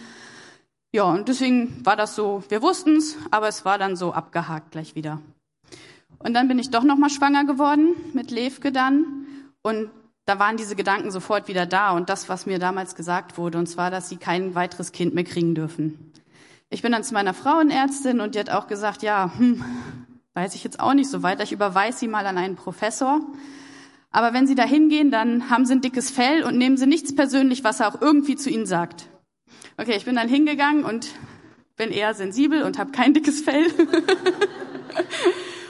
Ja, 0.93 1.05
und 1.05 1.29
deswegen 1.29 1.85
war 1.85 1.97
das 1.97 2.15
so, 2.15 2.45
wir 2.49 2.63
wussten 2.63 2.97
es, 2.97 3.17
aber 3.31 3.49
es 3.49 3.65
war 3.65 3.79
dann 3.79 3.97
so 3.97 4.13
abgehakt 4.13 4.73
gleich 4.73 4.95
wieder. 4.95 5.21
Und 6.19 6.35
dann 6.35 6.49
bin 6.49 6.59
ich 6.59 6.71
doch 6.71 6.85
nochmal 6.85 7.11
schwanger 7.11 7.45
geworden 7.45 7.95
mit 8.13 8.31
Levke 8.31 8.73
dann 8.73 9.05
und 9.63 9.91
da 10.27 10.39
waren 10.39 10.57
diese 10.57 10.75
Gedanken 10.75 11.11
sofort 11.11 11.49
wieder 11.49 11.67
da 11.67 11.93
und 11.93 12.09
das, 12.09 12.29
was 12.29 12.47
mir 12.47 12.59
damals 12.59 12.95
gesagt 12.97 13.39
wurde, 13.39 13.59
und 13.59 13.67
zwar, 13.67 13.91
dass 13.91 14.09
sie 14.09 14.17
kein 14.17 14.55
weiteres 14.55 14.93
Kind 14.93 15.15
mehr 15.15 15.25
kriegen 15.25 15.55
dürfen. 15.55 16.13
Ich 16.69 16.83
bin 16.83 16.93
dann 16.93 17.05
zu 17.05 17.15
meiner 17.15 17.35
Frauenärztin 17.35 18.21
und 18.21 18.35
die 18.35 18.41
hat 18.41 18.51
auch 18.51 18.67
gesagt, 18.67 19.03
ja, 19.03 19.33
hm, 19.37 19.65
weiß 20.35 20.55
ich 20.55 20.65
jetzt 20.65 20.81
auch 20.81 20.95
nicht 20.95 21.09
so 21.09 21.23
weiter. 21.23 21.43
Ich 21.43 21.53
überweise 21.53 21.99
sie 21.99 22.09
mal 22.09 22.27
an 22.27 22.39
einen 22.39 22.57
Professor. 22.57 23.21
Aber 24.11 24.33
wenn 24.33 24.47
Sie 24.47 24.55
da 24.55 24.65
hingehen, 24.65 25.11
dann 25.11 25.51
haben 25.51 25.67
Sie 25.67 25.75
ein 25.75 25.81
dickes 25.81 26.11
Fell 26.11 26.43
und 26.43 26.57
nehmen 26.57 26.77
Sie 26.77 26.87
nichts 26.87 27.15
persönlich, 27.15 27.65
was 27.65 27.81
er 27.81 27.89
auch 27.89 28.01
irgendwie 28.01 28.37
zu 28.37 28.51
Ihnen 28.51 28.67
sagt. 28.67 29.09
Okay, 29.77 29.95
ich 29.97 30.07
bin 30.07 30.17
dann 30.17 30.29
hingegangen 30.29 30.85
und 30.85 31.09
bin 31.77 31.91
eher 31.91 32.15
sensibel 32.15 32.63
und 32.63 32.79
habe 32.79 32.93
kein 32.93 33.15
dickes 33.15 33.43
Fell. 33.43 33.67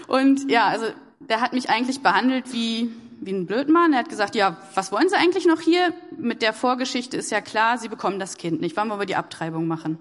und 0.07 0.51
ja, 0.51 0.67
also 0.67 0.87
der 1.19 1.41
hat 1.41 1.53
mich 1.53 1.71
eigentlich 1.71 2.01
behandelt 2.01 2.53
wie 2.53 2.91
wie 3.21 3.33
ein 3.33 3.47
Blödmann. 3.47 3.93
Er 3.93 4.01
hat 4.01 4.09
gesagt, 4.09 4.35
ja, 4.35 4.57
was 4.75 4.93
wollen 4.93 5.09
Sie 5.09 5.17
eigentlich 5.17 5.47
noch 5.47 5.61
hier? 5.61 5.93
Mit 6.17 6.43
der 6.43 6.53
Vorgeschichte 6.53 7.17
ist 7.17 7.31
ja 7.31 7.41
klar, 7.41 7.79
Sie 7.79 7.89
bekommen 7.89 8.19
das 8.19 8.37
Kind 8.37 8.61
nicht. 8.61 8.77
Wollen 8.77 8.89
wir 8.89 9.07
die 9.07 9.17
Abtreibung 9.17 9.67
machen? 9.67 9.99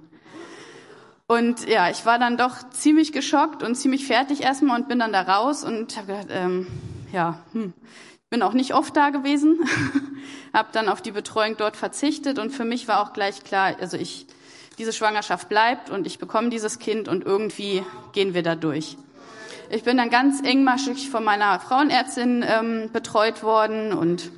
Und 1.27 1.67
ja, 1.67 1.89
ich 1.89 2.05
war 2.05 2.19
dann 2.19 2.37
doch 2.37 2.69
ziemlich 2.69 3.11
geschockt 3.11 3.63
und 3.63 3.75
ziemlich 3.75 4.05
fertig 4.05 4.41
erstmal 4.41 4.79
und 4.79 4.87
bin 4.87 4.99
dann 4.99 5.11
da 5.11 5.21
raus 5.21 5.63
und 5.63 5.97
habe 5.97 6.07
gedacht, 6.07 6.27
ähm, 6.29 6.67
ja, 7.11 7.39
hm, 7.51 7.73
bin 8.29 8.43
auch 8.43 8.53
nicht 8.53 8.75
oft 8.75 8.95
da 8.95 9.09
gewesen, 9.09 9.57
habe 10.53 10.69
dann 10.71 10.87
auf 10.87 11.01
die 11.01 11.11
Betreuung 11.11 11.57
dort 11.57 11.77
verzichtet 11.77 12.37
und 12.37 12.51
für 12.51 12.63
mich 12.63 12.87
war 12.87 13.01
auch 13.01 13.11
gleich 13.11 13.43
klar, 13.43 13.75
also 13.79 13.97
ich, 13.97 14.27
diese 14.77 14.93
Schwangerschaft 14.93 15.49
bleibt 15.49 15.89
und 15.89 16.05
ich 16.05 16.19
bekomme 16.19 16.49
dieses 16.49 16.77
Kind 16.77 17.07
und 17.07 17.23
irgendwie 17.23 17.83
gehen 18.13 18.35
wir 18.35 18.43
da 18.43 18.53
durch. 18.55 18.95
Ich 19.71 19.83
bin 19.83 19.97
dann 19.97 20.11
ganz 20.11 20.41
engmaschig 20.41 21.09
von 21.09 21.23
meiner 21.23 21.59
Frauenärztin 21.59 22.45
ähm, 22.47 22.89
betreut 22.93 23.41
worden 23.41 23.93
und 23.93 24.29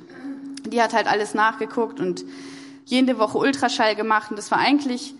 die 0.66 0.80
hat 0.80 0.94
halt 0.94 1.06
alles 1.06 1.34
nachgeguckt 1.34 2.00
und 2.00 2.24
jede 2.86 3.18
Woche 3.18 3.36
Ultraschall 3.36 3.94
gemacht 3.94 4.30
und 4.30 4.36
das 4.36 4.50
war 4.50 4.58
eigentlich 4.58 5.14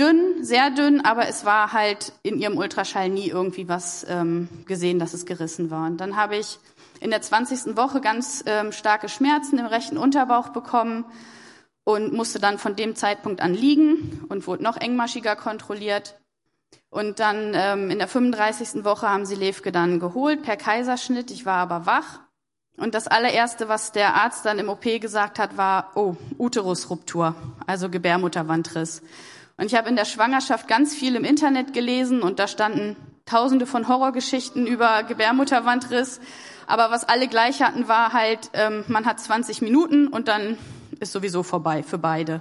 dünn, 0.00 0.42
sehr 0.42 0.70
dünn, 0.70 1.04
aber 1.04 1.28
es 1.28 1.44
war 1.44 1.72
halt 1.72 2.12
in 2.22 2.38
ihrem 2.38 2.56
Ultraschall 2.56 3.10
nie 3.10 3.28
irgendwie 3.28 3.68
was 3.68 4.06
ähm, 4.08 4.48
gesehen, 4.66 4.98
dass 4.98 5.12
es 5.12 5.26
gerissen 5.26 5.70
war. 5.70 5.86
Und 5.86 5.98
dann 5.98 6.16
habe 6.16 6.36
ich 6.36 6.58
in 7.00 7.10
der 7.10 7.20
20. 7.20 7.76
Woche 7.76 8.00
ganz 8.00 8.42
ähm, 8.46 8.72
starke 8.72 9.08
Schmerzen 9.08 9.58
im 9.58 9.66
rechten 9.66 9.98
Unterbauch 9.98 10.48
bekommen 10.48 11.04
und 11.84 12.12
musste 12.12 12.38
dann 12.38 12.58
von 12.58 12.76
dem 12.76 12.96
Zeitpunkt 12.96 13.40
an 13.40 13.54
liegen 13.54 14.24
und 14.28 14.46
wurde 14.46 14.62
noch 14.62 14.76
engmaschiger 14.76 15.36
kontrolliert. 15.36 16.18
Und 16.88 17.20
dann 17.20 17.52
ähm, 17.54 17.90
in 17.90 17.98
der 17.98 18.08
35. 18.08 18.84
Woche 18.84 19.08
haben 19.08 19.26
sie 19.26 19.36
Levke 19.36 19.70
dann 19.70 20.00
geholt 20.00 20.42
per 20.42 20.56
Kaiserschnitt. 20.56 21.30
Ich 21.30 21.46
war 21.46 21.58
aber 21.58 21.86
wach. 21.86 22.20
Und 22.76 22.94
das 22.94 23.06
allererste, 23.06 23.68
was 23.68 23.92
der 23.92 24.14
Arzt 24.14 24.46
dann 24.46 24.58
im 24.58 24.70
OP 24.70 24.84
gesagt 25.00 25.38
hat, 25.38 25.56
war, 25.56 25.92
oh, 25.94 26.16
Uterusruptur, 26.38 27.34
also 27.66 27.90
Gebärmutterwandriss. 27.90 29.02
Und 29.60 29.66
ich 29.66 29.74
habe 29.74 29.90
in 29.90 29.96
der 29.96 30.06
Schwangerschaft 30.06 30.68
ganz 30.68 30.94
viel 30.94 31.14
im 31.16 31.24
Internet 31.24 31.74
gelesen 31.74 32.22
und 32.22 32.38
da 32.38 32.48
standen 32.48 32.96
tausende 33.26 33.66
von 33.66 33.88
Horrorgeschichten 33.88 34.66
über 34.66 35.02
Gebärmutterwandriss. 35.02 36.18
Aber 36.66 36.90
was 36.90 37.06
alle 37.06 37.28
gleich 37.28 37.60
hatten, 37.60 37.86
war 37.86 38.14
halt, 38.14 38.48
ähm, 38.54 38.84
man 38.88 39.04
hat 39.04 39.20
20 39.20 39.60
Minuten 39.60 40.08
und 40.08 40.28
dann 40.28 40.56
ist 40.98 41.12
sowieso 41.12 41.42
vorbei 41.42 41.82
für 41.82 41.98
beide. 41.98 42.40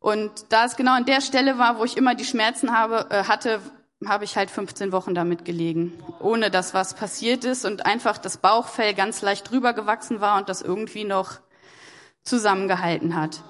Und 0.00 0.32
da 0.48 0.64
es 0.64 0.74
genau 0.74 0.96
an 0.96 1.04
der 1.04 1.20
Stelle 1.20 1.58
war, 1.58 1.78
wo 1.78 1.84
ich 1.84 1.96
immer 1.96 2.16
die 2.16 2.24
Schmerzen 2.24 2.76
habe, 2.76 3.06
äh, 3.10 3.22
hatte, 3.22 3.60
habe 4.04 4.24
ich 4.24 4.36
halt 4.36 4.50
15 4.50 4.90
Wochen 4.90 5.14
damit 5.14 5.44
gelegen, 5.44 5.92
ohne 6.18 6.50
dass 6.50 6.74
was 6.74 6.94
passiert 6.94 7.44
ist 7.44 7.64
und 7.64 7.86
einfach 7.86 8.18
das 8.18 8.38
Bauchfell 8.38 8.94
ganz 8.94 9.22
leicht 9.22 9.48
drüber 9.48 9.74
gewachsen 9.74 10.20
war 10.20 10.38
und 10.38 10.48
das 10.48 10.60
irgendwie 10.60 11.04
noch 11.04 11.34
zusammengehalten 12.24 13.14
hat. 13.14 13.44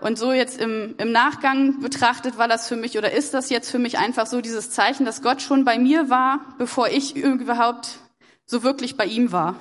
Und 0.00 0.18
so 0.18 0.32
jetzt 0.32 0.60
im, 0.60 0.94
im 0.98 1.10
Nachgang 1.10 1.80
betrachtet 1.80 2.38
war 2.38 2.46
das 2.46 2.68
für 2.68 2.76
mich 2.76 2.96
oder 2.96 3.12
ist 3.12 3.34
das 3.34 3.50
jetzt 3.50 3.70
für 3.70 3.80
mich 3.80 3.98
einfach 3.98 4.26
so 4.26 4.40
dieses 4.40 4.70
Zeichen, 4.70 5.04
dass 5.04 5.22
Gott 5.22 5.42
schon 5.42 5.64
bei 5.64 5.78
mir 5.78 6.08
war, 6.08 6.40
bevor 6.56 6.88
ich 6.88 7.16
überhaupt 7.16 7.98
so 8.46 8.62
wirklich 8.62 8.96
bei 8.96 9.06
ihm 9.06 9.32
war. 9.32 9.56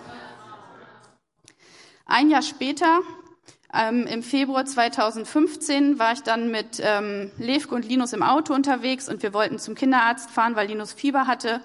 Ein 2.06 2.30
Jahr 2.30 2.44
später 2.44 3.02
Ähm, 3.74 4.08
Im 4.08 4.24
Februar 4.24 4.64
2015 4.64 6.00
war 6.00 6.14
ich 6.14 6.24
dann 6.24 6.50
mit 6.52 6.82
ähm, 6.82 7.32
Levke 7.38 7.76
und 7.76 7.86
Linus 7.86 8.14
im 8.14 8.24
Auto 8.24 8.54
unterwegs 8.54 9.10
und 9.10 9.22
wir 9.24 9.34
wollten 9.34 9.60
zum 9.60 9.76
Kinderarzt 9.76 10.32
fahren, 10.32 10.56
weil 10.56 10.68
Linus 10.68 10.94
Fieber 10.94 11.28
hatte. 11.28 11.60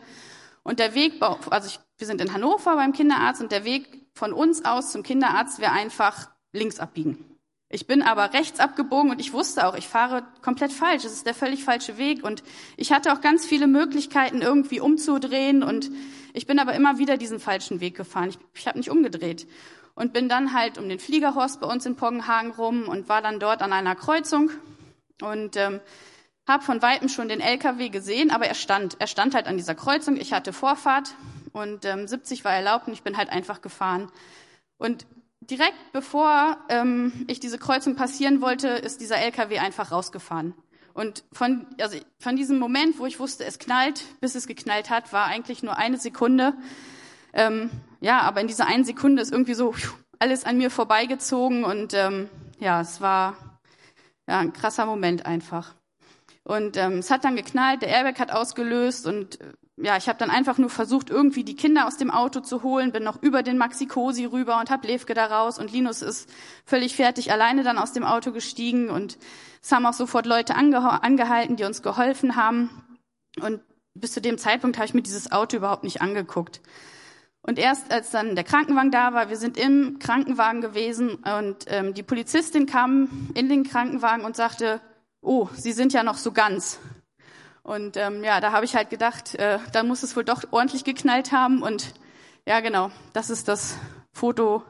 Und 0.65 0.81
der 0.81 0.95
Weg, 0.95 1.23
also 1.51 1.69
ich, 1.69 1.79
wir 1.99 2.07
sind 2.09 2.21
in 2.21 2.33
Hannover 2.33 2.75
beim 2.75 2.93
Kinderarzt 2.93 3.41
und 3.41 3.53
der 3.53 3.65
Weg 3.65 4.09
von 4.15 4.33
uns 4.33 4.65
aus 4.65 4.91
zum 4.91 5.05
Kinderarzt 5.05 5.61
wäre 5.61 5.73
einfach 5.73 6.29
links 6.53 6.81
abbiegen. 6.81 7.32
Ich 7.75 7.87
bin 7.87 8.03
aber 8.03 8.35
rechts 8.35 8.61
abgebogen 8.61 9.11
und 9.11 9.19
ich 9.19 9.33
wusste 9.33 9.67
auch, 9.67 9.75
ich 9.75 9.89
fahre 9.89 10.25
komplett 10.43 10.75
falsch. 10.75 11.07
Es 11.07 11.13
ist 11.15 11.25
der 11.25 11.33
völlig 11.33 11.65
falsche 11.65 11.97
Weg 11.97 12.23
und 12.23 12.43
ich 12.77 12.93
hatte 12.93 13.15
auch 13.15 13.23
ganz 13.23 13.47
viele 13.47 13.67
Möglichkeiten, 13.67 14.43
irgendwie 14.43 14.79
umzudrehen 14.79 15.63
und 15.63 15.91
ich 16.35 16.47
bin 16.47 16.59
aber 16.59 16.75
immer 16.75 16.99
wieder 16.99 17.17
diesen 17.17 17.41
falschen 17.41 17.81
Weg 17.81 17.97
gefahren. 17.97 18.29
Ich, 18.29 18.39
ich 18.53 18.67
habe 18.67 18.77
nicht 18.77 18.91
umgedreht 18.91 19.47
und 19.95 20.13
bin 20.13 20.29
dann 20.29 20.53
halt 20.53 20.77
um 20.77 20.87
den 20.87 20.99
Fliegerhorst 20.99 21.61
bei 21.61 21.67
uns 21.67 21.87
in 21.87 21.97
Poggenhagen 21.97 22.53
rum 22.53 22.89
und 22.89 23.09
war 23.09 23.23
dann 23.23 23.41
dort 23.41 23.63
an 23.63 23.73
einer 23.73 23.95
Kreuzung 23.95 24.51
und 25.23 25.57
ähm, 25.57 25.81
habe 26.47 26.63
von 26.63 26.83
weitem 26.83 27.09
schon 27.09 27.29
den 27.29 27.41
LKW 27.41 27.89
gesehen, 27.89 28.31
aber 28.31 28.45
er 28.45 28.55
stand. 28.55 28.97
Er 28.99 29.07
stand 29.07 29.35
halt 29.35 29.47
an 29.47 29.57
dieser 29.57 29.75
Kreuzung. 29.75 30.19
Ich 30.19 30.35
hatte 30.35 30.53
Vorfahrt 30.53 31.15
und 31.53 31.87
ähm, 31.87 32.07
70 32.07 32.45
war 32.45 32.53
erlaubt 32.53 32.87
und 32.89 32.93
ich 32.93 33.03
bin 33.03 33.17
halt 33.17 33.31
einfach 33.31 33.63
gefahren. 33.63 34.13
Und 34.77 35.07
direkt 35.51 35.93
bevor 35.93 36.57
ähm, 36.69 37.25
ich 37.29 37.41
diese 37.41 37.59
Kreuzung 37.59 37.97
passieren 37.97 38.41
wollte, 38.41 38.69
ist 38.69 39.01
dieser 39.01 39.19
LKW 39.19 39.59
einfach 39.59 39.93
rausgefahren. 39.93 40.55
Und 40.95 41.25
von, 41.33 41.67
also 41.81 41.99
von 42.19 42.37
diesem 42.37 42.59
Moment, 42.59 42.99
wo 42.99 43.07
ich 43.07 43.19
wusste, 43.19 43.45
es 43.45 43.59
knallt, 43.59 44.05
bis 44.21 44.35
es 44.35 44.47
geknallt 44.47 44.91
hat, 44.91 45.13
war 45.13 45.27
eigentlich 45.27 45.63
nur 45.63 45.77
eine 45.77 45.97
Sekunde. 45.97 46.55
Ähm, 47.33 47.71
ja, 48.01 48.21
aber 48.21 48.41
in 48.41 48.47
dieser 48.47 48.67
einen 48.67 48.85
Sekunde 48.85 49.23
ist 49.23 49.33
irgendwie 49.33 49.55
so 49.55 49.75
alles 50.19 50.45
an 50.45 50.59
mir 50.59 50.71
vorbeigezogen 50.71 51.65
und 51.65 51.95
ähm, 51.95 52.29
ja, 52.61 52.81
es 52.81 53.01
war 53.01 53.37
ja, 54.29 54.39
ein 54.39 54.53
krasser 54.53 54.87
Moment 54.87 55.27
einfach. 55.27 55.75
Und 56.45 56.77
ähm, 56.77 56.99
es 56.99 57.11
hat 57.11 57.25
dann 57.25 57.37
geknallt, 57.37 57.83
der 57.83 57.89
Airbag 57.89 58.19
hat 58.19 58.33
ausgelöst 58.33 59.07
und 59.07 59.41
äh, 59.41 59.53
ja, 59.83 59.97
ich 59.97 60.09
habe 60.09 60.19
dann 60.19 60.31
einfach 60.31 60.59
nur 60.59 60.71
versucht, 60.71 61.11
irgendwie 61.11 61.45
die 61.45 61.57
Kinder 61.57 61.87
aus 61.87 61.97
dem 61.97 62.11
Auto 62.11 62.41
zu 62.41 62.63
holen, 62.63 62.93
bin 62.93 63.03
noch 63.03 63.21
über 63.23 63.43
den 63.43 63.59
Maxi 63.59 63.87
Cosi 63.87 64.25
rüber 64.25 64.59
und 64.61 64.71
hab 64.71 64.85
Levke 64.85 65.15
da 65.15 65.27
raus 65.27 65.59
und 65.59 65.73
Linus 65.73 66.03
ist 66.03 66.31
völlig 66.65 66.95
fertig 66.95 67.33
alleine 67.33 67.65
dann 67.65 67.79
aus 67.79 67.93
dem 67.93 68.05
Auto 68.05 68.33
gestiegen 68.33 68.91
und 68.91 69.19
es 69.61 69.73
haben 69.73 69.87
auch 69.87 69.93
sofort 69.93 70.27
Leute 70.27 70.55
ange 70.55 71.03
angehalten, 71.03 71.57
die 71.57 71.65
uns 71.65 71.83
geholfen 71.83 72.37
haben 72.37 72.71
und 73.41 73.61
bis 73.95 74.13
zu 74.13 74.21
dem 74.21 74.39
Zeitpunkt 74.39 74.77
habe 74.77 74.87
ich 74.87 74.95
mir 74.95 75.03
dieses 75.03 75.33
Auto 75.33 75.57
überhaupt 75.57 75.85
nicht 75.85 76.01
angeguckt. 76.01 76.61
Und 77.43 77.59
erst 77.59 77.91
als 77.91 78.11
dann 78.11 78.37
der 78.37 78.45
Krankenwagen 78.45 78.93
da 78.93 79.15
war, 79.15 79.29
wir 79.29 79.37
sind 79.37 79.57
im 79.57 79.99
Krankenwagen 79.99 80.61
gewesen 80.61 81.17
und 81.17 81.65
ähm, 81.67 81.93
die 81.93 82.05
Polizistin 82.05 82.67
kam 82.67 83.31
in 83.35 83.49
den 83.49 83.65
Krankenwagen 83.65 84.25
und 84.25 84.37
sagte, 84.37 84.81
oh, 85.21 85.49
Sie 85.55 85.73
sind 85.73 85.93
ja 85.93 86.05
noch 86.05 86.17
so 86.17 86.31
ganz. 86.31 86.79
Und 87.63 87.97
ähm, 87.97 88.25
ja, 88.25 88.41
da 88.41 88.53
habe 88.53 88.65
ich 88.65 88.75
halt 88.75 88.91
gedacht, 88.91 89.35
äh, 89.37 89.59
da 89.73 89.83
muss 89.83 90.03
es 90.03 90.17
wohl 90.17 90.25
doch 90.25 90.43
ordentlich 90.51 90.85
geknallt 90.85 91.33
haben. 91.33 91.63
Und 91.63 91.95
ja, 92.47 92.61
genau, 92.61 92.91
das 93.13 93.31
ist 93.31 93.49
das 93.49 93.79
Foto 94.13 94.65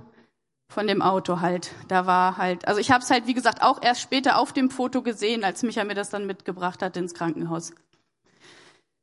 von 0.69 0.87
dem 0.87 1.03
Auto 1.03 1.41
halt. 1.41 1.71
Da 1.89 2.07
war 2.07 2.37
halt, 2.37 2.67
also 2.69 2.81
ich 2.81 2.91
habe 2.91 3.03
es 3.03 3.11
halt, 3.11 3.27
wie 3.27 3.35
gesagt, 3.35 3.63
auch 3.63 3.81
erst 3.83 4.01
später 4.01 4.39
auf 4.39 4.53
dem 4.53 4.71
Foto 4.71 5.03
gesehen, 5.03 5.45
als 5.45 5.63
Micha 5.63 5.85
mir 5.85 5.95
das 5.95 6.11
dann 6.11 6.27
mitgebracht 6.27 6.83
hat 6.83 6.97
ins 6.97 7.15
Krankenhaus. 7.15 7.73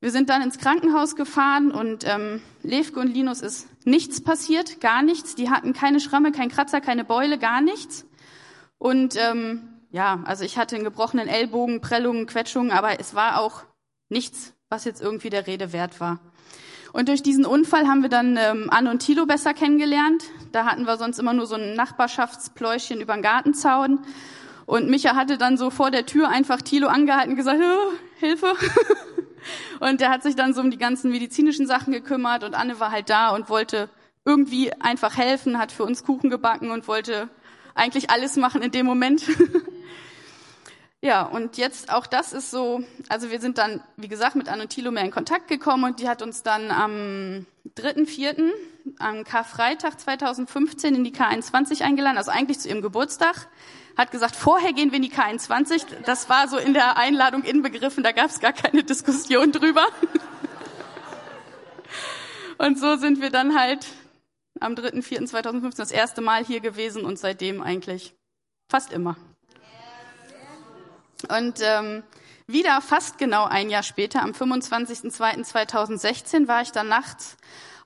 Wir 0.01 0.11
sind 0.11 0.29
dann 0.29 0.41
ins 0.41 0.57
Krankenhaus 0.57 1.15
gefahren 1.15 1.71
und 1.71 2.05
ähm, 2.07 2.41
Levke 2.63 2.99
und 2.99 3.07
Linus 3.07 3.41
ist 3.41 3.67
nichts 3.85 4.23
passiert, 4.23 4.79
gar 4.79 5.01
nichts. 5.01 5.35
Die 5.35 5.49
hatten 5.49 5.73
keine 5.73 5.99
Schramme, 5.99 6.31
kein 6.31 6.49
Kratzer, 6.49 6.79
keine 6.79 7.03
Beule, 7.03 7.37
gar 7.37 7.59
nichts. 7.59 8.05
Und 8.77 9.17
ähm, 9.17 9.81
ja, 9.91 10.21
also 10.23 10.45
ich 10.45 10.57
hatte 10.57 10.75
einen 10.75 10.85
gebrochenen 10.85 11.27
Ellbogen, 11.27 11.81
Prellungen, 11.81 12.27
Quetschungen, 12.27 12.71
aber 12.71 12.99
es 12.99 13.13
war 13.13 13.41
auch 13.41 13.63
nichts, 14.09 14.53
was 14.69 14.85
jetzt 14.85 15.01
irgendwie 15.01 15.29
der 15.29 15.47
Rede 15.47 15.73
wert 15.73 15.99
war. 15.99 16.19
Und 16.91 17.07
durch 17.07 17.21
diesen 17.21 17.45
Unfall 17.45 17.87
haben 17.87 18.01
wir 18.01 18.09
dann 18.09 18.35
ähm, 18.37 18.67
Anne 18.71 18.89
und 18.89 18.99
Thilo 18.99 19.25
besser 19.25 19.53
kennengelernt. 19.53 20.23
Da 20.51 20.65
hatten 20.65 20.85
wir 20.85 20.97
sonst 20.97 21.19
immer 21.19 21.33
nur 21.33 21.45
so 21.45 21.55
ein 21.55 21.75
Nachbarschaftspläuschen 21.75 22.99
über 22.99 23.13
den 23.13 23.21
Gartenzaun. 23.21 23.99
Und 24.65 24.89
Micha 24.89 25.15
hatte 25.15 25.37
dann 25.37 25.57
so 25.57 25.69
vor 25.69 25.91
der 25.91 26.05
Tür 26.05 26.29
einfach 26.29 26.61
Thilo 26.61 26.87
angehalten 26.87 27.31
und 27.31 27.37
gesagt, 27.37 27.59
Hilfe. 28.19 28.53
und 29.79 30.01
der 30.01 30.09
hat 30.09 30.23
sich 30.23 30.35
dann 30.35 30.53
so 30.53 30.61
um 30.61 30.71
die 30.71 30.77
ganzen 30.77 31.11
medizinischen 31.11 31.67
Sachen 31.67 31.93
gekümmert 31.93 32.43
und 32.43 32.53
Anne 32.55 32.79
war 32.79 32.91
halt 32.91 33.09
da 33.09 33.29
und 33.29 33.49
wollte 33.49 33.89
irgendwie 34.25 34.73
einfach 34.73 35.17
helfen, 35.17 35.57
hat 35.57 35.71
für 35.71 35.83
uns 35.83 36.03
Kuchen 36.03 36.29
gebacken 36.29 36.71
und 36.71 36.87
wollte 36.87 37.29
eigentlich 37.73 38.09
alles 38.09 38.35
machen 38.35 38.61
in 38.61 38.71
dem 38.71 38.85
Moment. 38.85 39.23
Ja, 41.01 41.21
und 41.21 41.55
jetzt 41.55 41.93
auch 41.93 42.07
das 42.07 42.33
ist 42.33 42.51
so, 42.51 42.83
also 43.07 43.31
wir 43.31 43.39
sind 43.39 43.57
dann, 43.57 43.81
wie 43.95 44.09
gesagt, 44.09 44.35
mit 44.35 44.49
Anne 44.49 44.67
Thilo 44.67 44.91
mehr 44.91 45.05
in 45.05 45.11
Kontakt 45.11 45.47
gekommen 45.47 45.85
und 45.85 46.01
die 46.01 46.09
hat 46.09 46.21
uns 46.21 46.43
dann 46.43 46.71
am 46.71 47.45
3.4., 47.77 48.51
am 48.97 49.23
Karfreitag 49.23 49.97
2015 49.97 50.95
in 50.95 51.05
die 51.05 51.13
K21 51.13 51.83
eingeladen, 51.83 52.17
also 52.17 52.31
eigentlich 52.31 52.59
zu 52.59 52.67
ihrem 52.67 52.81
Geburtstag. 52.81 53.47
Hat 53.97 54.11
gesagt, 54.11 54.35
vorher 54.35 54.73
gehen 54.73 54.91
wir 54.91 54.97
in 54.97 55.03
die 55.03 55.11
K21. 55.11 55.85
Das 56.05 56.27
war 56.27 56.49
so 56.49 56.57
in 56.57 56.73
der 56.73 56.97
Einladung 56.97 57.43
inbegriffen, 57.43 58.03
da 58.03 58.11
gab 58.11 58.29
es 58.29 58.41
gar 58.41 58.53
keine 58.53 58.83
Diskussion 58.83 59.53
drüber. 59.53 59.85
Und 62.57 62.77
so 62.77 62.97
sind 62.97 63.21
wir 63.21 63.29
dann 63.29 63.57
halt 63.57 63.87
am 64.59 64.73
3.4.2015 64.73 65.77
das 65.77 65.91
erste 65.91 66.19
Mal 66.19 66.43
hier 66.43 66.59
gewesen 66.59 67.05
und 67.05 67.17
seitdem 67.17 67.61
eigentlich 67.61 68.13
fast 68.69 68.91
immer. 68.91 69.15
Und 71.27 71.59
ähm, 71.61 72.03
wieder 72.47 72.79
fast 72.81 73.17
genau 73.17 73.43
ein 73.45 73.69
Jahr 73.69 73.83
später, 73.83 74.23
am 74.23 74.31
25.02.2016, 74.31 76.47
war 76.47 76.61
ich 76.61 76.71
dann 76.71 76.87
nachts 76.87 77.35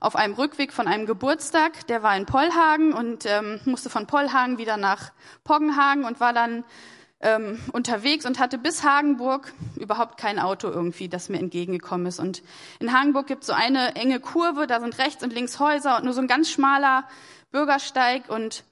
auf 0.00 0.14
einem 0.16 0.34
Rückweg 0.34 0.72
von 0.72 0.86
einem 0.86 1.06
Geburtstag. 1.06 1.86
Der 1.88 2.02
war 2.02 2.16
in 2.16 2.26
Pollhagen 2.26 2.92
und 2.92 3.26
ähm, 3.26 3.60
musste 3.64 3.90
von 3.90 4.06
Pollhagen 4.06 4.58
wieder 4.58 4.76
nach 4.76 5.12
Poggenhagen 5.44 6.04
und 6.04 6.20
war 6.20 6.32
dann 6.32 6.64
ähm, 7.20 7.58
unterwegs 7.72 8.26
und 8.26 8.38
hatte 8.38 8.58
bis 8.58 8.84
Hagenburg 8.84 9.52
überhaupt 9.76 10.18
kein 10.18 10.38
Auto 10.38 10.68
irgendwie, 10.68 11.08
das 11.08 11.30
mir 11.30 11.38
entgegengekommen 11.38 12.06
ist. 12.06 12.20
Und 12.20 12.42
in 12.80 12.92
Hagenburg 12.92 13.26
gibt 13.26 13.42
es 13.42 13.48
so 13.48 13.54
eine 13.54 13.96
enge 13.96 14.20
Kurve, 14.20 14.66
da 14.66 14.80
sind 14.80 14.98
rechts 14.98 15.24
und 15.24 15.32
links 15.32 15.58
Häuser 15.58 15.96
und 15.96 16.04
nur 16.04 16.12
so 16.12 16.20
ein 16.20 16.28
ganz 16.28 16.50
schmaler 16.50 17.08
Bürgersteig 17.50 18.28
und 18.28 18.64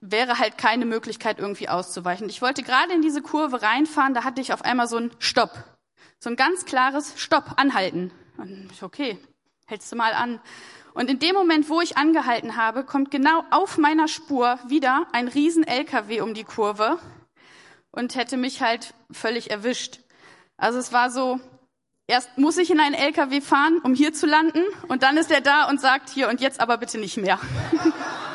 wäre 0.00 0.38
halt 0.38 0.58
keine 0.58 0.86
Möglichkeit, 0.86 1.38
irgendwie 1.38 1.68
auszuweichen. 1.68 2.28
Ich 2.28 2.42
wollte 2.42 2.62
gerade 2.62 2.92
in 2.92 3.02
diese 3.02 3.22
Kurve 3.22 3.62
reinfahren, 3.62 4.14
da 4.14 4.24
hatte 4.24 4.40
ich 4.40 4.52
auf 4.52 4.64
einmal 4.64 4.88
so 4.88 4.96
ein 4.96 5.10
Stopp. 5.18 5.64
So 6.18 6.30
ein 6.30 6.36
ganz 6.36 6.64
klares 6.64 7.14
Stopp, 7.16 7.54
anhalten. 7.56 8.10
Und 8.36 8.68
ich, 8.72 8.82
okay, 8.82 9.18
hältst 9.66 9.90
du 9.92 9.96
mal 9.96 10.12
an. 10.12 10.40
Und 10.92 11.08
in 11.08 11.18
dem 11.18 11.34
Moment, 11.34 11.68
wo 11.68 11.80
ich 11.80 11.96
angehalten 11.96 12.56
habe, 12.56 12.84
kommt 12.84 13.10
genau 13.10 13.44
auf 13.50 13.78
meiner 13.78 14.08
Spur 14.08 14.58
wieder 14.66 15.06
ein 15.12 15.28
riesen 15.28 15.64
LKW 15.64 16.20
um 16.20 16.34
die 16.34 16.44
Kurve 16.44 16.98
und 17.92 18.16
hätte 18.16 18.36
mich 18.36 18.60
halt 18.60 18.94
völlig 19.10 19.50
erwischt. 19.50 20.00
Also 20.56 20.78
es 20.78 20.92
war 20.92 21.10
so, 21.10 21.40
erst 22.06 22.36
muss 22.38 22.58
ich 22.58 22.70
in 22.70 22.80
einen 22.80 22.94
LKW 22.94 23.40
fahren, 23.40 23.78
um 23.82 23.94
hier 23.94 24.12
zu 24.12 24.26
landen, 24.26 24.62
und 24.88 25.02
dann 25.02 25.16
ist 25.16 25.30
er 25.30 25.40
da 25.40 25.68
und 25.68 25.80
sagt 25.80 26.10
hier 26.10 26.28
und 26.28 26.40
jetzt 26.40 26.60
aber 26.60 26.76
bitte 26.76 26.98
nicht 26.98 27.16
mehr. 27.16 27.38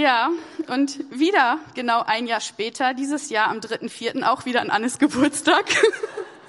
Ja, 0.00 0.30
und 0.68 0.98
wieder 1.10 1.58
genau 1.74 2.00
ein 2.00 2.26
Jahr 2.26 2.40
später, 2.40 2.94
dieses 2.94 3.28
Jahr 3.28 3.48
am 3.48 3.58
3.4., 3.58 4.24
auch 4.24 4.46
wieder 4.46 4.62
an 4.62 4.70
Annes 4.70 4.98
Geburtstag, 4.98 5.66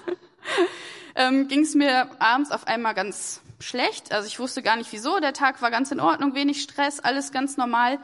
ähm, 1.16 1.50
ging 1.50 1.64
es 1.64 1.76
mir 1.76 2.10
abends 2.22 2.50
auf 2.50 2.66
einmal 2.66 2.94
ganz 2.94 3.42
schlecht. 3.60 4.14
Also 4.14 4.26
ich 4.28 4.40
wusste 4.40 4.62
gar 4.62 4.78
nicht 4.78 4.94
wieso. 4.94 5.20
Der 5.20 5.34
Tag 5.34 5.62
war 5.62 5.70
ganz 5.70 5.92
in 5.92 6.00
Ordnung, 6.00 6.34
wenig 6.34 6.62
Stress, 6.62 7.02
alles 7.02 7.34
ganz 7.34 7.58
normal. 7.58 8.00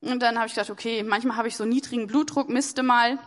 Und 0.00 0.20
dann 0.20 0.38
habe 0.38 0.46
ich 0.46 0.54
gedacht, 0.54 0.70
okay, 0.70 1.02
manchmal 1.02 1.36
habe 1.36 1.48
ich 1.48 1.58
so 1.58 1.66
niedrigen 1.66 2.06
Blutdruck, 2.06 2.48
misste 2.48 2.82
mal. 2.82 3.18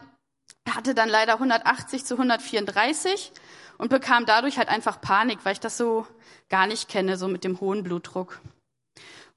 Hatte 0.67 0.95
dann 0.95 1.09
leider 1.09 1.33
180 1.33 2.05
zu 2.05 2.15
134 2.15 3.31
und 3.77 3.91
bekam 3.91 4.25
dadurch 4.25 4.57
halt 4.57 4.69
einfach 4.69 4.99
Panik, 4.99 5.37
weil 5.43 5.53
ich 5.53 5.59
das 5.59 5.77
so 5.77 6.07
gar 6.49 6.65
nicht 6.65 6.89
kenne, 6.89 7.17
so 7.17 7.27
mit 7.27 7.43
dem 7.43 7.59
hohen 7.59 7.83
Blutdruck. 7.83 8.41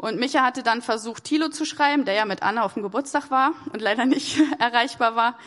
Und 0.05 0.21
Micha 0.21 0.43
hatte 0.43 0.63
dann 0.63 0.83
versucht, 0.83 1.25
Thilo 1.25 1.49
zu 1.49 1.65
schreiben, 1.65 2.05
der 2.05 2.13
ja 2.13 2.27
mit 2.27 2.43
Anna 2.43 2.63
auf 2.63 2.75
dem 2.75 2.83
Geburtstag 2.83 3.31
war 3.31 3.55
und 3.73 3.81
leider 3.81 4.05
nicht 4.05 4.39
erreichbar 4.59 5.17
war. 5.17 5.39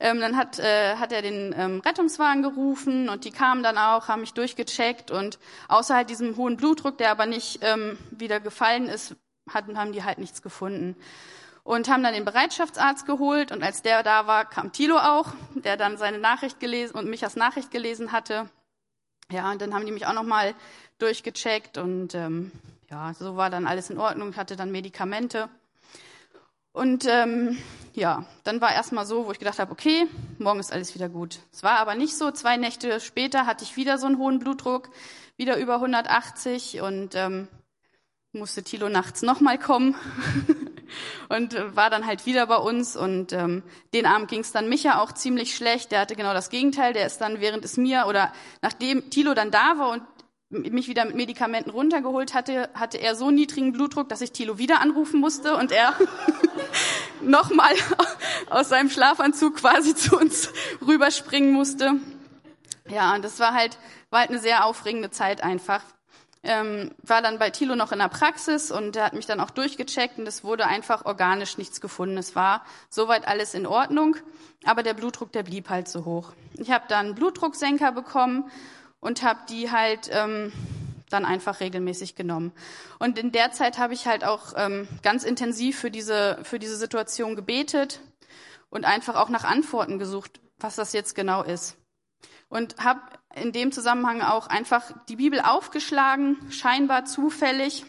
Ähm, 0.00 0.18
dann 0.18 0.36
hat, 0.36 0.58
äh, 0.58 0.96
hat 0.96 1.12
er 1.12 1.22
den 1.22 1.54
ähm, 1.56 1.78
Rettungswagen 1.78 2.42
gerufen 2.42 3.08
und 3.08 3.24
die 3.24 3.30
kamen 3.30 3.62
dann 3.62 3.78
auch, 3.78 4.08
haben 4.08 4.22
mich 4.22 4.34
durchgecheckt 4.34 5.12
und 5.12 5.38
außer 5.68 5.94
halt 5.94 6.10
diesem 6.10 6.36
hohen 6.36 6.56
Blutdruck, 6.56 6.98
der 6.98 7.12
aber 7.12 7.26
nicht 7.26 7.60
ähm, 7.62 7.98
wieder 8.10 8.40
gefallen 8.40 8.88
ist, 8.88 9.14
hatten, 9.48 9.78
haben 9.78 9.92
die 9.92 10.02
halt 10.02 10.18
nichts 10.18 10.42
gefunden. 10.42 10.96
Und 11.62 11.88
haben 11.88 12.02
dann 12.02 12.14
den 12.14 12.24
Bereitschaftsarzt 12.24 13.06
geholt 13.06 13.52
und 13.52 13.62
als 13.62 13.82
der 13.82 14.02
da 14.02 14.26
war, 14.26 14.44
kam 14.44 14.72
Thilo 14.72 14.98
auch, 14.98 15.34
der 15.54 15.76
dann 15.76 15.98
seine 15.98 16.18
Nachricht 16.18 16.58
gelesen 16.58 16.98
und 16.98 17.08
Michas 17.08 17.36
Nachricht 17.36 17.70
gelesen 17.70 18.10
hatte. 18.10 18.50
Ja, 19.30 19.52
und 19.52 19.62
dann 19.62 19.72
haben 19.72 19.86
die 19.86 19.92
mich 19.92 20.06
auch 20.06 20.14
nochmal 20.14 20.56
durchgecheckt 20.98 21.78
und 21.78 22.16
ähm, 22.16 22.50
ja, 22.90 23.14
so 23.14 23.36
war 23.36 23.50
dann 23.50 23.66
alles 23.66 23.90
in 23.90 23.98
Ordnung, 23.98 24.36
hatte 24.36 24.56
dann 24.56 24.72
Medikamente. 24.72 25.48
Und 26.72 27.04
ähm, 27.08 27.58
ja, 27.94 28.24
dann 28.44 28.60
war 28.60 28.72
erstmal 28.72 29.06
so, 29.06 29.26
wo 29.26 29.32
ich 29.32 29.38
gedacht 29.38 29.58
habe, 29.58 29.72
okay, 29.72 30.06
morgen 30.38 30.60
ist 30.60 30.72
alles 30.72 30.94
wieder 30.94 31.08
gut. 31.08 31.40
Es 31.52 31.62
war 31.62 31.78
aber 31.78 31.94
nicht 31.94 32.16
so. 32.16 32.30
Zwei 32.30 32.56
Nächte 32.56 33.00
später 33.00 33.46
hatte 33.46 33.64
ich 33.64 33.76
wieder 33.76 33.98
so 33.98 34.06
einen 34.06 34.18
hohen 34.18 34.38
Blutdruck, 34.38 34.90
wieder 35.36 35.56
über 35.58 35.74
180 35.76 36.80
und 36.80 37.14
ähm, 37.14 37.48
musste 38.32 38.62
Tilo 38.62 38.88
nachts 38.88 39.22
nochmal 39.22 39.58
kommen 39.58 39.96
und 41.28 41.54
äh, 41.54 41.74
war 41.74 41.90
dann 41.90 42.06
halt 42.06 42.26
wieder 42.26 42.46
bei 42.46 42.56
uns. 42.56 42.96
Und 42.96 43.32
ähm, 43.32 43.64
den 43.92 44.06
Abend 44.06 44.28
ging 44.28 44.40
es 44.40 44.52
dann 44.52 44.68
Micha 44.68 45.00
auch 45.00 45.12
ziemlich 45.12 45.56
schlecht. 45.56 45.90
Der 45.90 46.00
hatte 46.00 46.14
genau 46.14 46.34
das 46.34 46.50
Gegenteil. 46.50 46.92
Der 46.92 47.06
ist 47.06 47.20
dann, 47.20 47.40
während 47.40 47.64
es 47.64 47.76
mir 47.76 48.06
oder 48.06 48.32
nachdem 48.62 49.10
Tilo 49.10 49.34
dann 49.34 49.50
da 49.50 49.78
war 49.78 49.90
und 49.90 50.02
mich 50.50 50.88
wieder 50.88 51.04
mit 51.04 51.14
Medikamenten 51.14 51.70
runtergeholt 51.70 52.34
hatte, 52.34 52.68
hatte 52.74 52.98
er 52.98 53.14
so 53.14 53.30
niedrigen 53.30 53.72
Blutdruck, 53.72 54.08
dass 54.08 54.20
ich 54.20 54.32
Tilo 54.32 54.58
wieder 54.58 54.80
anrufen 54.80 55.20
musste 55.20 55.56
und 55.56 55.70
er 55.70 55.94
nochmal 57.20 57.72
aus 58.50 58.68
seinem 58.68 58.90
Schlafanzug 58.90 59.56
quasi 59.56 59.94
zu 59.94 60.18
uns 60.18 60.52
rüberspringen 60.84 61.52
musste. 61.52 61.92
Ja, 62.88 63.14
und 63.14 63.24
das 63.24 63.38
war 63.38 63.54
halt, 63.54 63.78
war 64.10 64.20
halt 64.20 64.30
eine 64.30 64.40
sehr 64.40 64.64
aufregende 64.64 65.10
Zeit 65.10 65.42
einfach. 65.42 65.82
Ähm, 66.42 66.92
war 67.02 67.20
dann 67.20 67.38
bei 67.38 67.50
Tilo 67.50 67.76
noch 67.76 67.92
in 67.92 67.98
der 67.98 68.08
Praxis 68.08 68.72
und 68.72 68.96
er 68.96 69.04
hat 69.04 69.12
mich 69.12 69.26
dann 69.26 69.40
auch 69.40 69.50
durchgecheckt 69.50 70.18
und 70.18 70.26
es 70.26 70.42
wurde 70.42 70.66
einfach 70.66 71.04
organisch 71.04 71.58
nichts 71.58 71.80
gefunden. 71.82 72.16
Es 72.16 72.34
war 72.34 72.64
soweit 72.88 73.28
alles 73.28 73.52
in 73.52 73.66
Ordnung, 73.66 74.16
aber 74.64 74.82
der 74.82 74.94
Blutdruck, 74.94 75.32
der 75.32 75.42
blieb 75.42 75.68
halt 75.68 75.86
so 75.86 76.06
hoch. 76.06 76.32
Ich 76.54 76.70
habe 76.70 76.86
dann 76.88 77.14
Blutdrucksenker 77.14 77.92
bekommen 77.92 78.50
und 79.00 79.22
habe 79.22 79.40
die 79.48 79.70
halt 79.70 80.08
ähm, 80.12 80.52
dann 81.10 81.24
einfach 81.24 81.60
regelmäßig 81.60 82.14
genommen. 82.14 82.52
Und 82.98 83.18
in 83.18 83.32
der 83.32 83.52
Zeit 83.52 83.78
habe 83.78 83.94
ich 83.94 84.06
halt 84.06 84.24
auch 84.24 84.54
ähm, 84.56 84.88
ganz 85.02 85.24
intensiv 85.24 85.78
für 85.78 85.90
diese, 85.90 86.38
für 86.42 86.58
diese 86.58 86.76
Situation 86.76 87.36
gebetet 87.36 88.00
und 88.70 88.84
einfach 88.84 89.16
auch 89.16 89.28
nach 89.28 89.44
Antworten 89.44 89.98
gesucht, 89.98 90.40
was 90.58 90.76
das 90.76 90.92
jetzt 90.92 91.14
genau 91.14 91.42
ist. 91.42 91.76
Und 92.48 92.76
habe 92.82 93.00
in 93.34 93.52
dem 93.52 93.72
Zusammenhang 93.72 94.22
auch 94.22 94.46
einfach 94.46 94.92
die 95.08 95.16
Bibel 95.16 95.40
aufgeschlagen, 95.40 96.36
scheinbar 96.50 97.04
zufällig. 97.04 97.84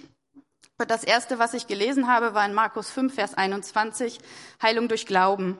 Das 0.87 1.03
erste, 1.03 1.37
was 1.37 1.53
ich 1.53 1.67
gelesen 1.67 2.07
habe, 2.07 2.33
war 2.33 2.45
in 2.45 2.55
Markus 2.55 2.89
5, 2.89 3.13
Vers 3.13 3.35
21, 3.35 4.19
Heilung 4.61 4.87
durch 4.87 5.05
Glauben. 5.05 5.57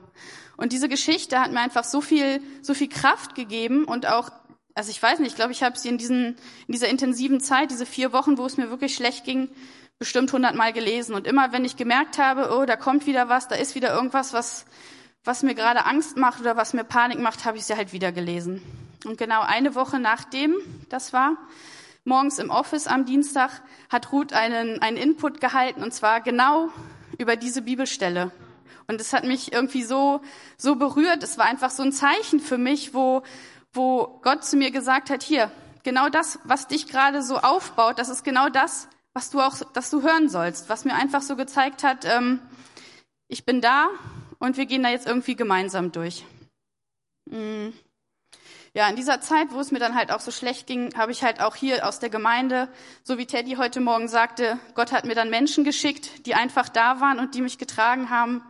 Und 0.56 0.72
diese 0.72 0.88
Geschichte 0.88 1.40
hat 1.40 1.52
mir 1.52 1.60
einfach 1.60 1.84
so 1.84 2.00
viel, 2.00 2.42
so 2.60 2.74
viel 2.74 2.88
Kraft 2.88 3.34
gegeben 3.34 3.84
und 3.84 4.06
auch 4.06 4.30
also 4.74 4.90
ich 4.90 5.02
weiß 5.02 5.18
nicht, 5.18 5.30
ich 5.30 5.36
glaube, 5.36 5.52
ich 5.52 5.62
habe 5.62 5.78
sie 5.78 5.88
in, 5.88 5.98
diesen, 5.98 6.36
in 6.66 6.72
dieser 6.72 6.88
intensiven 6.88 7.40
Zeit, 7.40 7.70
diese 7.70 7.86
vier 7.86 8.12
Wochen, 8.12 8.38
wo 8.38 8.46
es 8.46 8.56
mir 8.56 8.70
wirklich 8.70 8.94
schlecht 8.94 9.24
ging, 9.24 9.50
bestimmt 9.98 10.32
hundertmal 10.32 10.72
gelesen. 10.72 11.14
Und 11.14 11.26
immer, 11.26 11.52
wenn 11.52 11.64
ich 11.64 11.76
gemerkt 11.76 12.18
habe, 12.18 12.56
oh, 12.56 12.64
da 12.64 12.76
kommt 12.76 13.06
wieder 13.06 13.28
was, 13.28 13.48
da 13.48 13.54
ist 13.54 13.74
wieder 13.74 13.94
irgendwas, 13.94 14.32
was, 14.32 14.64
was 15.24 15.42
mir 15.42 15.54
gerade 15.54 15.84
Angst 15.86 16.16
macht 16.16 16.40
oder 16.40 16.56
was 16.56 16.72
mir 16.72 16.84
Panik 16.84 17.18
macht, 17.18 17.44
habe 17.44 17.58
ich 17.58 17.64
sie 17.64 17.76
halt 17.76 17.92
wieder 17.92 18.12
gelesen. 18.12 18.62
Und 19.04 19.18
genau 19.18 19.42
eine 19.42 19.74
Woche 19.74 19.98
nachdem 19.98 20.56
das 20.88 21.12
war, 21.12 21.36
morgens 22.04 22.38
im 22.38 22.50
Office 22.50 22.86
am 22.86 23.04
Dienstag, 23.04 23.62
hat 23.90 24.10
Ruth 24.12 24.32
einen, 24.32 24.80
einen 24.80 24.96
Input 24.96 25.40
gehalten, 25.40 25.82
und 25.82 25.92
zwar 25.92 26.20
genau 26.20 26.70
über 27.18 27.36
diese 27.36 27.62
Bibelstelle. 27.62 28.32
Und 28.88 29.00
es 29.00 29.12
hat 29.12 29.24
mich 29.24 29.52
irgendwie 29.52 29.84
so, 29.84 30.20
so 30.56 30.74
berührt. 30.74 31.22
Es 31.22 31.38
war 31.38 31.46
einfach 31.46 31.70
so 31.70 31.82
ein 31.82 31.92
Zeichen 31.92 32.40
für 32.40 32.58
mich, 32.58 32.94
wo, 32.94 33.22
wo 33.72 34.20
Gott 34.22 34.44
zu 34.44 34.56
mir 34.56 34.70
gesagt 34.70 35.10
hat, 35.10 35.22
hier, 35.22 35.50
genau 35.82 36.08
das, 36.08 36.38
was 36.44 36.68
dich 36.68 36.86
gerade 36.86 37.22
so 37.22 37.38
aufbaut, 37.38 37.98
das 37.98 38.08
ist 38.08 38.24
genau 38.24 38.48
das, 38.48 38.88
was 39.14 39.30
du 39.30 39.40
auch, 39.40 39.56
dass 39.72 39.90
du 39.90 40.02
hören 40.02 40.28
sollst, 40.28 40.68
was 40.68 40.84
mir 40.84 40.94
einfach 40.94 41.22
so 41.22 41.36
gezeigt 41.36 41.82
hat, 41.82 42.04
ähm, 42.04 42.40
ich 43.28 43.44
bin 43.44 43.60
da 43.60 43.88
und 44.38 44.56
wir 44.56 44.66
gehen 44.66 44.82
da 44.82 44.90
jetzt 44.90 45.06
irgendwie 45.06 45.36
gemeinsam 45.36 45.92
durch. 45.92 46.24
Mhm. 47.30 47.72
Ja, 48.74 48.88
in 48.88 48.96
dieser 48.96 49.20
Zeit, 49.20 49.48
wo 49.50 49.60
es 49.60 49.70
mir 49.70 49.78
dann 49.80 49.94
halt 49.94 50.10
auch 50.10 50.20
so 50.20 50.30
schlecht 50.30 50.66
ging, 50.66 50.94
habe 50.96 51.12
ich 51.12 51.22
halt 51.22 51.42
auch 51.42 51.56
hier 51.56 51.86
aus 51.86 51.98
der 51.98 52.08
Gemeinde, 52.08 52.68
so 53.02 53.18
wie 53.18 53.26
Teddy 53.26 53.56
heute 53.56 53.80
Morgen 53.80 54.08
sagte, 54.08 54.58
Gott 54.74 54.92
hat 54.92 55.04
mir 55.04 55.14
dann 55.14 55.28
Menschen 55.28 55.62
geschickt, 55.62 56.26
die 56.26 56.34
einfach 56.34 56.70
da 56.70 56.98
waren 56.98 57.18
und 57.18 57.34
die 57.34 57.42
mich 57.42 57.58
getragen 57.58 58.08
haben, 58.08 58.42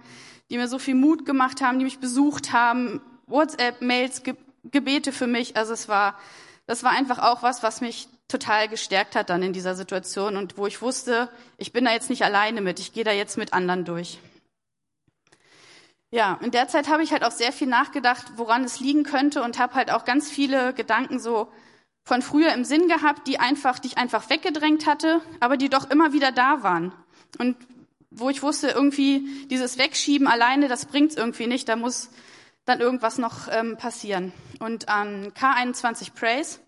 die 0.48 0.58
mir 0.58 0.68
so 0.68 0.78
viel 0.78 0.94
Mut 0.94 1.26
gemacht 1.26 1.60
haben, 1.60 1.80
die 1.80 1.84
mich 1.84 1.98
besucht 1.98 2.52
haben, 2.52 3.00
WhatsApp-Mails 3.26 4.22
Gebete 4.64 5.12
für 5.12 5.26
mich. 5.26 5.56
Also 5.56 5.72
es 5.72 5.88
war, 5.88 6.18
das 6.66 6.82
war 6.82 6.92
einfach 6.92 7.18
auch 7.18 7.42
was, 7.42 7.62
was 7.62 7.80
mich 7.80 8.08
total 8.28 8.68
gestärkt 8.68 9.14
hat 9.14 9.30
dann 9.30 9.42
in 9.42 9.52
dieser 9.52 9.74
Situation 9.74 10.36
und 10.36 10.56
wo 10.56 10.66
ich 10.66 10.80
wusste, 10.80 11.28
ich 11.58 11.72
bin 11.72 11.84
da 11.84 11.92
jetzt 11.92 12.08
nicht 12.08 12.24
alleine 12.24 12.62
mit, 12.62 12.80
ich 12.80 12.92
gehe 12.92 13.04
da 13.04 13.12
jetzt 13.12 13.36
mit 13.36 13.52
anderen 13.52 13.84
durch. 13.84 14.18
Ja, 16.10 16.38
in 16.42 16.50
der 16.50 16.68
Zeit 16.68 16.88
habe 16.88 17.02
ich 17.02 17.12
halt 17.12 17.24
auch 17.24 17.30
sehr 17.30 17.52
viel 17.52 17.68
nachgedacht, 17.68 18.32
woran 18.36 18.64
es 18.64 18.80
liegen 18.80 19.02
könnte 19.02 19.42
und 19.42 19.58
habe 19.58 19.74
halt 19.74 19.90
auch 19.90 20.04
ganz 20.04 20.30
viele 20.30 20.74
Gedanken 20.74 21.18
so 21.18 21.50
von 22.04 22.20
früher 22.20 22.52
im 22.52 22.64
Sinn 22.64 22.88
gehabt, 22.88 23.28
die 23.28 23.38
einfach, 23.38 23.78
die 23.78 23.88
ich 23.88 23.98
einfach 23.98 24.28
weggedrängt 24.28 24.86
hatte, 24.86 25.20
aber 25.40 25.56
die 25.56 25.68
doch 25.68 25.90
immer 25.90 26.12
wieder 26.12 26.32
da 26.32 26.62
waren. 26.62 26.92
Und 27.38 27.56
wo 28.10 28.28
ich 28.28 28.42
wusste, 28.42 28.68
irgendwie 28.68 29.46
dieses 29.46 29.78
Wegschieben 29.78 30.26
alleine, 30.26 30.68
das 30.68 30.84
bringt's 30.84 31.16
irgendwie 31.16 31.46
nicht, 31.46 31.68
da 31.68 31.76
muss 31.76 32.10
dann 32.64 32.80
irgendwas 32.80 33.18
noch 33.18 33.48
ähm, 33.50 33.76
passieren. 33.76 34.32
Und 34.60 34.88
an 34.88 35.32
K21 35.32 36.14
Praise 36.14 36.60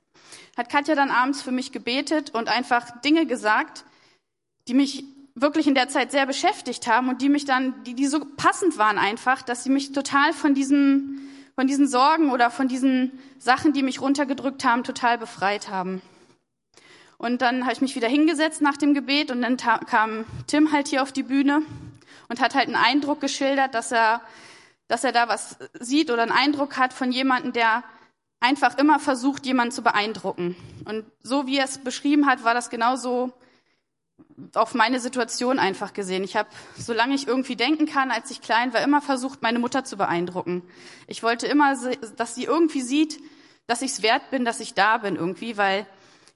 hat 0.56 0.68
Katja 0.68 0.94
dann 0.94 1.10
abends 1.10 1.42
für 1.42 1.52
mich 1.52 1.72
gebetet 1.72 2.30
und 2.30 2.48
einfach 2.48 3.00
Dinge 3.02 3.26
gesagt, 3.26 3.84
die 4.68 4.74
mich 4.74 5.04
wirklich 5.34 5.66
in 5.66 5.74
der 5.74 5.88
Zeit 5.88 6.12
sehr 6.12 6.26
beschäftigt 6.26 6.86
haben 6.86 7.08
und 7.08 7.20
die 7.20 7.28
mich 7.28 7.44
dann, 7.44 7.82
die, 7.84 7.94
die 7.94 8.06
so 8.06 8.20
passend 8.36 8.78
waren 8.78 8.98
einfach, 8.98 9.42
dass 9.42 9.64
sie 9.64 9.70
mich 9.70 9.92
total 9.92 10.32
von 10.32 10.54
diesen, 10.54 11.28
von 11.56 11.66
diesen 11.66 11.88
Sorgen 11.88 12.30
oder 12.30 12.50
von 12.50 12.68
diesen 12.68 13.12
Sachen, 13.38 13.72
die 13.72 13.82
mich 13.82 14.00
runtergedrückt 14.00 14.64
haben, 14.64 14.84
total 14.84 15.18
befreit 15.18 15.68
haben. 15.68 16.02
Und 17.18 17.42
dann 17.42 17.62
habe 17.64 17.72
ich 17.72 17.80
mich 17.80 17.96
wieder 17.96 18.08
hingesetzt 18.08 18.60
nach 18.60 18.76
dem 18.76 18.94
Gebet 18.94 19.30
und 19.30 19.42
dann 19.42 19.56
kam 19.56 20.24
Tim 20.46 20.72
halt 20.72 20.88
hier 20.88 21.02
auf 21.02 21.12
die 21.12 21.22
Bühne 21.22 21.62
und 22.28 22.40
hat 22.40 22.54
halt 22.54 22.66
einen 22.66 22.76
Eindruck 22.76 23.20
geschildert, 23.20 23.74
dass 23.74 23.92
er 23.92 24.20
dass 24.88 25.04
er 25.04 25.12
da 25.12 25.28
was 25.28 25.56
sieht 25.80 26.10
oder 26.10 26.22
einen 26.22 26.32
Eindruck 26.32 26.76
hat 26.76 26.92
von 26.92 27.12
jemandem, 27.12 27.52
der 27.52 27.84
einfach 28.40 28.76
immer 28.76 28.98
versucht, 28.98 29.46
jemanden 29.46 29.72
zu 29.72 29.82
beeindrucken. 29.82 30.54
Und 30.84 31.04
so 31.22 31.46
wie 31.46 31.56
er 31.56 31.64
es 31.64 31.78
beschrieben 31.78 32.26
hat, 32.26 32.44
war 32.44 32.52
das 32.54 32.68
genauso 32.68 33.32
auf 34.54 34.74
meine 34.74 35.00
Situation 35.00 35.58
einfach 35.58 35.92
gesehen. 35.92 36.24
Ich 36.24 36.36
habe, 36.36 36.48
solange 36.76 37.14
ich 37.14 37.26
irgendwie 37.26 37.56
denken 37.56 37.86
kann, 37.86 38.10
als 38.10 38.30
ich 38.30 38.42
klein 38.42 38.74
war, 38.74 38.82
immer 38.82 39.00
versucht, 39.00 39.42
meine 39.42 39.58
Mutter 39.58 39.84
zu 39.84 39.96
beeindrucken. 39.96 40.62
Ich 41.06 41.22
wollte 41.22 41.46
immer, 41.46 41.74
dass 42.16 42.34
sie 42.34 42.44
irgendwie 42.44 42.82
sieht, 42.82 43.20
dass 43.66 43.82
ich 43.82 43.92
es 43.92 44.02
wert 44.02 44.30
bin, 44.30 44.44
dass 44.44 44.60
ich 44.60 44.74
da 44.74 44.98
bin 44.98 45.16
irgendwie, 45.16 45.56
weil 45.56 45.86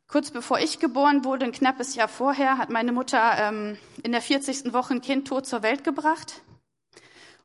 kurz 0.06 0.30
bevor 0.30 0.58
ich 0.58 0.78
geboren 0.78 1.24
wurde, 1.24 1.44
ein 1.44 1.52
knappes 1.52 1.94
Jahr 1.94 2.08
vorher, 2.08 2.56
hat 2.58 2.70
meine 2.70 2.92
Mutter 2.92 3.36
ähm, 3.38 3.76
in 4.02 4.12
der 4.12 4.22
40. 4.22 4.72
Woche 4.72 4.94
ein 4.94 5.02
Kind 5.02 5.28
tot 5.28 5.46
zur 5.46 5.62
Welt 5.62 5.84
gebracht. 5.84 6.40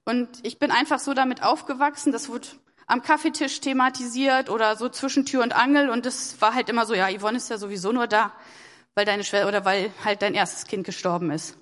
Und 0.06 0.30
ich 0.44 0.60
bin 0.60 0.72
einfach 0.72 1.00
so 1.00 1.14
damit 1.14 1.44
aufgewachsen, 1.44 2.12
das 2.12 2.30
wurde 2.30 2.48
am 2.88 3.02
Kaffeetisch 3.02 3.62
thematisiert 3.62 4.50
oder 4.50 4.76
so 4.76 4.90
zwischen 4.90 5.26
Tür 5.26 5.44
und 5.44 5.54
Angel 5.54 5.90
und 5.90 6.06
das 6.06 6.42
war 6.42 6.54
halt 6.54 6.70
immer 6.70 6.86
so, 6.86 6.94
ja, 6.94 7.08
Yvonne 7.10 7.38
ist 7.38 7.50
ja 7.50 7.58
sowieso 7.58 7.92
nur 7.94 8.08
da, 8.08 8.34
weil 8.96 9.06
deine 9.06 9.24
Schwester 9.24 9.48
oder 9.48 9.64
weil 9.64 9.92
halt 10.04 10.22
dein 10.22 10.34
erstes 10.34 10.66
Kind 10.66 10.86
gestorben 10.86 11.32
ist. 11.32 11.58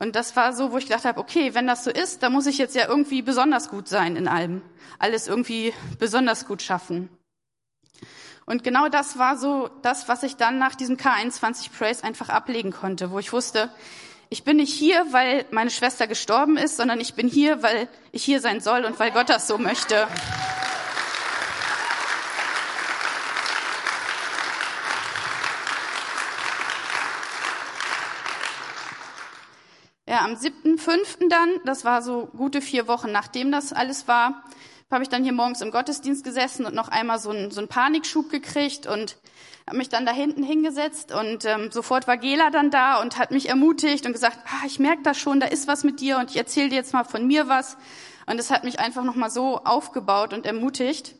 Und 0.00 0.16
das 0.16 0.34
war 0.34 0.52
so, 0.52 0.72
wo 0.72 0.78
ich 0.78 0.86
gedacht 0.86 1.04
habe, 1.04 1.20
okay, 1.20 1.54
wenn 1.54 1.68
das 1.68 1.84
so 1.84 1.90
ist, 1.90 2.24
dann 2.24 2.32
muss 2.32 2.46
ich 2.46 2.58
jetzt 2.58 2.74
ja 2.74 2.88
irgendwie 2.88 3.22
besonders 3.22 3.68
gut 3.68 3.86
sein 3.86 4.16
in 4.16 4.26
allem. 4.26 4.62
Alles 4.98 5.28
irgendwie 5.28 5.72
besonders 6.00 6.46
gut 6.46 6.60
schaffen. 6.60 7.08
Und 8.44 8.64
genau 8.64 8.88
das 8.88 9.16
war 9.16 9.36
so 9.36 9.70
das, 9.82 10.08
was 10.08 10.24
ich 10.24 10.34
dann 10.34 10.58
nach 10.58 10.74
diesem 10.74 10.96
K21 10.96 11.70
Praise 11.70 12.02
einfach 12.02 12.30
ablegen 12.30 12.72
konnte, 12.72 13.12
wo 13.12 13.20
ich 13.20 13.32
wusste, 13.32 13.70
ich 14.32 14.44
bin 14.44 14.56
nicht 14.56 14.72
hier, 14.72 15.04
weil 15.10 15.44
meine 15.50 15.68
Schwester 15.68 16.06
gestorben 16.06 16.56
ist, 16.56 16.78
sondern 16.78 17.00
ich 17.00 17.12
bin 17.12 17.28
hier, 17.28 17.62
weil 17.62 17.86
ich 18.12 18.24
hier 18.24 18.40
sein 18.40 18.60
soll 18.60 18.86
und 18.86 18.98
weil 18.98 19.10
Gott 19.10 19.28
das 19.28 19.46
so 19.46 19.58
möchte. 19.58 20.08
Ja, 30.06 30.24
am 30.24 30.32
7.5. 30.32 31.28
dann, 31.28 31.50
das 31.66 31.84
war 31.84 32.00
so 32.00 32.30
gute 32.34 32.62
vier 32.62 32.88
Wochen 32.88 33.12
nachdem 33.12 33.52
das 33.52 33.74
alles 33.74 34.08
war, 34.08 34.44
habe 34.90 35.02
ich 35.02 35.10
dann 35.10 35.24
hier 35.24 35.32
morgens 35.34 35.60
im 35.60 35.70
Gottesdienst 35.70 36.24
gesessen 36.24 36.64
und 36.64 36.74
noch 36.74 36.88
einmal 36.88 37.18
so 37.18 37.30
einen, 37.30 37.50
so 37.50 37.60
einen 37.60 37.68
Panikschub 37.68 38.30
gekriegt 38.30 38.86
und 38.86 39.18
habe 39.66 39.76
mich 39.76 39.88
dann 39.88 40.06
da 40.06 40.12
hinten 40.12 40.42
hingesetzt 40.42 41.12
und 41.12 41.44
ähm, 41.44 41.70
sofort 41.70 42.06
war 42.08 42.16
Gela 42.16 42.50
dann 42.50 42.70
da 42.70 43.00
und 43.00 43.18
hat 43.18 43.30
mich 43.30 43.48
ermutigt 43.48 44.06
und 44.06 44.12
gesagt, 44.12 44.38
ah, 44.46 44.66
ich 44.66 44.78
merke 44.78 45.02
das 45.02 45.18
schon, 45.18 45.40
da 45.40 45.46
ist 45.46 45.68
was 45.68 45.84
mit 45.84 46.00
dir 46.00 46.18
und 46.18 46.30
ich 46.30 46.36
erzähle 46.36 46.70
dir 46.70 46.76
jetzt 46.76 46.92
mal 46.92 47.04
von 47.04 47.26
mir 47.26 47.48
was. 47.48 47.76
Und 48.26 48.38
es 48.38 48.50
hat 48.50 48.64
mich 48.64 48.78
einfach 48.78 49.04
nochmal 49.04 49.30
so 49.30 49.58
aufgebaut 49.58 50.32
und 50.32 50.46
ermutigt. 50.46 51.16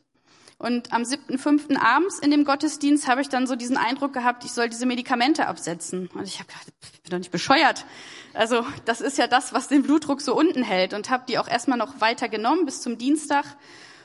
Und 0.59 0.93
am 0.93 1.03
7.5. 1.03 1.77
abends 1.77 2.21
in 2.21 2.31
dem 2.31 2.45
Gottesdienst 2.45 3.09
habe 3.09 3.21
ich 3.21 3.29
dann 3.29 3.49
so 3.49 3.57
diesen 3.57 3.77
Eindruck 3.77 4.13
gehabt, 4.13 4.45
ich 4.45 4.53
soll 4.53 4.69
diese 4.69 4.87
Medikamente 4.87 5.49
absetzen. 5.49 6.09
Und 6.15 6.29
ich 6.29 6.39
habe 6.39 6.47
gedacht, 6.47 6.69
ich 6.95 7.03
bin 7.03 7.11
doch 7.11 7.19
nicht 7.19 7.33
bescheuert. 7.33 7.85
Also 8.33 8.65
das 8.85 9.01
ist 9.01 9.19
ja 9.19 9.27
das, 9.27 9.53
was 9.53 9.67
den 9.67 9.83
Blutdruck 9.83 10.21
so 10.21 10.37
unten 10.37 10.63
hält. 10.63 10.95
Und 10.95 11.11
habe 11.11 11.25
die 11.27 11.39
auch 11.39 11.49
erstmal 11.49 11.79
noch 11.79 12.01
weiter 12.01 12.29
genommen 12.29 12.65
bis 12.65 12.81
zum 12.81 12.97
Dienstag 12.97 13.45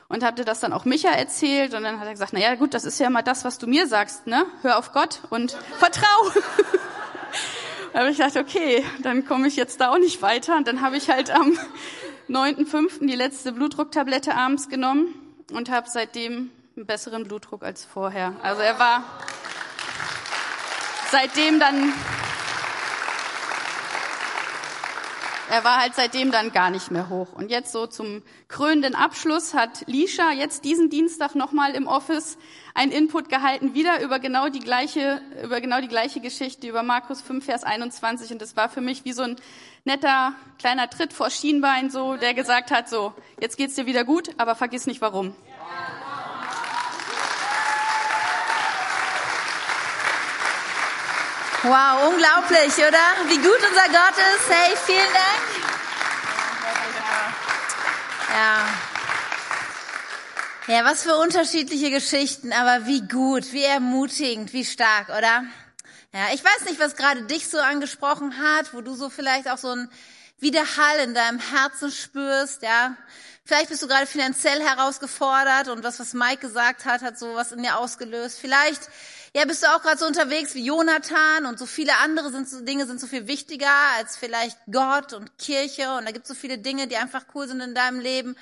und 0.08 0.22
habe 0.24 0.44
das 0.44 0.60
dann 0.60 0.72
auch 0.72 0.84
Micha 0.84 1.10
erzählt. 1.10 1.74
Und 1.74 1.82
dann 1.82 2.00
hat 2.00 2.06
er 2.06 2.12
gesagt, 2.12 2.32
na 2.32 2.40
ja, 2.40 2.54
gut, 2.54 2.74
das 2.74 2.84
ist 2.84 2.98
ja 2.98 3.10
mal 3.10 3.22
das, 3.22 3.44
was 3.44 3.58
du 3.58 3.66
mir 3.66 3.86
sagst, 3.86 4.26
ne? 4.26 4.46
Hör 4.62 4.78
auf 4.78 4.92
Gott 4.92 5.20
und 5.30 5.52
vertrau. 5.78 6.06
da 7.92 8.00
habe 8.00 8.10
ich 8.10 8.18
gedacht, 8.18 8.36
okay, 8.36 8.84
dann 9.02 9.26
komme 9.26 9.48
ich 9.48 9.56
jetzt 9.56 9.80
da 9.80 9.90
auch 9.90 9.98
nicht 9.98 10.22
weiter. 10.22 10.56
Und 10.56 10.66
dann 10.66 10.80
habe 10.80 10.96
ich 10.96 11.10
halt 11.10 11.30
am 11.30 11.58
9.5. 12.28 13.06
die 13.06 13.14
letzte 13.14 13.52
Blutdrucktablette 13.52 14.34
abends 14.34 14.68
genommen 14.68 15.14
und 15.52 15.70
habe 15.70 15.88
seitdem 15.90 16.50
einen 16.76 16.86
besseren 16.86 17.24
Blutdruck 17.24 17.62
als 17.62 17.84
vorher. 17.84 18.34
Also 18.42 18.62
er 18.62 18.78
war 18.78 19.02
seitdem 21.10 21.58
dann, 21.58 21.92
er 25.50 25.64
war 25.64 25.78
halt 25.78 25.94
seitdem 25.94 26.30
dann 26.30 26.52
gar 26.52 26.70
nicht 26.70 26.90
mehr 26.90 27.08
hoch. 27.08 27.32
Und 27.32 27.50
jetzt 27.50 27.72
so 27.72 27.86
zum 27.86 28.22
krönenden 28.48 28.94
Abschluss 28.94 29.54
hat 29.54 29.84
Lisha 29.86 30.32
jetzt 30.32 30.64
diesen 30.64 30.90
Dienstag 30.90 31.34
nochmal 31.34 31.74
im 31.74 31.86
Office 31.86 32.38
einen 32.74 32.92
Input 32.92 33.28
gehalten, 33.28 33.74
wieder 33.74 34.00
über 34.02 34.18
genau 34.18 34.48
die 34.48 34.60
gleiche, 34.60 35.20
über 35.42 35.60
genau 35.60 35.80
die 35.80 35.88
gleiche 35.88 36.20
Geschichte, 36.20 36.68
über 36.68 36.82
Markus 36.82 37.20
5, 37.22 37.44
Vers 37.44 37.64
21. 37.64 38.32
Und 38.32 38.42
das 38.42 38.56
war 38.56 38.68
für 38.68 38.80
mich 38.80 39.04
wie 39.04 39.12
so 39.12 39.22
ein 39.22 39.36
netter 39.84 40.34
kleiner 40.58 40.88
Tritt 40.90 41.12
vor 41.12 41.30
Schienbein, 41.30 41.90
so, 41.90 42.16
der 42.16 42.34
gesagt 42.34 42.70
hat, 42.70 42.88
so, 42.88 43.14
jetzt 43.40 43.56
geht's 43.56 43.74
dir 43.74 43.86
wieder 43.86 44.04
gut, 44.04 44.30
aber 44.36 44.54
vergiss 44.54 44.86
nicht 44.86 45.00
warum. 45.00 45.34
Wow, 51.64 52.08
unglaublich, 52.08 52.72
oder? 52.76 53.28
Wie 53.28 53.38
gut 53.38 53.58
unser 53.68 53.86
Gott 53.86 54.16
ist. 54.16 54.48
Hey, 54.48 54.76
vielen 54.86 55.12
Dank. 55.12 55.42
Ja. 58.32 58.68
Ja, 60.68 60.84
was 60.84 61.02
für 61.02 61.16
unterschiedliche 61.16 61.90
Geschichten, 61.90 62.52
aber 62.52 62.86
wie 62.86 63.00
gut, 63.00 63.52
wie 63.52 63.64
ermutigend, 63.64 64.52
wie 64.52 64.64
stark, 64.64 65.08
oder? 65.08 65.44
Ja, 66.12 66.28
ich 66.32 66.44
weiß 66.44 66.66
nicht, 66.66 66.78
was 66.78 66.94
gerade 66.94 67.22
dich 67.22 67.48
so 67.48 67.58
angesprochen 67.58 68.34
hat, 68.40 68.72
wo 68.72 68.80
du 68.80 68.94
so 68.94 69.10
vielleicht 69.10 69.50
auch 69.50 69.58
so 69.58 69.72
ein 69.72 69.90
Widerhall 70.38 70.98
in 71.02 71.14
deinem 71.14 71.40
Herzen 71.40 71.90
spürst, 71.90 72.62
ja. 72.62 72.94
Vielleicht 73.44 73.70
bist 73.70 73.82
du 73.82 73.88
gerade 73.88 74.06
finanziell 74.06 74.62
herausgefordert 74.62 75.68
und 75.68 75.82
was, 75.82 75.98
was 75.98 76.12
Mike 76.12 76.46
gesagt 76.46 76.84
hat, 76.84 77.02
hat 77.02 77.18
so 77.18 77.34
was 77.34 77.50
in 77.50 77.62
dir 77.62 77.78
ausgelöst. 77.78 78.38
Vielleicht, 78.38 78.82
ja, 79.34 79.44
bist 79.44 79.62
du 79.62 79.66
auch 79.68 79.82
gerade 79.82 79.98
so 79.98 80.06
unterwegs 80.06 80.54
wie 80.54 80.64
Jonathan 80.64 81.46
und 81.46 81.58
so 81.58 81.66
viele 81.66 81.96
andere 81.98 82.30
sind 82.30 82.48
so, 82.48 82.60
Dinge 82.60 82.86
sind 82.86 83.00
so 83.00 83.06
viel 83.06 83.26
wichtiger 83.26 83.70
als 83.96 84.16
vielleicht 84.16 84.58
Gott 84.70 85.12
und 85.12 85.36
Kirche 85.38 85.94
und 85.96 86.06
da 86.06 86.12
gibt 86.12 86.24
es 86.24 86.28
so 86.28 86.34
viele 86.34 86.58
Dinge, 86.58 86.86
die 86.86 86.96
einfach 86.96 87.24
cool 87.34 87.46
sind 87.46 87.60
in 87.60 87.74
deinem 87.74 88.00
Leben. 88.00 88.36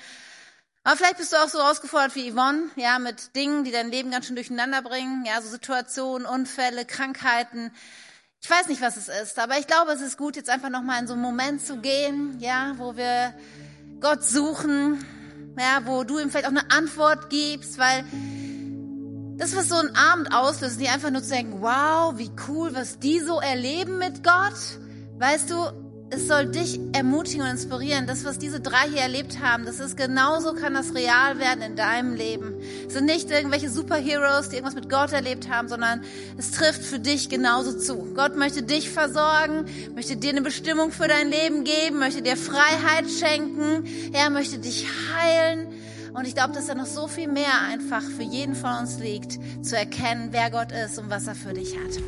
Aber 0.83 0.95
vielleicht 0.95 1.17
bist 1.17 1.33
du 1.33 1.37
auch 1.37 1.49
so 1.49 1.59
herausgefordert 1.59 2.15
wie 2.15 2.31
Yvonne, 2.31 2.69
ja, 2.77 2.97
mit 2.97 3.35
Dingen, 3.35 3.65
die 3.65 3.71
dein 3.71 3.91
Leben 3.91 4.09
ganz 4.09 4.27
schön 4.27 4.35
durcheinander 4.35 4.81
bringen, 4.81 5.25
ja, 5.25 5.41
so 5.41 5.49
Situationen, 5.49 6.25
Unfälle, 6.25 6.85
Krankheiten. 6.85 7.71
Ich 8.41 8.49
weiß 8.49 8.67
nicht, 8.67 8.81
was 8.81 8.95
es 8.95 9.09
ist, 9.09 9.37
aber 9.39 9.57
ich 9.57 9.67
glaube, 9.67 9.91
es 9.91 9.99
ist 9.99 10.17
gut, 10.17 10.37
jetzt 10.37 10.49
einfach 10.49 10.69
nochmal 10.69 11.01
in 11.01 11.07
so 11.07 11.13
einen 11.13 11.21
Moment 11.21 11.65
zu 11.65 11.77
gehen, 11.77 12.39
ja, 12.39 12.75
wo 12.77 12.95
wir 12.95 13.33
Gott 13.99 14.23
suchen, 14.23 15.03
ja, 15.59 15.81
wo 15.85 16.05
du 16.05 16.19
ihm 16.19 16.29
vielleicht 16.29 16.45
auch 16.45 16.51
eine 16.51 16.71
Antwort 16.71 17.29
gibst, 17.29 17.77
weil 17.77 18.05
das, 19.37 19.55
was 19.55 19.69
so 19.69 19.75
ein 19.75 19.95
Abend 19.95 20.33
auslöst, 20.33 20.79
die 20.79 20.89
einfach 20.89 21.11
nur 21.11 21.21
zu 21.21 21.29
denken, 21.29 21.61
wow, 21.61 22.17
wie 22.17 22.31
cool, 22.47 22.73
was 22.73 22.99
die 22.99 23.19
so 23.19 23.39
erleben 23.39 23.97
mit 23.99 24.23
Gott, 24.23 24.79
weißt 25.19 25.49
du, 25.51 25.55
es 26.09 26.27
soll 26.27 26.45
dich 26.45 26.79
ermutigen 26.93 27.41
und 27.41 27.49
inspirieren. 27.49 28.07
Das, 28.07 28.23
was 28.23 28.39
diese 28.39 28.61
drei 28.61 28.87
hier 28.89 29.01
erlebt 29.01 29.41
haben, 29.41 29.65
das 29.65 29.79
ist 29.79 29.97
genauso 29.97 30.53
kann 30.53 30.73
das 30.73 30.95
real 30.95 31.37
werden 31.37 31.61
in 31.61 31.75
deinem 31.75 32.13
Leben. 32.13 32.53
Es 32.87 32.93
sind 32.93 33.05
nicht 33.05 33.29
irgendwelche 33.29 33.69
Superheroes, 33.69 34.49
die 34.49 34.55
irgendwas 34.55 34.75
mit 34.75 34.89
Gott 34.89 35.11
erlebt 35.11 35.49
haben, 35.49 35.67
sondern 35.67 36.01
es 36.37 36.51
trifft 36.51 36.83
für 36.83 36.99
dich 36.99 37.29
genauso 37.29 37.77
zu. 37.77 38.13
Gott 38.15 38.37
möchte 38.37 38.63
dich 38.63 38.89
versorgen, 38.89 39.65
möchte 39.95 40.15
dir 40.15 40.29
eine 40.29 40.41
Bestimmung 40.41 40.91
für 40.91 41.09
dein 41.09 41.29
Leben 41.29 41.65
geben, 41.65 41.99
möchte 41.99 42.21
dir 42.21 42.37
Freiheit 42.37 43.09
schenken. 43.09 43.83
Er 44.13 44.29
möchte 44.29 44.59
dich 44.59 44.87
heilen. 45.13 45.67
Und 46.17 46.25
ich 46.25 46.33
glaube, 46.33 46.51
dass 46.53 46.65
da 46.65 46.73
noch 46.73 46.87
so 46.87 47.07
viel 47.07 47.27
mehr 47.27 47.61
einfach 47.69 48.01
für 48.01 48.23
jeden 48.23 48.55
von 48.55 48.79
uns 48.79 48.97
liegt, 48.97 49.37
zu 49.63 49.77
erkennen, 49.77 50.29
wer 50.31 50.49
Gott 50.49 50.71
ist 50.71 50.97
und 50.97 51.11
was 51.11 51.27
er 51.27 51.35
für 51.35 51.53
dich 51.53 51.75
hat. 51.77 52.01